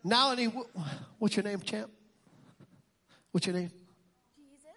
Now 0.05 0.30
I 0.30 0.34
need, 0.34 0.52
what's 1.18 1.34
your 1.34 1.44
name, 1.44 1.61
champ? 1.61 1.90
What's 3.32 3.46
your 3.46 3.57
name? 3.57 3.70
Jesus. 3.70 4.70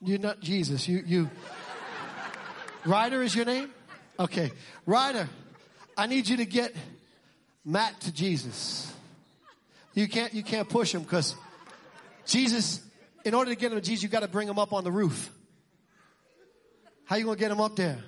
You're 0.00 0.18
not 0.18 0.40
Jesus. 0.40 0.88
You, 0.88 1.02
you, 1.06 1.30
Ryder 2.86 3.22
is 3.22 3.34
your 3.36 3.44
name? 3.44 3.70
Okay. 4.18 4.50
Ryder, 4.86 5.28
I 5.96 6.06
need 6.06 6.28
you 6.28 6.38
to 6.38 6.46
get 6.46 6.74
Matt 7.62 8.00
to 8.00 8.12
Jesus. 8.12 8.90
You 9.92 10.08
can't, 10.08 10.32
you 10.32 10.42
can't 10.42 10.68
push 10.68 10.94
him 10.94 11.02
because 11.02 11.34
Jesus, 12.24 12.80
in 13.24 13.34
order 13.34 13.50
to 13.50 13.56
get 13.56 13.72
him 13.72 13.78
to 13.78 13.84
Jesus, 13.84 14.02
you 14.02 14.08
got 14.08 14.20
to 14.20 14.28
bring 14.28 14.48
him 14.48 14.58
up 14.58 14.72
on 14.72 14.82
the 14.82 14.92
roof. 14.92 15.30
How 17.04 17.16
you 17.16 17.24
going 17.24 17.36
to 17.36 17.40
get 17.40 17.50
him 17.50 17.60
up 17.60 17.76
there? 17.76 17.98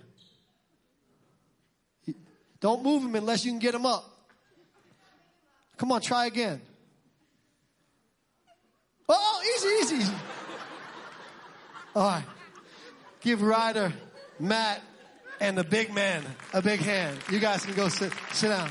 Don't 2.60 2.82
move 2.82 3.02
him 3.02 3.14
unless 3.16 3.44
you 3.44 3.50
can 3.50 3.58
get 3.58 3.74
him 3.74 3.84
up. 3.84 4.11
Come 5.76 5.92
on, 5.92 6.00
try 6.00 6.26
again. 6.26 6.60
Oh, 9.08 9.42
easy, 9.56 9.94
easy. 9.94 10.12
All 11.94 12.08
right. 12.08 12.24
Give 13.20 13.42
Ryder, 13.42 13.92
Matt, 14.40 14.80
and 15.40 15.56
the 15.56 15.64
big 15.64 15.92
man 15.92 16.24
a 16.52 16.62
big 16.62 16.80
hand. 16.80 17.18
You 17.30 17.38
guys 17.38 17.64
can 17.64 17.74
go 17.74 17.88
sit, 17.88 18.12
sit 18.32 18.48
down. 18.48 18.70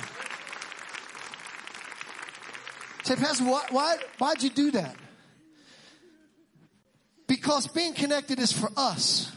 Say, 3.03 3.15
Pastor, 3.15 3.45
why, 3.45 3.65
why, 3.71 3.97
why'd 4.17 4.43
you 4.43 4.49
do 4.49 4.71
that? 4.71 4.95
Because 7.27 7.67
being 7.67 7.93
connected 7.93 8.39
is 8.39 8.51
for 8.51 8.69
us. 8.75 9.31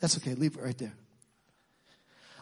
That's 0.00 0.16
okay. 0.18 0.34
Leave 0.34 0.56
it 0.56 0.62
right 0.62 0.78
there. 0.78 0.94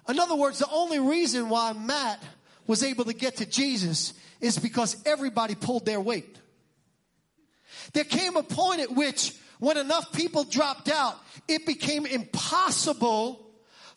In 0.08 0.18
other 0.18 0.34
words, 0.34 0.58
the 0.58 0.68
only 0.70 0.98
reason 0.98 1.48
why 1.48 1.72
Matt 1.72 2.22
was 2.66 2.82
able 2.82 3.04
to 3.04 3.12
get 3.12 3.36
to 3.38 3.46
Jesus 3.46 4.14
is 4.40 4.58
because 4.58 4.96
everybody 5.06 5.54
pulled 5.54 5.86
their 5.86 6.00
weight. 6.00 6.38
There 7.92 8.04
came 8.04 8.36
a 8.36 8.42
point 8.42 8.80
at 8.80 8.92
which 8.92 9.34
when 9.58 9.76
enough 9.76 10.12
people 10.12 10.44
dropped 10.44 10.88
out, 10.88 11.16
it 11.48 11.66
became 11.66 12.06
impossible 12.06 13.46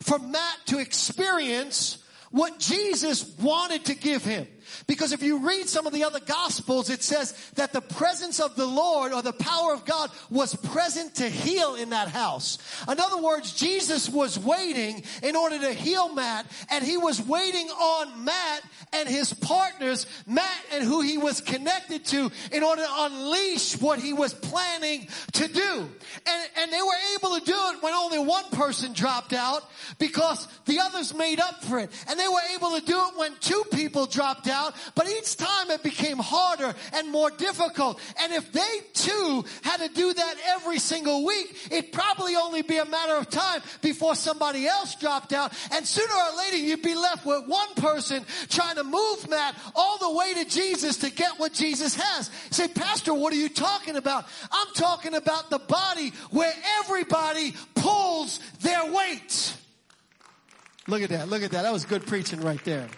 for 0.00 0.18
Matt 0.18 0.58
to 0.66 0.78
experience 0.78 1.98
what 2.30 2.58
Jesus 2.58 3.36
wanted 3.38 3.86
to 3.86 3.94
give 3.94 4.24
him. 4.24 4.46
Because 4.86 5.12
if 5.12 5.22
you 5.22 5.46
read 5.46 5.68
some 5.68 5.86
of 5.86 5.92
the 5.92 6.04
other 6.04 6.20
gospels, 6.20 6.90
it 6.90 7.02
says 7.02 7.32
that 7.54 7.72
the 7.72 7.80
presence 7.80 8.40
of 8.40 8.56
the 8.56 8.66
Lord 8.66 9.12
or 9.12 9.22
the 9.22 9.32
power 9.32 9.72
of 9.72 9.84
God 9.84 10.10
was 10.30 10.54
present 10.56 11.16
to 11.16 11.28
heal 11.28 11.74
in 11.74 11.90
that 11.90 12.08
house. 12.08 12.58
In 12.90 13.00
other 13.00 13.20
words, 13.20 13.52
Jesus 13.52 14.08
was 14.08 14.38
waiting 14.38 15.02
in 15.22 15.36
order 15.36 15.58
to 15.58 15.72
heal 15.72 16.14
Matt 16.14 16.46
and 16.70 16.84
he 16.84 16.96
was 16.96 17.20
waiting 17.20 17.68
on 17.68 18.24
Matt 18.24 18.62
and 18.92 19.08
his 19.08 19.32
partners, 19.32 20.06
Matt 20.26 20.64
and 20.72 20.84
who 20.84 21.00
he 21.00 21.18
was 21.18 21.40
connected 21.40 22.04
to 22.06 22.30
in 22.52 22.62
order 22.62 22.82
to 22.82 22.88
unleash 22.90 23.80
what 23.80 23.98
he 23.98 24.12
was 24.12 24.32
planning 24.34 25.08
to 25.32 25.48
do. 25.48 25.90
And, 26.26 26.50
and 26.58 26.72
they 26.72 26.82
were 26.82 27.18
able 27.18 27.38
to 27.38 27.44
do 27.44 27.56
it 27.56 27.82
when 27.82 27.94
only 27.94 28.18
one 28.18 28.44
person 28.50 28.92
dropped 28.92 29.32
out 29.32 29.62
because 29.98 30.46
the 30.66 30.80
others 30.80 31.14
made 31.14 31.40
up 31.40 31.64
for 31.64 31.78
it. 31.78 31.90
And 32.08 32.18
they 32.18 32.28
were 32.28 32.54
able 32.54 32.78
to 32.78 32.84
do 32.84 32.98
it 32.98 33.16
when 33.16 33.32
two 33.40 33.62
people 33.72 34.06
dropped 34.06 34.48
out 34.48 34.55
out, 34.56 34.74
but 34.94 35.08
each 35.08 35.36
time 35.36 35.70
it 35.70 35.82
became 35.82 36.18
harder 36.18 36.74
and 36.94 37.12
more 37.12 37.30
difficult. 37.30 38.00
And 38.20 38.32
if 38.32 38.50
they 38.52 38.80
too 38.94 39.44
had 39.62 39.78
to 39.78 39.88
do 39.88 40.12
that 40.12 40.34
every 40.56 40.78
single 40.78 41.24
week, 41.24 41.68
it'd 41.70 41.92
probably 41.92 42.36
only 42.36 42.62
be 42.62 42.78
a 42.78 42.84
matter 42.84 43.14
of 43.14 43.28
time 43.28 43.60
before 43.82 44.14
somebody 44.14 44.66
else 44.66 44.94
dropped 44.96 45.32
out. 45.32 45.52
And 45.72 45.86
sooner 45.86 46.14
or 46.14 46.36
later, 46.38 46.56
you'd 46.56 46.82
be 46.82 46.94
left 46.94 47.26
with 47.26 47.46
one 47.46 47.74
person 47.76 48.24
trying 48.48 48.76
to 48.76 48.84
move 48.84 49.28
Matt 49.28 49.54
all 49.74 49.98
the 49.98 50.10
way 50.10 50.34
to 50.34 50.44
Jesus 50.44 50.96
to 50.98 51.10
get 51.10 51.38
what 51.38 51.52
Jesus 51.52 51.94
has. 51.94 52.30
say, 52.50 52.68
Pastor, 52.68 53.12
what 53.12 53.32
are 53.32 53.36
you 53.36 53.48
talking 53.48 53.96
about? 53.96 54.24
I'm 54.50 54.72
talking 54.74 55.14
about 55.14 55.50
the 55.50 55.58
body 55.58 56.12
where 56.30 56.52
everybody 56.80 57.54
pulls 57.74 58.40
their 58.60 58.92
weight. 58.92 59.54
Look 60.88 61.02
at 61.02 61.10
that. 61.10 61.28
Look 61.28 61.42
at 61.42 61.50
that. 61.50 61.62
That 61.62 61.72
was 61.72 61.84
good 61.84 62.06
preaching 62.06 62.40
right 62.40 62.62
there. 62.64 62.88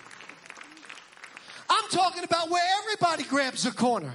I'm 1.69 1.89
talking 1.91 2.25
about 2.25 2.51
where 2.51 2.64
everybody 2.83 3.25
grabs 3.25 3.66
a 3.66 3.73
corner. 3.73 4.12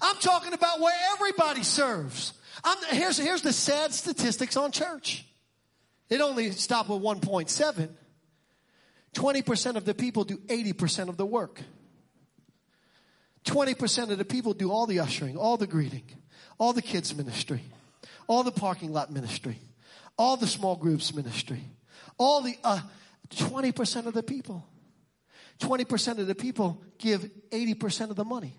I'm 0.00 0.16
talking 0.16 0.52
about 0.52 0.80
where 0.80 0.96
everybody 1.12 1.62
serves. 1.62 2.32
I'm, 2.62 2.76
here's, 2.90 3.18
here's 3.18 3.42
the 3.42 3.52
sad 3.52 3.92
statistics 3.92 4.56
on 4.56 4.72
church. 4.72 5.26
It 6.08 6.20
only 6.20 6.50
stopped 6.52 6.88
with 6.88 7.02
1.7. 7.02 7.88
20% 9.14 9.76
of 9.76 9.84
the 9.84 9.94
people 9.94 10.24
do 10.24 10.38
80% 10.38 11.08
of 11.08 11.16
the 11.16 11.26
work. 11.26 11.60
20% 13.44 14.10
of 14.10 14.18
the 14.18 14.24
people 14.24 14.54
do 14.54 14.70
all 14.70 14.86
the 14.86 15.00
ushering, 15.00 15.36
all 15.36 15.56
the 15.56 15.66
greeting, 15.66 16.04
all 16.58 16.72
the 16.72 16.82
kids 16.82 17.14
ministry, 17.14 17.60
all 18.26 18.42
the 18.42 18.50
parking 18.50 18.92
lot 18.92 19.12
ministry, 19.12 19.58
all 20.18 20.36
the 20.36 20.46
small 20.46 20.76
groups 20.76 21.14
ministry, 21.14 21.60
all 22.18 22.40
the, 22.40 22.56
uh, 22.64 22.80
20% 23.28 24.06
of 24.06 24.14
the 24.14 24.22
people. 24.22 24.66
20% 25.60 26.18
of 26.18 26.26
the 26.26 26.34
people 26.34 26.82
give 26.98 27.28
80% 27.50 28.10
of 28.10 28.16
the 28.16 28.24
money. 28.24 28.54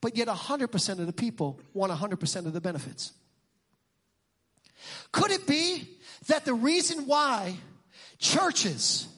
But 0.00 0.16
yet 0.16 0.28
100% 0.28 0.98
of 0.98 1.06
the 1.06 1.12
people 1.12 1.60
want 1.74 1.92
100% 1.92 2.46
of 2.46 2.52
the 2.52 2.60
benefits. 2.60 3.12
Could 5.12 5.30
it 5.30 5.46
be 5.46 5.88
that 6.26 6.44
the 6.44 6.54
reason 6.54 7.06
why 7.06 7.56
churches, 8.18 9.08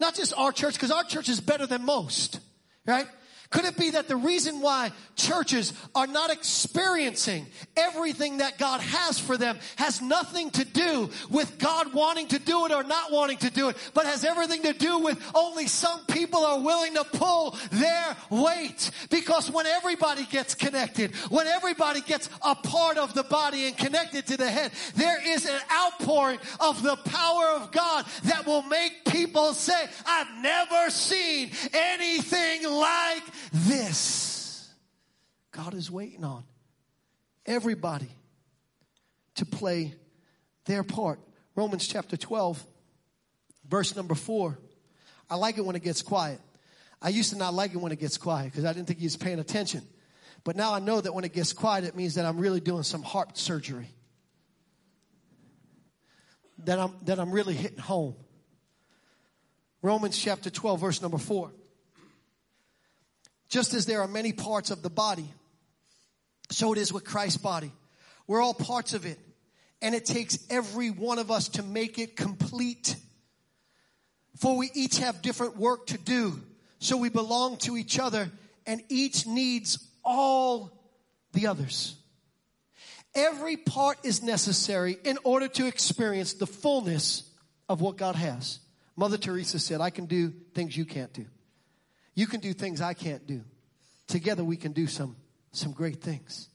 not 0.00 0.14
just 0.14 0.34
our 0.36 0.52
church, 0.52 0.74
because 0.74 0.90
our 0.90 1.04
church 1.04 1.28
is 1.28 1.40
better 1.40 1.66
than 1.66 1.84
most, 1.84 2.40
right? 2.86 3.06
Could 3.52 3.66
it 3.66 3.76
be 3.76 3.90
that 3.90 4.08
the 4.08 4.16
reason 4.16 4.60
why 4.60 4.90
churches 5.14 5.74
are 5.94 6.06
not 6.06 6.30
experiencing 6.30 7.46
everything 7.76 8.38
that 8.38 8.58
God 8.58 8.80
has 8.80 9.18
for 9.18 9.36
them 9.36 9.58
has 9.76 10.00
nothing 10.00 10.50
to 10.52 10.64
do 10.64 11.10
with 11.30 11.58
God 11.58 11.92
wanting 11.92 12.28
to 12.28 12.38
do 12.38 12.64
it 12.64 12.72
or 12.72 12.82
not 12.82 13.12
wanting 13.12 13.36
to 13.38 13.50
do 13.50 13.68
it, 13.68 13.76
but 13.92 14.06
has 14.06 14.24
everything 14.24 14.62
to 14.62 14.72
do 14.72 14.98
with 14.98 15.22
only 15.34 15.66
some 15.66 16.04
people 16.06 16.44
are 16.44 16.60
willing 16.60 16.94
to 16.94 17.04
pull 17.04 17.56
their 17.70 18.16
weight? 18.30 18.90
Because 19.10 19.50
when 19.50 19.66
everybody 19.66 20.24
gets 20.24 20.54
connected, 20.54 21.14
when 21.28 21.46
everybody 21.46 22.00
gets 22.00 22.30
a 22.40 22.54
part 22.54 22.96
of 22.96 23.12
the 23.12 23.22
body 23.22 23.66
and 23.66 23.76
connected 23.76 24.26
to 24.28 24.38
the 24.38 24.50
head, 24.50 24.72
there 24.94 25.18
is 25.28 25.44
an 25.44 25.60
outpouring 25.70 26.38
of 26.58 26.82
the 26.82 26.96
power 26.96 27.48
of 27.56 27.70
God 27.70 28.06
that 28.24 28.46
will 28.46 28.62
make 28.62 29.04
people 29.04 29.52
say, 29.52 29.86
I've 30.06 30.42
never 30.42 30.88
seen 30.88 31.50
anything 31.74 32.64
like 32.64 33.22
this. 33.52 34.70
God 35.50 35.74
is 35.74 35.90
waiting 35.90 36.24
on 36.24 36.44
everybody 37.46 38.08
to 39.36 39.46
play 39.46 39.94
their 40.66 40.82
part. 40.82 41.20
Romans 41.54 41.86
chapter 41.86 42.16
12, 42.16 42.64
verse 43.68 43.94
number 43.96 44.14
4. 44.14 44.58
I 45.28 45.36
like 45.36 45.58
it 45.58 45.64
when 45.64 45.76
it 45.76 45.82
gets 45.82 46.02
quiet. 46.02 46.40
I 47.00 47.08
used 47.08 47.30
to 47.30 47.36
not 47.36 47.52
like 47.52 47.72
it 47.72 47.78
when 47.78 47.92
it 47.92 47.98
gets 47.98 48.16
quiet 48.16 48.52
because 48.52 48.64
I 48.64 48.72
didn't 48.72 48.86
think 48.86 49.00
he 49.00 49.06
was 49.06 49.16
paying 49.16 49.38
attention. 49.38 49.82
But 50.44 50.56
now 50.56 50.74
I 50.74 50.78
know 50.78 51.00
that 51.00 51.14
when 51.14 51.24
it 51.24 51.32
gets 51.32 51.52
quiet, 51.52 51.84
it 51.84 51.96
means 51.96 52.14
that 52.14 52.24
I'm 52.24 52.38
really 52.38 52.60
doing 52.60 52.82
some 52.82 53.02
heart 53.02 53.36
surgery. 53.36 53.88
That 56.64 56.78
I'm, 56.78 56.94
that 57.02 57.18
I'm 57.18 57.32
really 57.32 57.54
hitting 57.54 57.78
home. 57.78 58.14
Romans 59.82 60.16
chapter 60.16 60.48
12, 60.48 60.80
verse 60.80 61.02
number 61.02 61.18
4. 61.18 61.50
Just 63.52 63.74
as 63.74 63.84
there 63.84 64.00
are 64.00 64.08
many 64.08 64.32
parts 64.32 64.70
of 64.70 64.80
the 64.80 64.88
body, 64.88 65.30
so 66.48 66.72
it 66.72 66.78
is 66.78 66.90
with 66.90 67.04
Christ's 67.04 67.36
body. 67.36 67.70
We're 68.26 68.40
all 68.40 68.54
parts 68.54 68.94
of 68.94 69.04
it. 69.04 69.18
And 69.82 69.94
it 69.94 70.06
takes 70.06 70.38
every 70.48 70.88
one 70.88 71.18
of 71.18 71.30
us 71.30 71.50
to 71.50 71.62
make 71.62 71.98
it 71.98 72.16
complete. 72.16 72.96
For 74.38 74.56
we 74.56 74.70
each 74.72 75.00
have 75.00 75.20
different 75.20 75.58
work 75.58 75.88
to 75.88 75.98
do. 75.98 76.40
So 76.78 76.96
we 76.96 77.10
belong 77.10 77.58
to 77.58 77.76
each 77.76 77.98
other 77.98 78.30
and 78.66 78.82
each 78.88 79.26
needs 79.26 79.86
all 80.02 80.72
the 81.34 81.48
others. 81.48 81.96
Every 83.14 83.58
part 83.58 83.98
is 84.02 84.22
necessary 84.22 84.96
in 85.04 85.18
order 85.24 85.48
to 85.48 85.66
experience 85.66 86.32
the 86.32 86.46
fullness 86.46 87.30
of 87.68 87.82
what 87.82 87.98
God 87.98 88.14
has. 88.14 88.60
Mother 88.96 89.18
Teresa 89.18 89.58
said, 89.58 89.82
I 89.82 89.90
can 89.90 90.06
do 90.06 90.32
things 90.54 90.74
you 90.74 90.86
can't 90.86 91.12
do. 91.12 91.26
You 92.14 92.26
can 92.26 92.40
do 92.40 92.52
things 92.52 92.80
I 92.80 92.94
can't 92.94 93.26
do. 93.26 93.42
Together 94.06 94.44
we 94.44 94.56
can 94.56 94.72
do 94.72 94.86
some, 94.86 95.16
some 95.52 95.72
great 95.72 96.00
things. 96.00 96.48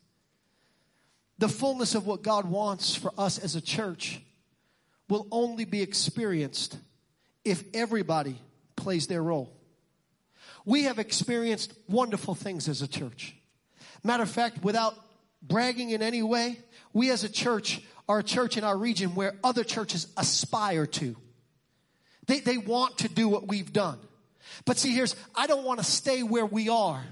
The 1.39 1.49
fullness 1.49 1.95
of 1.95 2.05
what 2.05 2.23
God 2.23 2.45
wants 2.45 2.95
for 2.95 3.11
us 3.17 3.37
as 3.37 3.55
a 3.55 3.61
church 3.61 4.21
will 5.09 5.27
only 5.31 5.65
be 5.65 5.81
experienced 5.81 6.77
if 7.45 7.63
everybody 7.73 8.39
plays 8.75 9.07
their 9.07 9.23
role. 9.23 9.53
We 10.65 10.83
have 10.83 10.99
experienced 10.99 11.73
wonderful 11.87 12.35
things 12.35 12.67
as 12.67 12.81
a 12.81 12.87
church. 12.87 13.35
Matter 14.03 14.23
of 14.23 14.29
fact, 14.29 14.63
without 14.63 14.95
bragging 15.41 15.91
in 15.91 16.01
any 16.01 16.23
way, 16.23 16.59
we 16.93 17.09
as 17.11 17.23
a 17.23 17.29
church 17.29 17.81
are 18.09 18.19
a 18.19 18.23
church 18.23 18.57
in 18.57 18.63
our 18.63 18.77
region 18.77 19.15
where 19.15 19.35
other 19.43 19.63
churches 19.63 20.07
aspire 20.17 20.85
to. 20.85 21.15
They, 22.25 22.39
they 22.39 22.57
want 22.57 22.99
to 22.99 23.09
do 23.09 23.29
what 23.29 23.47
we've 23.47 23.71
done. 23.71 23.99
But 24.65 24.77
see, 24.77 24.93
here's, 24.93 25.15
I 25.35 25.47
don't 25.47 25.63
want 25.63 25.79
to 25.79 25.85
stay 25.85 26.23
where 26.23 26.45
we 26.45 26.69
are. 26.69 27.03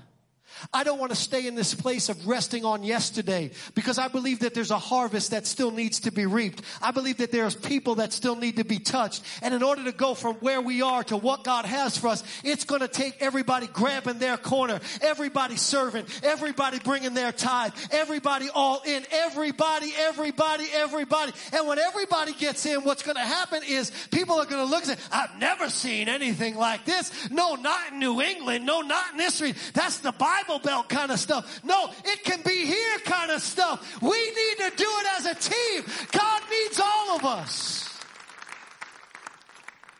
I 0.73 0.83
don't 0.83 0.99
want 0.99 1.11
to 1.11 1.17
stay 1.17 1.47
in 1.47 1.55
this 1.55 1.73
place 1.73 2.09
of 2.09 2.27
resting 2.27 2.65
on 2.65 2.83
yesterday 2.83 3.51
because 3.73 3.97
I 3.97 4.07
believe 4.07 4.39
that 4.39 4.53
there's 4.53 4.71
a 4.71 4.79
harvest 4.79 5.31
that 5.31 5.45
still 5.45 5.71
needs 5.71 6.01
to 6.01 6.11
be 6.11 6.25
reaped. 6.25 6.61
I 6.81 6.91
believe 6.91 7.17
that 7.17 7.31
there's 7.31 7.55
people 7.55 7.95
that 7.95 8.13
still 8.13 8.35
need 8.35 8.57
to 8.57 8.63
be 8.63 8.79
touched. 8.79 9.23
And 9.41 9.53
in 9.53 9.63
order 9.63 9.83
to 9.85 9.91
go 9.91 10.13
from 10.13 10.35
where 10.35 10.61
we 10.61 10.81
are 10.81 11.03
to 11.05 11.17
what 11.17 11.43
God 11.43 11.65
has 11.65 11.97
for 11.97 12.07
us, 12.07 12.23
it's 12.43 12.63
going 12.63 12.81
to 12.81 12.87
take 12.87 13.21
everybody 13.21 13.67
grabbing 13.67 14.19
their 14.19 14.37
corner, 14.37 14.79
everybody 15.01 15.57
serving, 15.57 16.05
everybody 16.23 16.79
bringing 16.79 17.13
their 17.13 17.31
tithe, 17.31 17.73
everybody 17.91 18.47
all 18.53 18.81
in, 18.85 19.03
everybody, 19.11 19.91
everybody, 19.97 20.65
everybody. 20.73 21.33
And 21.53 21.67
when 21.67 21.79
everybody 21.79 22.33
gets 22.33 22.65
in, 22.65 22.81
what's 22.81 23.03
going 23.03 23.17
to 23.17 23.21
happen 23.21 23.61
is 23.67 23.91
people 24.11 24.35
are 24.35 24.45
going 24.45 24.63
to 24.63 24.69
look 24.69 24.87
and 24.87 24.97
say, 24.97 25.05
I've 25.11 25.37
never 25.37 25.69
seen 25.69 26.07
anything 26.07 26.55
like 26.55 26.85
this. 26.85 27.29
No, 27.29 27.55
not 27.55 27.91
in 27.91 27.99
New 27.99 28.21
England. 28.21 28.65
No, 28.65 28.81
not 28.81 29.11
in 29.11 29.17
this 29.17 29.41
region. 29.41 29.57
That's 29.73 29.97
the 29.97 30.11
Bible 30.11 30.34
Bible 30.35 30.59
Belt 30.59 30.89
kind 30.89 31.11
of 31.11 31.19
stuff. 31.19 31.63
No, 31.63 31.89
it 32.03 32.23
can 32.23 32.41
be 32.41 32.65
here 32.65 32.97
kind 33.05 33.31
of 33.31 33.41
stuff. 33.41 34.01
We 34.01 34.17
need 34.17 34.57
to 34.57 34.71
do 34.75 34.87
it 34.87 35.07
as 35.19 35.25
a 35.25 35.35
team. 35.35 35.83
God 36.11 36.41
needs 36.49 36.79
all 36.79 37.15
of 37.15 37.25
us. 37.25 37.89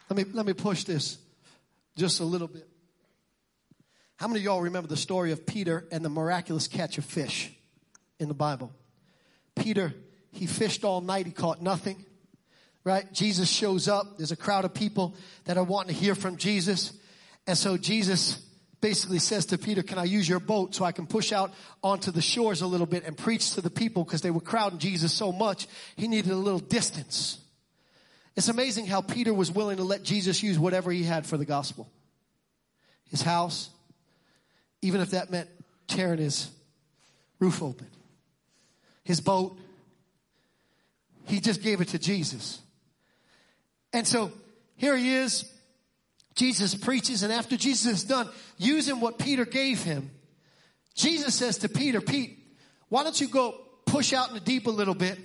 Let 0.10 0.18
me, 0.18 0.34
let 0.34 0.46
me 0.46 0.54
push 0.54 0.84
this 0.84 1.18
just 1.96 2.20
a 2.20 2.24
little 2.24 2.48
bit. 2.48 2.68
How 4.18 4.28
many 4.28 4.40
of 4.40 4.46
y'all 4.46 4.62
remember 4.62 4.88
the 4.88 4.98
story 4.98 5.32
of 5.32 5.46
Peter 5.46 5.86
and 5.92 6.06
the 6.06 6.10
miraculous 6.10 6.68
catch 6.68 6.98
of 6.98 7.06
fish 7.06 7.52
in 8.20 8.28
the 8.28 8.34
Bible? 8.34 8.72
Peter, 9.56 9.94
he 10.32 10.46
fished 10.46 10.84
all 10.84 11.02
night, 11.02 11.26
he 11.26 11.32
caught 11.32 11.62
nothing. 11.62 12.04
Right? 12.84 13.12
Jesus 13.12 13.50
shows 13.50 13.88
up. 13.88 14.18
There's 14.18 14.32
a 14.32 14.36
crowd 14.36 14.64
of 14.64 14.74
people 14.76 15.16
that 15.46 15.58
are 15.58 15.64
wanting 15.64 15.96
to 15.96 16.00
hear 16.00 16.14
from 16.14 16.38
Jesus. 16.38 16.94
And 17.48 17.58
so 17.58 17.78
Jesus 17.78 18.45
basically 18.86 19.18
says 19.18 19.48
to 19.48 19.58
Peter, 19.58 19.82
Can 19.82 19.98
I 19.98 20.04
use 20.04 20.30
your 20.30 20.40
boat 20.40 20.76
so 20.76 20.86
I 20.86 20.92
can 20.92 21.08
push 21.08 21.32
out 21.32 21.52
onto 21.84 22.12
the 22.12 22.22
shores 22.22 22.62
a 22.62 22.68
little 22.68 22.86
bit 22.86 23.04
and 23.04 23.18
preach 23.18 23.56
to 23.56 23.62
the 23.62 23.72
people 23.72 24.04
because 24.04 24.22
they 24.22 24.30
were 24.30 24.40
crowding 24.40 24.78
Jesus 24.78 25.12
so 25.12 25.32
much, 25.32 25.66
he 25.96 26.08
needed 26.08 26.32
a 26.32 26.36
little 26.36 26.60
distance. 26.60 27.40
It's 28.36 28.48
amazing 28.48 28.86
how 28.86 29.02
Peter 29.02 29.34
was 29.34 29.52
willing 29.52 29.78
to 29.78 29.84
let 29.84 30.04
Jesus 30.04 30.44
use 30.44 30.60
whatever 30.60 30.92
he 30.92 31.02
had 31.02 31.26
for 31.26 31.36
the 31.36 31.46
gospel 31.46 31.90
his 33.10 33.24
house, 33.24 33.72
even 34.84 35.02
if 35.02 35.12
that 35.12 35.32
meant 35.32 35.50
tearing 35.88 36.20
his 36.20 36.52
roof 37.40 37.64
open, 37.64 37.88
his 39.04 39.20
boat. 39.20 39.58
He 41.26 41.40
just 41.40 41.64
gave 41.64 41.82
it 41.82 41.88
to 41.88 41.98
Jesus. 41.98 42.62
And 43.92 44.06
so 44.06 44.32
here 44.76 44.96
he 44.96 45.16
is 45.16 45.52
Jesus 46.36 46.76
preaches, 46.76 47.24
and 47.24 47.32
after 47.32 47.56
Jesus 47.56 47.92
is 47.92 48.04
done 48.04 48.30
using 48.58 49.00
what 49.00 49.18
Peter 49.18 49.46
gave 49.46 49.82
him, 49.82 50.12
Jesus 50.94 51.36
says 51.36 51.60
to 51.60 51.70
Peter, 51.70 52.02
Pete, 52.02 52.38
why 52.90 53.04
don't 53.04 53.20
you 53.20 53.28
go 53.28 53.56
push 53.86 54.14
out 54.14 54.30
in 54.30 54.34
the 54.34 54.40
deep 54.42 54.68
a 54.68 54.72
little 54.72 54.96
bit 54.96 55.18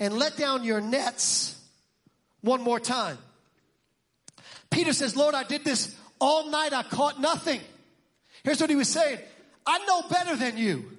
and 0.00 0.14
let 0.14 0.36
down 0.36 0.64
your 0.64 0.80
nets 0.80 1.58
one 2.40 2.60
more 2.60 2.80
time? 2.80 3.18
Peter 4.70 4.92
says, 4.92 5.14
Lord, 5.16 5.34
I 5.34 5.44
did 5.44 5.64
this 5.64 5.94
all 6.18 6.50
night. 6.50 6.72
I 6.72 6.82
caught 6.82 7.20
nothing. 7.20 7.60
Here's 8.42 8.60
what 8.60 8.70
he 8.70 8.76
was 8.76 8.88
saying. 8.88 9.18
I 9.64 9.78
know 9.86 10.08
better 10.08 10.34
than 10.34 10.56
you. 10.56 10.90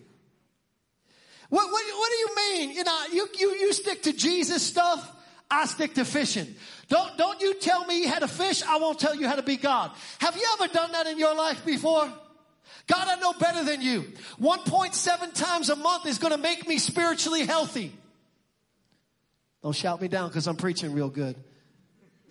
What, 1.49 1.71
what, 1.71 1.83
what 1.85 2.09
do 2.09 2.15
you 2.15 2.35
mean? 2.35 2.71
You 2.77 2.83
know, 2.83 3.03
you, 3.11 3.27
you, 3.37 3.51
you 3.55 3.73
stick 3.73 4.03
to 4.03 4.13
Jesus 4.13 4.63
stuff. 4.63 5.09
I 5.54 5.66
stick 5.66 5.93
to 5.95 6.06
fishing. 6.06 6.56
Don't, 6.89 7.18
don't 7.18 7.39
you 7.41 7.54
tell 7.56 7.86
me 7.86 8.06
how 8.06 8.20
to 8.20 8.28
fish. 8.28 8.64
I 8.64 8.78
won't 8.78 8.99
tell 8.99 9.16
you 9.16 9.28
how 9.28 9.36
to 9.36 9.43
be 9.43 9.58
God. 9.58 9.91
Have 10.20 10.36
you 10.36 10.45
ever 10.54 10.72
done 10.74 10.91
that 10.91 11.08
in 11.08 11.18
your 11.18 11.36
life 11.36 11.66
before? 11.66 12.12
God, 12.88 13.08
I 13.08 13.16
know 13.20 13.34
better 13.34 13.64
than 13.64 13.82
you. 13.82 14.04
1.7 14.41 15.34
times 15.34 15.70
a 15.70 15.76
month 15.76 16.06
is 16.06 16.18
going 16.18 16.34
to 16.34 16.38
make 16.38 16.68
me 16.68 16.78
spiritually 16.78 17.45
healthy. 17.45 17.93
Don't 19.62 19.76
shout 19.76 20.01
me 20.01 20.10
down 20.10 20.28
because 20.28 20.47
I'm 20.47 20.58
preaching 20.58 20.91
real 20.93 21.10
good. 21.10 21.36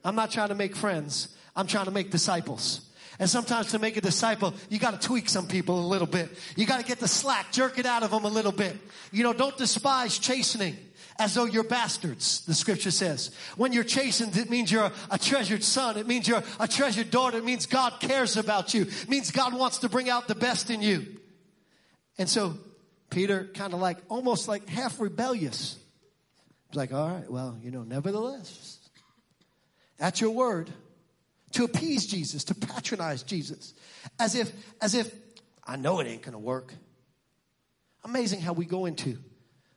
I'm 0.04 0.14
not 0.14 0.30
trying 0.30 0.48
to 0.48 0.54
make 0.54 0.76
friends. 0.76 1.34
I'm 1.56 1.66
trying 1.66 1.86
to 1.86 1.90
make 1.90 2.10
disciples. 2.10 2.82
And 3.18 3.30
sometimes 3.30 3.70
to 3.70 3.78
make 3.78 3.96
a 3.96 4.00
disciple, 4.00 4.54
you 4.68 4.78
got 4.78 5.00
to 5.00 5.06
tweak 5.06 5.28
some 5.28 5.46
people 5.46 5.78
a 5.80 5.86
little 5.86 6.06
bit. 6.06 6.28
You 6.56 6.66
got 6.66 6.80
to 6.80 6.84
get 6.84 6.98
the 6.98 7.08
slack, 7.08 7.52
jerk 7.52 7.78
it 7.78 7.86
out 7.86 8.02
of 8.02 8.10
them 8.10 8.24
a 8.24 8.28
little 8.28 8.52
bit. 8.52 8.76
You 9.10 9.22
know, 9.22 9.32
don't 9.32 9.56
despise 9.56 10.18
chastening 10.18 10.76
as 11.18 11.34
though 11.34 11.44
you're 11.44 11.64
bastards, 11.64 12.44
the 12.46 12.54
scripture 12.54 12.90
says. 12.90 13.30
When 13.56 13.72
you're 13.72 13.84
chastened, 13.84 14.36
it 14.36 14.50
means 14.50 14.70
you're 14.72 14.84
a, 14.84 14.92
a, 15.10 15.18
treasured 15.18 15.62
son. 15.62 15.96
It 15.96 16.06
means 16.06 16.26
you're 16.26 16.42
a 16.58 16.68
treasured 16.68 17.10
daughter. 17.10 17.38
It 17.38 17.44
means 17.44 17.66
God 17.66 18.00
cares 18.00 18.36
about 18.36 18.74
you. 18.74 18.82
It 18.82 19.08
means 19.08 19.30
God 19.30 19.54
wants 19.54 19.78
to 19.78 19.88
bring 19.88 20.08
out 20.08 20.28
the 20.28 20.34
best 20.34 20.70
in 20.70 20.82
you. 20.82 21.06
And 22.18 22.28
so 22.28 22.56
Peter 23.10 23.50
kind 23.54 23.74
of 23.74 23.80
like, 23.80 23.98
almost 24.08 24.48
like 24.48 24.68
half 24.68 25.00
rebellious. 25.00 25.78
He's 26.68 26.76
like, 26.76 26.92
all 26.92 27.08
right, 27.08 27.30
well, 27.30 27.58
you 27.62 27.70
know, 27.70 27.82
nevertheless, 27.82 28.78
at 30.00 30.20
your 30.20 30.30
word, 30.30 30.70
to 31.52 31.64
appease 31.64 32.06
Jesus, 32.06 32.44
to 32.44 32.54
patronize 32.54 33.22
Jesus, 33.22 33.74
as 34.18 34.34
if, 34.34 34.50
as 34.80 34.94
if, 34.94 35.12
I 35.64 35.76
know 35.76 36.00
it 36.00 36.06
ain't 36.06 36.22
gonna 36.22 36.38
work. 36.38 36.74
Amazing 38.04 38.40
how 38.40 38.52
we 38.52 38.64
go 38.64 38.86
into 38.86 39.18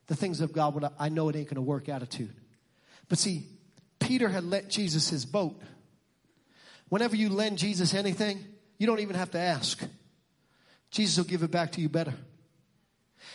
the 0.08 0.16
things 0.16 0.42
of 0.42 0.54
God 0.54 0.76
with 0.76 0.86
I 1.00 1.10
know 1.10 1.30
it 1.30 1.36
ain't 1.36 1.48
going 1.48 1.56
to 1.56 1.62
work 1.62 1.90
attitude. 1.90 2.34
But 3.10 3.18
see, 3.18 3.44
Peter 4.00 4.30
had 4.30 4.44
lent 4.44 4.70
Jesus 4.70 5.10
his 5.10 5.26
boat. 5.26 5.60
Whenever 6.90 7.16
you 7.16 7.30
lend 7.30 7.58
Jesus 7.58 7.94
anything, 7.94 8.44
you 8.78 8.88
don't 8.88 9.00
even 9.00 9.16
have 9.16 9.32
to 9.32 9.40
ask. 9.40 9.84
Jesus 10.92 11.18
will 11.18 11.26
give 11.26 11.44
it 11.44 11.52
back 11.52 11.72
to 11.74 11.82
you 11.82 11.90
better. 11.90 12.14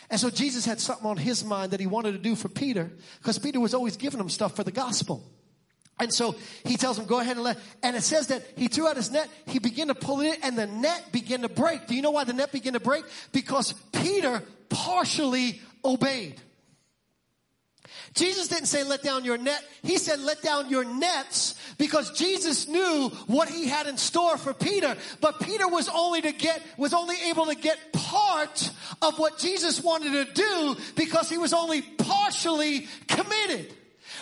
And 0.09 0.19
so 0.19 0.29
Jesus 0.29 0.65
had 0.65 0.79
something 0.79 1.05
on 1.05 1.17
his 1.17 1.43
mind 1.43 1.71
that 1.71 1.79
he 1.79 1.87
wanted 1.87 2.13
to 2.13 2.17
do 2.17 2.35
for 2.35 2.47
Peter 2.49 2.91
because 3.19 3.37
Peter 3.37 3.59
was 3.59 3.73
always 3.73 3.97
giving 3.97 4.19
him 4.19 4.29
stuff 4.29 4.55
for 4.55 4.63
the 4.63 4.71
gospel. 4.71 5.23
And 5.99 6.11
so 6.11 6.35
he 6.65 6.77
tells 6.77 6.97
him, 6.97 7.05
go 7.05 7.19
ahead 7.19 7.35
and 7.35 7.43
let, 7.43 7.59
and 7.83 7.95
it 7.95 8.01
says 8.01 8.27
that 8.27 8.43
he 8.55 8.67
threw 8.67 8.87
out 8.87 8.95
his 8.95 9.11
net, 9.11 9.29
he 9.45 9.59
began 9.59 9.87
to 9.87 9.95
pull 9.95 10.21
it 10.21 10.35
in, 10.37 10.43
and 10.43 10.57
the 10.57 10.65
net 10.65 11.11
began 11.11 11.41
to 11.41 11.49
break. 11.49 11.85
Do 11.85 11.95
you 11.95 12.01
know 12.01 12.11
why 12.11 12.23
the 12.23 12.33
net 12.33 12.51
began 12.51 12.73
to 12.73 12.79
break? 12.79 13.05
Because 13.31 13.73
Peter 13.91 14.41
partially 14.69 15.61
obeyed. 15.85 16.41
Jesus 18.13 18.47
didn't 18.47 18.67
say 18.67 18.83
let 18.83 19.03
down 19.03 19.25
your 19.25 19.37
net. 19.37 19.63
He 19.83 19.97
said 19.97 20.19
let 20.19 20.41
down 20.41 20.69
your 20.69 20.83
nets 20.83 21.55
because 21.77 22.11
Jesus 22.11 22.67
knew 22.67 23.09
what 23.27 23.49
he 23.49 23.67
had 23.67 23.87
in 23.87 23.97
store 23.97 24.37
for 24.37 24.53
Peter. 24.53 24.95
But 25.19 25.39
Peter 25.39 25.67
was 25.67 25.89
only 25.89 26.21
to 26.21 26.31
get, 26.31 26.61
was 26.77 26.93
only 26.93 27.15
able 27.29 27.45
to 27.45 27.55
get 27.55 27.77
part 27.93 28.71
of 29.01 29.17
what 29.17 29.37
Jesus 29.37 29.81
wanted 29.83 30.11
to 30.11 30.33
do 30.33 30.75
because 30.95 31.29
he 31.29 31.37
was 31.37 31.53
only 31.53 31.81
partially 31.81 32.87
committed. 33.07 33.73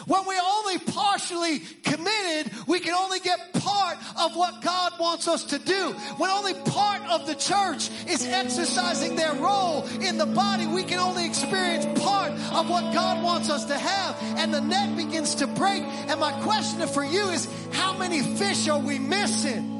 When 0.07 0.25
we're 0.25 0.41
only 0.41 0.77
partially 0.79 1.59
committed, 1.83 2.51
we 2.67 2.79
can 2.79 2.93
only 2.93 3.19
get 3.19 3.53
part 3.53 3.97
of 4.17 4.35
what 4.35 4.61
God 4.61 4.93
wants 4.99 5.27
us 5.27 5.43
to 5.45 5.59
do. 5.59 5.93
When 6.17 6.29
only 6.29 6.53
part 6.53 7.01
of 7.09 7.27
the 7.27 7.35
church 7.35 7.89
is 8.07 8.25
exercising 8.25 9.15
their 9.15 9.33
role 9.33 9.85
in 10.01 10.17
the 10.17 10.25
body, 10.25 10.67
we 10.67 10.83
can 10.83 10.99
only 10.99 11.25
experience 11.25 11.85
part 12.01 12.31
of 12.31 12.69
what 12.69 12.93
God 12.93 13.23
wants 13.23 13.49
us 13.49 13.65
to 13.65 13.77
have. 13.77 14.17
And 14.37 14.53
the 14.53 14.61
net 14.61 14.95
begins 14.95 15.35
to 15.35 15.47
break. 15.47 15.83
And 15.83 16.19
my 16.19 16.31
question 16.43 16.87
for 16.87 17.03
you 17.03 17.29
is, 17.29 17.47
how 17.73 17.97
many 17.97 18.21
fish 18.21 18.67
are 18.67 18.79
we 18.79 18.99
missing? 18.99 19.75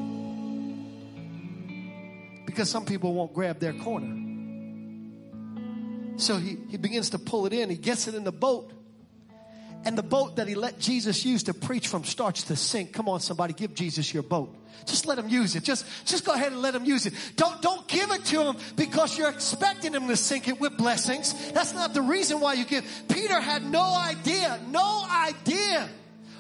Because 2.46 2.70
some 2.70 2.86
people 2.86 3.14
won't 3.14 3.34
grab 3.34 3.60
their 3.60 3.74
corner. 3.74 4.16
So 6.18 6.38
he, 6.38 6.58
he 6.70 6.78
begins 6.78 7.12
to 7.12 7.20
pull 7.20 7.46
it 7.46 7.54
in. 7.54 7.70
He 7.70 7.78
gets 7.78 8.08
it 8.08 8.16
in 8.16 8.26
the 8.26 8.32
boat. 8.32 8.74
And 9.86 9.98
the 9.98 10.04
boat 10.04 10.36
that 10.36 10.48
he 10.48 10.56
let 10.56 10.80
Jesus 10.80 11.26
use 11.26 11.44
to 11.44 11.54
preach 11.54 11.88
from 11.88 12.04
starts 12.04 12.44
to 12.44 12.56
sink. 12.56 12.92
Come 12.92 13.08
on, 13.08 13.22
somebody, 13.22 13.54
give 13.54 13.74
Jesus 13.74 14.14
your 14.14 14.24
boat. 14.24 14.54
Just 14.86 15.06
let 15.06 15.18
him 15.18 15.30
use 15.30 15.56
it. 15.56 15.64
Just, 15.64 15.86
just 16.06 16.26
go 16.26 16.34
ahead 16.34 16.52
and 16.52 16.62
let 16.62 16.76
him 16.76 16.86
use 16.86 17.06
it. 17.06 17.14
Don't, 17.36 17.62
don't 17.62 17.88
give 17.88 18.12
it 18.12 18.26
to 18.26 18.44
him 18.44 18.58
because 18.76 19.18
you're 19.18 19.30
expecting 19.30 19.94
him 19.94 20.08
to 20.08 20.18
sink 20.18 20.48
it 20.48 20.60
with 20.60 20.78
blessings. 20.78 21.52
That's 21.52 21.74
not 21.74 21.94
the 21.94 22.02
reason 22.02 22.40
why 22.40 22.54
you 22.54 22.66
give. 22.66 22.86
Peter 23.08 23.40
had 23.40 23.64
no 23.64 23.84
idea, 23.84 24.60
no 24.70 25.06
idea 25.10 25.90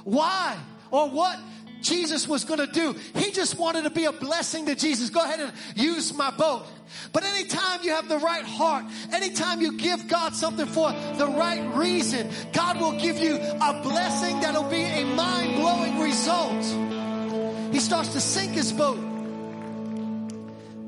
why 0.03 0.57
or 0.91 1.09
what 1.09 1.39
Jesus 1.81 2.27
was 2.27 2.43
going 2.43 2.59
to 2.59 2.71
do. 2.71 2.95
He 3.15 3.31
just 3.31 3.57
wanted 3.57 3.83
to 3.83 3.89
be 3.89 4.05
a 4.05 4.11
blessing 4.11 4.65
to 4.67 4.75
Jesus. 4.75 5.09
Go 5.09 5.23
ahead 5.23 5.39
and 5.39 5.53
use 5.75 6.13
my 6.13 6.31
boat. 6.31 6.65
But 7.13 7.23
anytime 7.23 7.81
you 7.83 7.91
have 7.91 8.09
the 8.09 8.17
right 8.17 8.43
heart, 8.43 8.85
anytime 9.11 9.61
you 9.61 9.77
give 9.77 10.07
God 10.07 10.35
something 10.35 10.65
for 10.65 10.91
the 10.91 11.27
right 11.27 11.75
reason, 11.75 12.29
God 12.53 12.79
will 12.79 12.99
give 12.99 13.19
you 13.19 13.35
a 13.35 13.81
blessing 13.83 14.39
that'll 14.41 14.69
be 14.69 14.83
a 14.83 15.05
mind 15.05 15.55
blowing 15.55 15.99
result. 15.99 17.73
He 17.73 17.79
starts 17.79 18.13
to 18.13 18.21
sink 18.21 18.53
his 18.53 18.73
boat. 18.73 18.99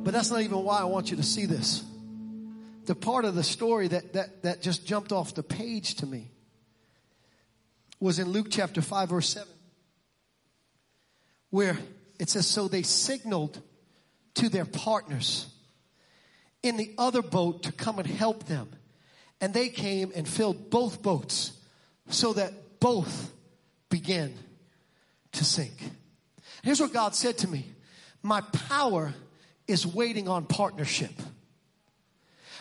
But 0.04 0.14
that's 0.14 0.32
not 0.32 0.42
even 0.42 0.64
why 0.64 0.80
I 0.80 0.86
want 0.86 1.12
you 1.12 1.18
to 1.18 1.24
see 1.24 1.46
this. 1.46 1.84
The 2.86 2.96
part 2.96 3.26
of 3.26 3.36
the 3.36 3.44
story 3.44 3.88
that, 3.90 4.14
that, 4.14 4.42
that 4.44 4.62
just 4.62 4.86
jumped 4.86 5.12
off 5.12 5.36
the 5.36 5.44
page 5.44 5.96
to 5.96 6.08
me 6.08 6.32
was 8.00 8.18
in 8.18 8.30
Luke 8.30 8.48
chapter 8.50 8.82
5 8.82 9.10
verse 9.10 9.30
7 9.30 9.48
where 11.52 11.78
it 12.20 12.30
says, 12.30 12.48
so 12.48 12.68
they 12.68 12.82
signaled 12.82 13.62
to 14.36 14.50
their 14.50 14.66
partners 14.66 15.48
in 16.64 16.78
the 16.78 16.94
other 16.98 17.22
boat 17.22 17.64
to 17.64 17.72
come 17.72 18.00
and 18.00 18.08
help 18.08 18.46
them. 18.46 18.70
And 19.40 19.54
they 19.54 19.70
came 19.70 20.12
and 20.16 20.28
filled 20.28 20.70
both 20.70 21.02
boats 21.02 21.52
so 22.10 22.34
that 22.34 22.80
both 22.80 23.32
began 23.90 24.34
to 25.34 25.46
sink. 25.46 25.74
Here's 26.64 26.80
what 26.80 26.94
God 26.94 27.16
said 27.16 27.38
to 27.40 27.48
me. 27.48 27.66
My 28.22 28.42
power 28.42 29.14
is 29.68 29.86
waiting 29.86 30.28
on 30.28 30.46
partnership. 30.46 31.12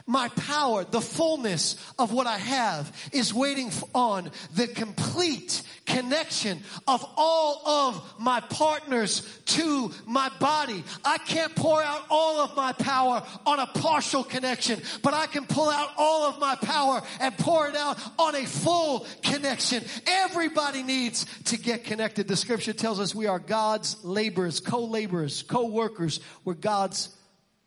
My 0.07 0.29
power, 0.29 0.85
the 0.85 1.01
fullness 1.01 1.77
of 1.99 2.13
what 2.13 2.27
I 2.27 2.39
have 2.39 3.11
is 3.13 3.35
waiting 3.35 3.71
on 3.95 4.31
the 4.55 4.69
complete 4.69 5.63
connection 5.87 6.61
of 6.87 7.05
all 7.17 7.67
of 7.67 8.15
my 8.19 8.41
partners 8.41 9.23
to 9.47 9.91
my 10.07 10.31
body. 10.39 10.85
I 11.05 11.19
can't 11.19 11.55
pour 11.57 11.83
out 11.83 12.03
all 12.11 12.41
of 12.41 12.57
my 12.57 12.73
power 12.73 13.23
on 13.45 13.59
a 13.59 13.67
partial 13.67 14.23
connection, 14.23 14.81
but 15.03 15.15
I 15.15 15.27
can 15.27 15.47
pull 15.47 15.69
out 15.69 15.91
all 15.97 16.29
of 16.29 16.39
my 16.39 16.55
power 16.55 17.03
and 17.21 17.37
pour 17.37 17.69
it 17.69 17.75
out 17.75 17.99
on 18.19 18.37
a 18.37 18.47
full 18.47 19.07
connection. 19.23 19.83
Everybody 20.07 20.83
needs 20.83 21.27
to 21.47 21.59
get 21.59 21.85
connected. 21.85 22.29
The 22.29 22.37
scripture 22.37 22.73
tells 22.73 23.01
us 23.01 23.15
we 23.15 23.27
are 23.27 23.41
God's 23.41 24.03
laborers, 24.05 24.61
co-laborers, 24.61 25.43
co-workers. 25.43 26.21
We're 26.45 26.55
God's 26.55 27.09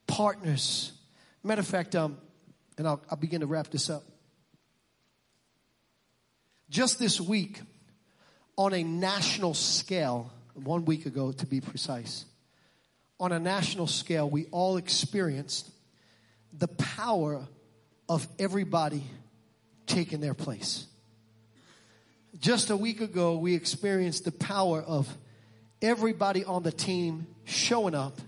partners. 0.08 0.93
Matter 1.44 1.60
of 1.60 1.68
fact, 1.68 1.94
um, 1.96 2.18
and 2.78 2.88
I'll, 2.88 3.02
I'll 3.10 3.18
begin 3.18 3.42
to 3.42 3.48
wrap 3.48 3.70
this 3.70 3.90
up. 3.90 4.04
Just 6.70 7.00
this 7.00 7.20
week, 7.20 7.62
on 8.58 8.74
a 8.74 8.84
national 8.84 9.54
scale, 9.54 10.32
one 10.54 10.86
week 10.86 11.06
ago 11.06 11.34
to 11.34 11.46
be 11.46 11.60
precise, 11.60 12.26
on 13.20 13.32
a 13.32 13.40
national 13.40 13.88
scale, 13.88 14.30
we 14.30 14.46
all 14.52 14.78
experienced 14.78 15.70
the 16.58 16.68
power 16.68 17.46
of 18.08 18.28
everybody 18.40 19.04
taking 19.86 20.22
their 20.22 20.34
place. 20.34 20.86
Just 22.40 22.70
a 22.70 22.78
week 22.78 23.02
ago, 23.02 23.38
we 23.38 23.54
experienced 23.54 24.26
the 24.26 24.32
power 24.32 24.82
of 24.82 25.14
everybody 25.82 26.46
on 26.46 26.64
the 26.64 26.72
team 26.72 27.28
showing 27.44 27.96
up 27.96 28.20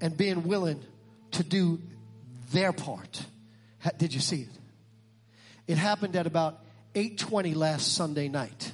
and 0.00 0.16
being 0.16 0.44
willing 0.44 0.80
to 1.32 1.42
do 1.42 1.80
their 2.52 2.72
part. 2.72 3.24
Did 3.96 4.14
you 4.14 4.20
see 4.20 4.42
it? 4.42 4.48
It 5.66 5.78
happened 5.78 6.16
at 6.16 6.26
about 6.26 6.60
8:20 6.94 7.54
last 7.54 7.94
Sunday 7.94 8.28
night. 8.28 8.72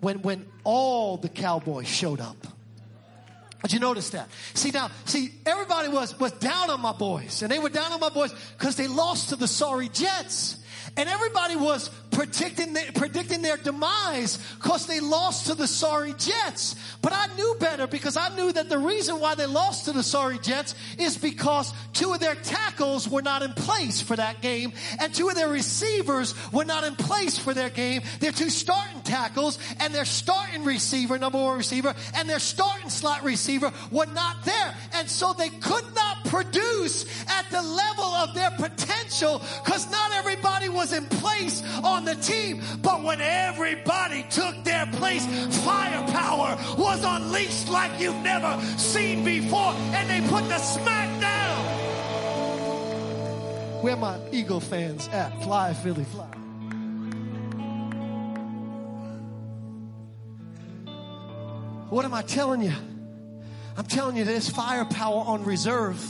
When 0.00 0.22
when 0.22 0.46
all 0.64 1.16
the 1.16 1.28
cowboys 1.28 1.88
showed 1.88 2.20
up. 2.20 2.36
Did 3.62 3.74
you 3.74 3.78
notice 3.78 4.10
that? 4.10 4.28
See 4.54 4.70
now, 4.72 4.90
see, 5.04 5.32
everybody 5.46 5.88
was 5.88 6.18
was 6.18 6.32
down 6.32 6.70
on 6.70 6.80
my 6.80 6.92
boys, 6.92 7.42
and 7.42 7.52
they 7.52 7.60
were 7.60 7.68
down 7.68 7.92
on 7.92 8.00
my 8.00 8.08
boys 8.08 8.34
because 8.58 8.74
they 8.76 8.88
lost 8.88 9.28
to 9.28 9.36
the 9.36 9.46
sorry 9.46 9.88
Jets. 9.88 10.56
And 10.96 11.08
everybody 11.08 11.56
was 11.56 11.90
predicting, 12.12 12.76
predicting 12.94 13.42
their 13.42 13.56
demise 13.56 14.38
because 14.60 14.86
they 14.86 15.00
lost 15.00 15.46
to 15.46 15.54
the 15.54 15.66
sorry 15.66 16.14
Jets. 16.18 16.76
But 17.00 17.12
I 17.12 17.26
knew 17.34 17.56
better 17.58 17.86
because 17.86 18.16
I 18.16 18.34
knew 18.36 18.52
that 18.52 18.68
the 18.68 18.78
reason 18.78 19.18
why 19.18 19.34
they 19.34 19.46
lost 19.46 19.86
to 19.86 19.92
the 19.92 20.02
sorry 20.02 20.38
Jets 20.38 20.74
is 20.98 21.16
because 21.16 21.72
two 21.92 22.12
of 22.12 22.20
their 22.20 22.34
tackles 22.36 23.08
were 23.08 23.22
not 23.22 23.42
in 23.42 23.52
place 23.52 24.00
for 24.00 24.16
that 24.16 24.40
game 24.40 24.72
and 25.00 25.12
two 25.12 25.28
of 25.28 25.34
their 25.34 25.48
receivers 25.48 26.34
were 26.52 26.64
not 26.64 26.84
in 26.84 26.94
place 26.94 27.38
for 27.38 27.54
their 27.54 27.70
game. 27.70 28.02
Their 28.20 28.32
two 28.32 28.50
starting 28.50 29.00
tackles 29.02 29.58
and 29.80 29.94
their 29.94 30.04
starting 30.04 30.64
receiver, 30.64 31.18
number 31.18 31.38
one 31.38 31.56
receiver, 31.56 31.94
and 32.14 32.28
their 32.28 32.38
starting 32.38 32.90
slot 32.90 33.24
receiver 33.24 33.72
were 33.90 34.06
not 34.06 34.44
there. 34.44 34.74
And 34.94 35.08
so 35.08 35.32
they 35.32 35.48
could 35.48 35.84
not 35.94 36.21
produce 36.32 37.04
at 37.28 37.44
the 37.50 37.60
level 37.60 38.04
of 38.04 38.32
their 38.32 38.50
potential 38.52 39.42
because 39.62 39.90
not 39.90 40.12
everybody 40.12 40.70
was 40.70 40.94
in 40.94 41.04
place 41.04 41.62
on 41.84 42.06
the 42.06 42.14
team. 42.14 42.62
But 42.80 43.02
when 43.02 43.20
everybody 43.20 44.24
took 44.30 44.64
their 44.64 44.86
place, 44.92 45.26
firepower 45.62 46.56
was 46.78 47.04
unleashed 47.04 47.68
like 47.68 48.00
you've 48.00 48.22
never 48.22 48.58
seen 48.78 49.24
before. 49.26 49.74
And 49.92 50.08
they 50.08 50.26
put 50.26 50.48
the 50.48 50.56
smack 50.56 51.20
down. 51.20 51.64
Where 53.82 53.96
my 53.96 54.18
Eagle 54.32 54.60
fans 54.60 55.08
at? 55.08 55.42
Fly, 55.42 55.74
Philly, 55.74 56.04
fly. 56.04 56.28
What 61.90 62.06
am 62.06 62.14
I 62.14 62.22
telling 62.22 62.62
you? 62.62 62.72
I'm 63.76 63.84
telling 63.84 64.16
you 64.16 64.24
there's 64.24 64.48
firepower 64.48 65.24
on 65.26 65.44
reserve. 65.44 66.02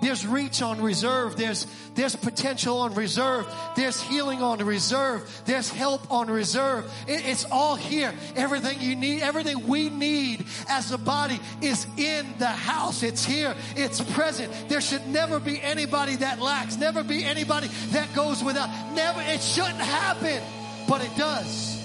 There's 0.00 0.26
reach 0.26 0.62
on 0.62 0.80
reserve. 0.80 1.36
There's, 1.36 1.66
there's 1.94 2.14
potential 2.14 2.78
on 2.78 2.94
reserve. 2.94 3.52
There's 3.76 4.00
healing 4.00 4.42
on 4.42 4.58
reserve. 4.64 5.28
There's 5.44 5.70
help 5.70 6.10
on 6.12 6.30
reserve. 6.30 6.90
It, 7.06 7.26
it's 7.26 7.44
all 7.50 7.74
here. 7.74 8.14
Everything 8.36 8.80
you 8.80 8.94
need, 8.94 9.22
everything 9.22 9.66
we 9.66 9.88
need 9.88 10.46
as 10.68 10.92
a 10.92 10.98
body 10.98 11.40
is 11.60 11.86
in 11.96 12.26
the 12.38 12.46
house. 12.46 13.02
It's 13.02 13.24
here. 13.24 13.54
It's 13.76 14.00
present. 14.12 14.52
There 14.68 14.80
should 14.80 15.06
never 15.08 15.40
be 15.40 15.60
anybody 15.60 16.16
that 16.16 16.40
lacks. 16.40 16.76
Never 16.76 17.02
be 17.02 17.24
anybody 17.24 17.68
that 17.90 18.14
goes 18.14 18.42
without. 18.42 18.68
Never, 18.94 19.20
it 19.22 19.42
shouldn't 19.42 19.76
happen, 19.76 20.40
but 20.88 21.02
it 21.02 21.14
does. 21.16 21.76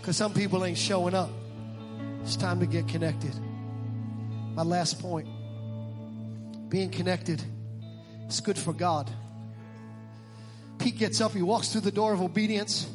Because 0.00 0.16
some 0.16 0.32
people 0.32 0.64
ain't 0.64 0.78
showing 0.78 1.14
up. 1.14 1.30
It's 2.22 2.36
time 2.36 2.60
to 2.60 2.66
get 2.66 2.88
connected. 2.88 3.32
My 4.54 4.62
last 4.62 5.00
point 5.00 5.28
being 6.70 6.90
connected 6.90 7.42
is 8.28 8.40
good 8.40 8.58
for 8.58 8.72
God. 8.72 9.10
Pete 10.78 10.96
gets 10.96 11.20
up, 11.20 11.32
he 11.32 11.42
walks 11.42 11.68
through 11.68 11.82
the 11.82 11.92
door 11.92 12.12
of 12.12 12.22
obedience. 12.22 12.88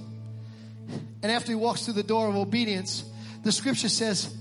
And 1.22 1.32
after 1.32 1.52
he 1.52 1.56
walks 1.56 1.86
through 1.86 1.96
the 1.96 2.04
door 2.04 2.28
of 2.28 2.36
obedience, 2.36 3.04
the 3.44 3.52
scripture 3.52 3.90
says 3.90 4.36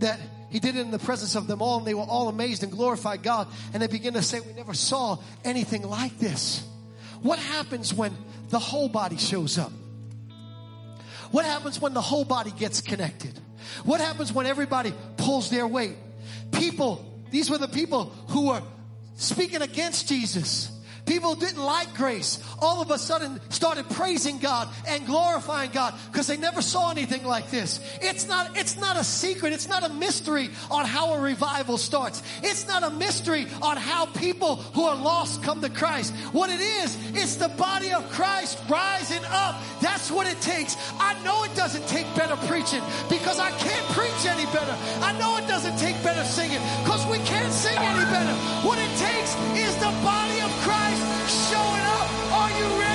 that 0.00 0.20
he 0.50 0.60
did 0.60 0.76
it 0.76 0.80
in 0.80 0.90
the 0.90 0.98
presence 0.98 1.34
of 1.34 1.46
them 1.46 1.62
all, 1.62 1.78
and 1.78 1.86
they 1.86 1.94
were 1.94 2.02
all 2.02 2.28
amazed 2.28 2.62
and 2.62 2.70
glorified 2.70 3.22
God. 3.22 3.48
And 3.72 3.82
they 3.82 3.86
begin 3.86 4.14
to 4.14 4.22
say, 4.22 4.40
We 4.40 4.52
never 4.52 4.74
saw 4.74 5.18
anything 5.44 5.82
like 5.82 6.18
this. 6.18 6.62
What 7.22 7.38
happens 7.38 7.94
when 7.94 8.14
the 8.50 8.58
whole 8.58 8.88
body 8.88 9.16
shows 9.16 9.56
up? 9.56 9.72
What 11.30 11.46
happens 11.46 11.80
when 11.80 11.94
the 11.94 12.02
whole 12.02 12.26
body 12.26 12.50
gets 12.50 12.82
connected? 12.82 13.38
What 13.84 14.00
happens 14.00 14.32
when 14.32 14.44
everybody 14.44 14.92
pulls 15.16 15.48
their 15.48 15.66
weight? 15.66 15.96
People, 16.50 17.11
these 17.32 17.50
were 17.50 17.58
the 17.58 17.66
people 17.66 18.04
who 18.28 18.48
were 18.48 18.62
speaking 19.16 19.62
against 19.62 20.08
Jesus. 20.08 20.70
People 21.04 21.34
didn't 21.34 21.62
like 21.62 21.94
grace. 21.94 22.38
All 22.60 22.80
of 22.80 22.90
a 22.90 22.98
sudden 22.98 23.40
started 23.48 23.88
praising 23.90 24.38
God 24.38 24.68
and 24.86 25.04
glorifying 25.04 25.70
God 25.72 25.94
because 26.10 26.28
they 26.28 26.36
never 26.36 26.62
saw 26.62 26.90
anything 26.90 27.24
like 27.24 27.50
this. 27.50 27.80
It's 28.00 28.28
not, 28.28 28.56
it's 28.56 28.78
not 28.78 28.96
a 28.96 29.04
secret. 29.04 29.52
It's 29.52 29.68
not 29.68 29.82
a 29.82 29.92
mystery 29.92 30.50
on 30.70 30.84
how 30.86 31.14
a 31.14 31.20
revival 31.20 31.76
starts. 31.76 32.22
It's 32.42 32.68
not 32.68 32.84
a 32.84 32.90
mystery 32.90 33.46
on 33.60 33.76
how 33.76 34.06
people 34.06 34.56
who 34.74 34.84
are 34.84 34.96
lost 34.96 35.42
come 35.42 35.60
to 35.62 35.70
Christ. 35.70 36.14
What 36.32 36.50
it 36.50 36.60
is, 36.60 36.96
it's 37.14 37.36
the 37.36 37.48
body 37.48 37.92
of 37.92 38.08
Christ 38.10 38.58
rising 38.68 39.24
up. 39.30 39.60
That's 39.80 40.10
what 40.10 40.28
it 40.28 40.40
takes. 40.40 40.76
I 41.00 41.20
know 41.24 41.42
it 41.44 41.54
doesn't 41.56 41.86
take 41.88 42.06
better 42.14 42.36
preaching 42.46 42.82
because 43.10 43.40
I 43.40 43.50
can't 43.50 43.86
preach 43.90 44.26
any 44.26 44.46
better. 44.46 44.76
I 45.02 45.18
know 45.18 45.36
it 45.36 45.48
doesn't 45.48 45.76
take 45.78 46.00
better 46.04 46.24
singing 46.24 46.60
because 46.84 47.04
we 47.06 47.18
can't 47.26 47.52
sing 47.52 47.76
any 47.76 48.04
better. 48.04 48.34
What 48.66 48.78
it 48.78 48.90
takes 48.98 49.34
is 49.58 49.74
the 49.76 49.90
body 50.02 50.40
of 50.40 50.50
Christ 50.62 51.01
are 52.42 52.50
you 52.50 52.66
ready? 52.80 52.91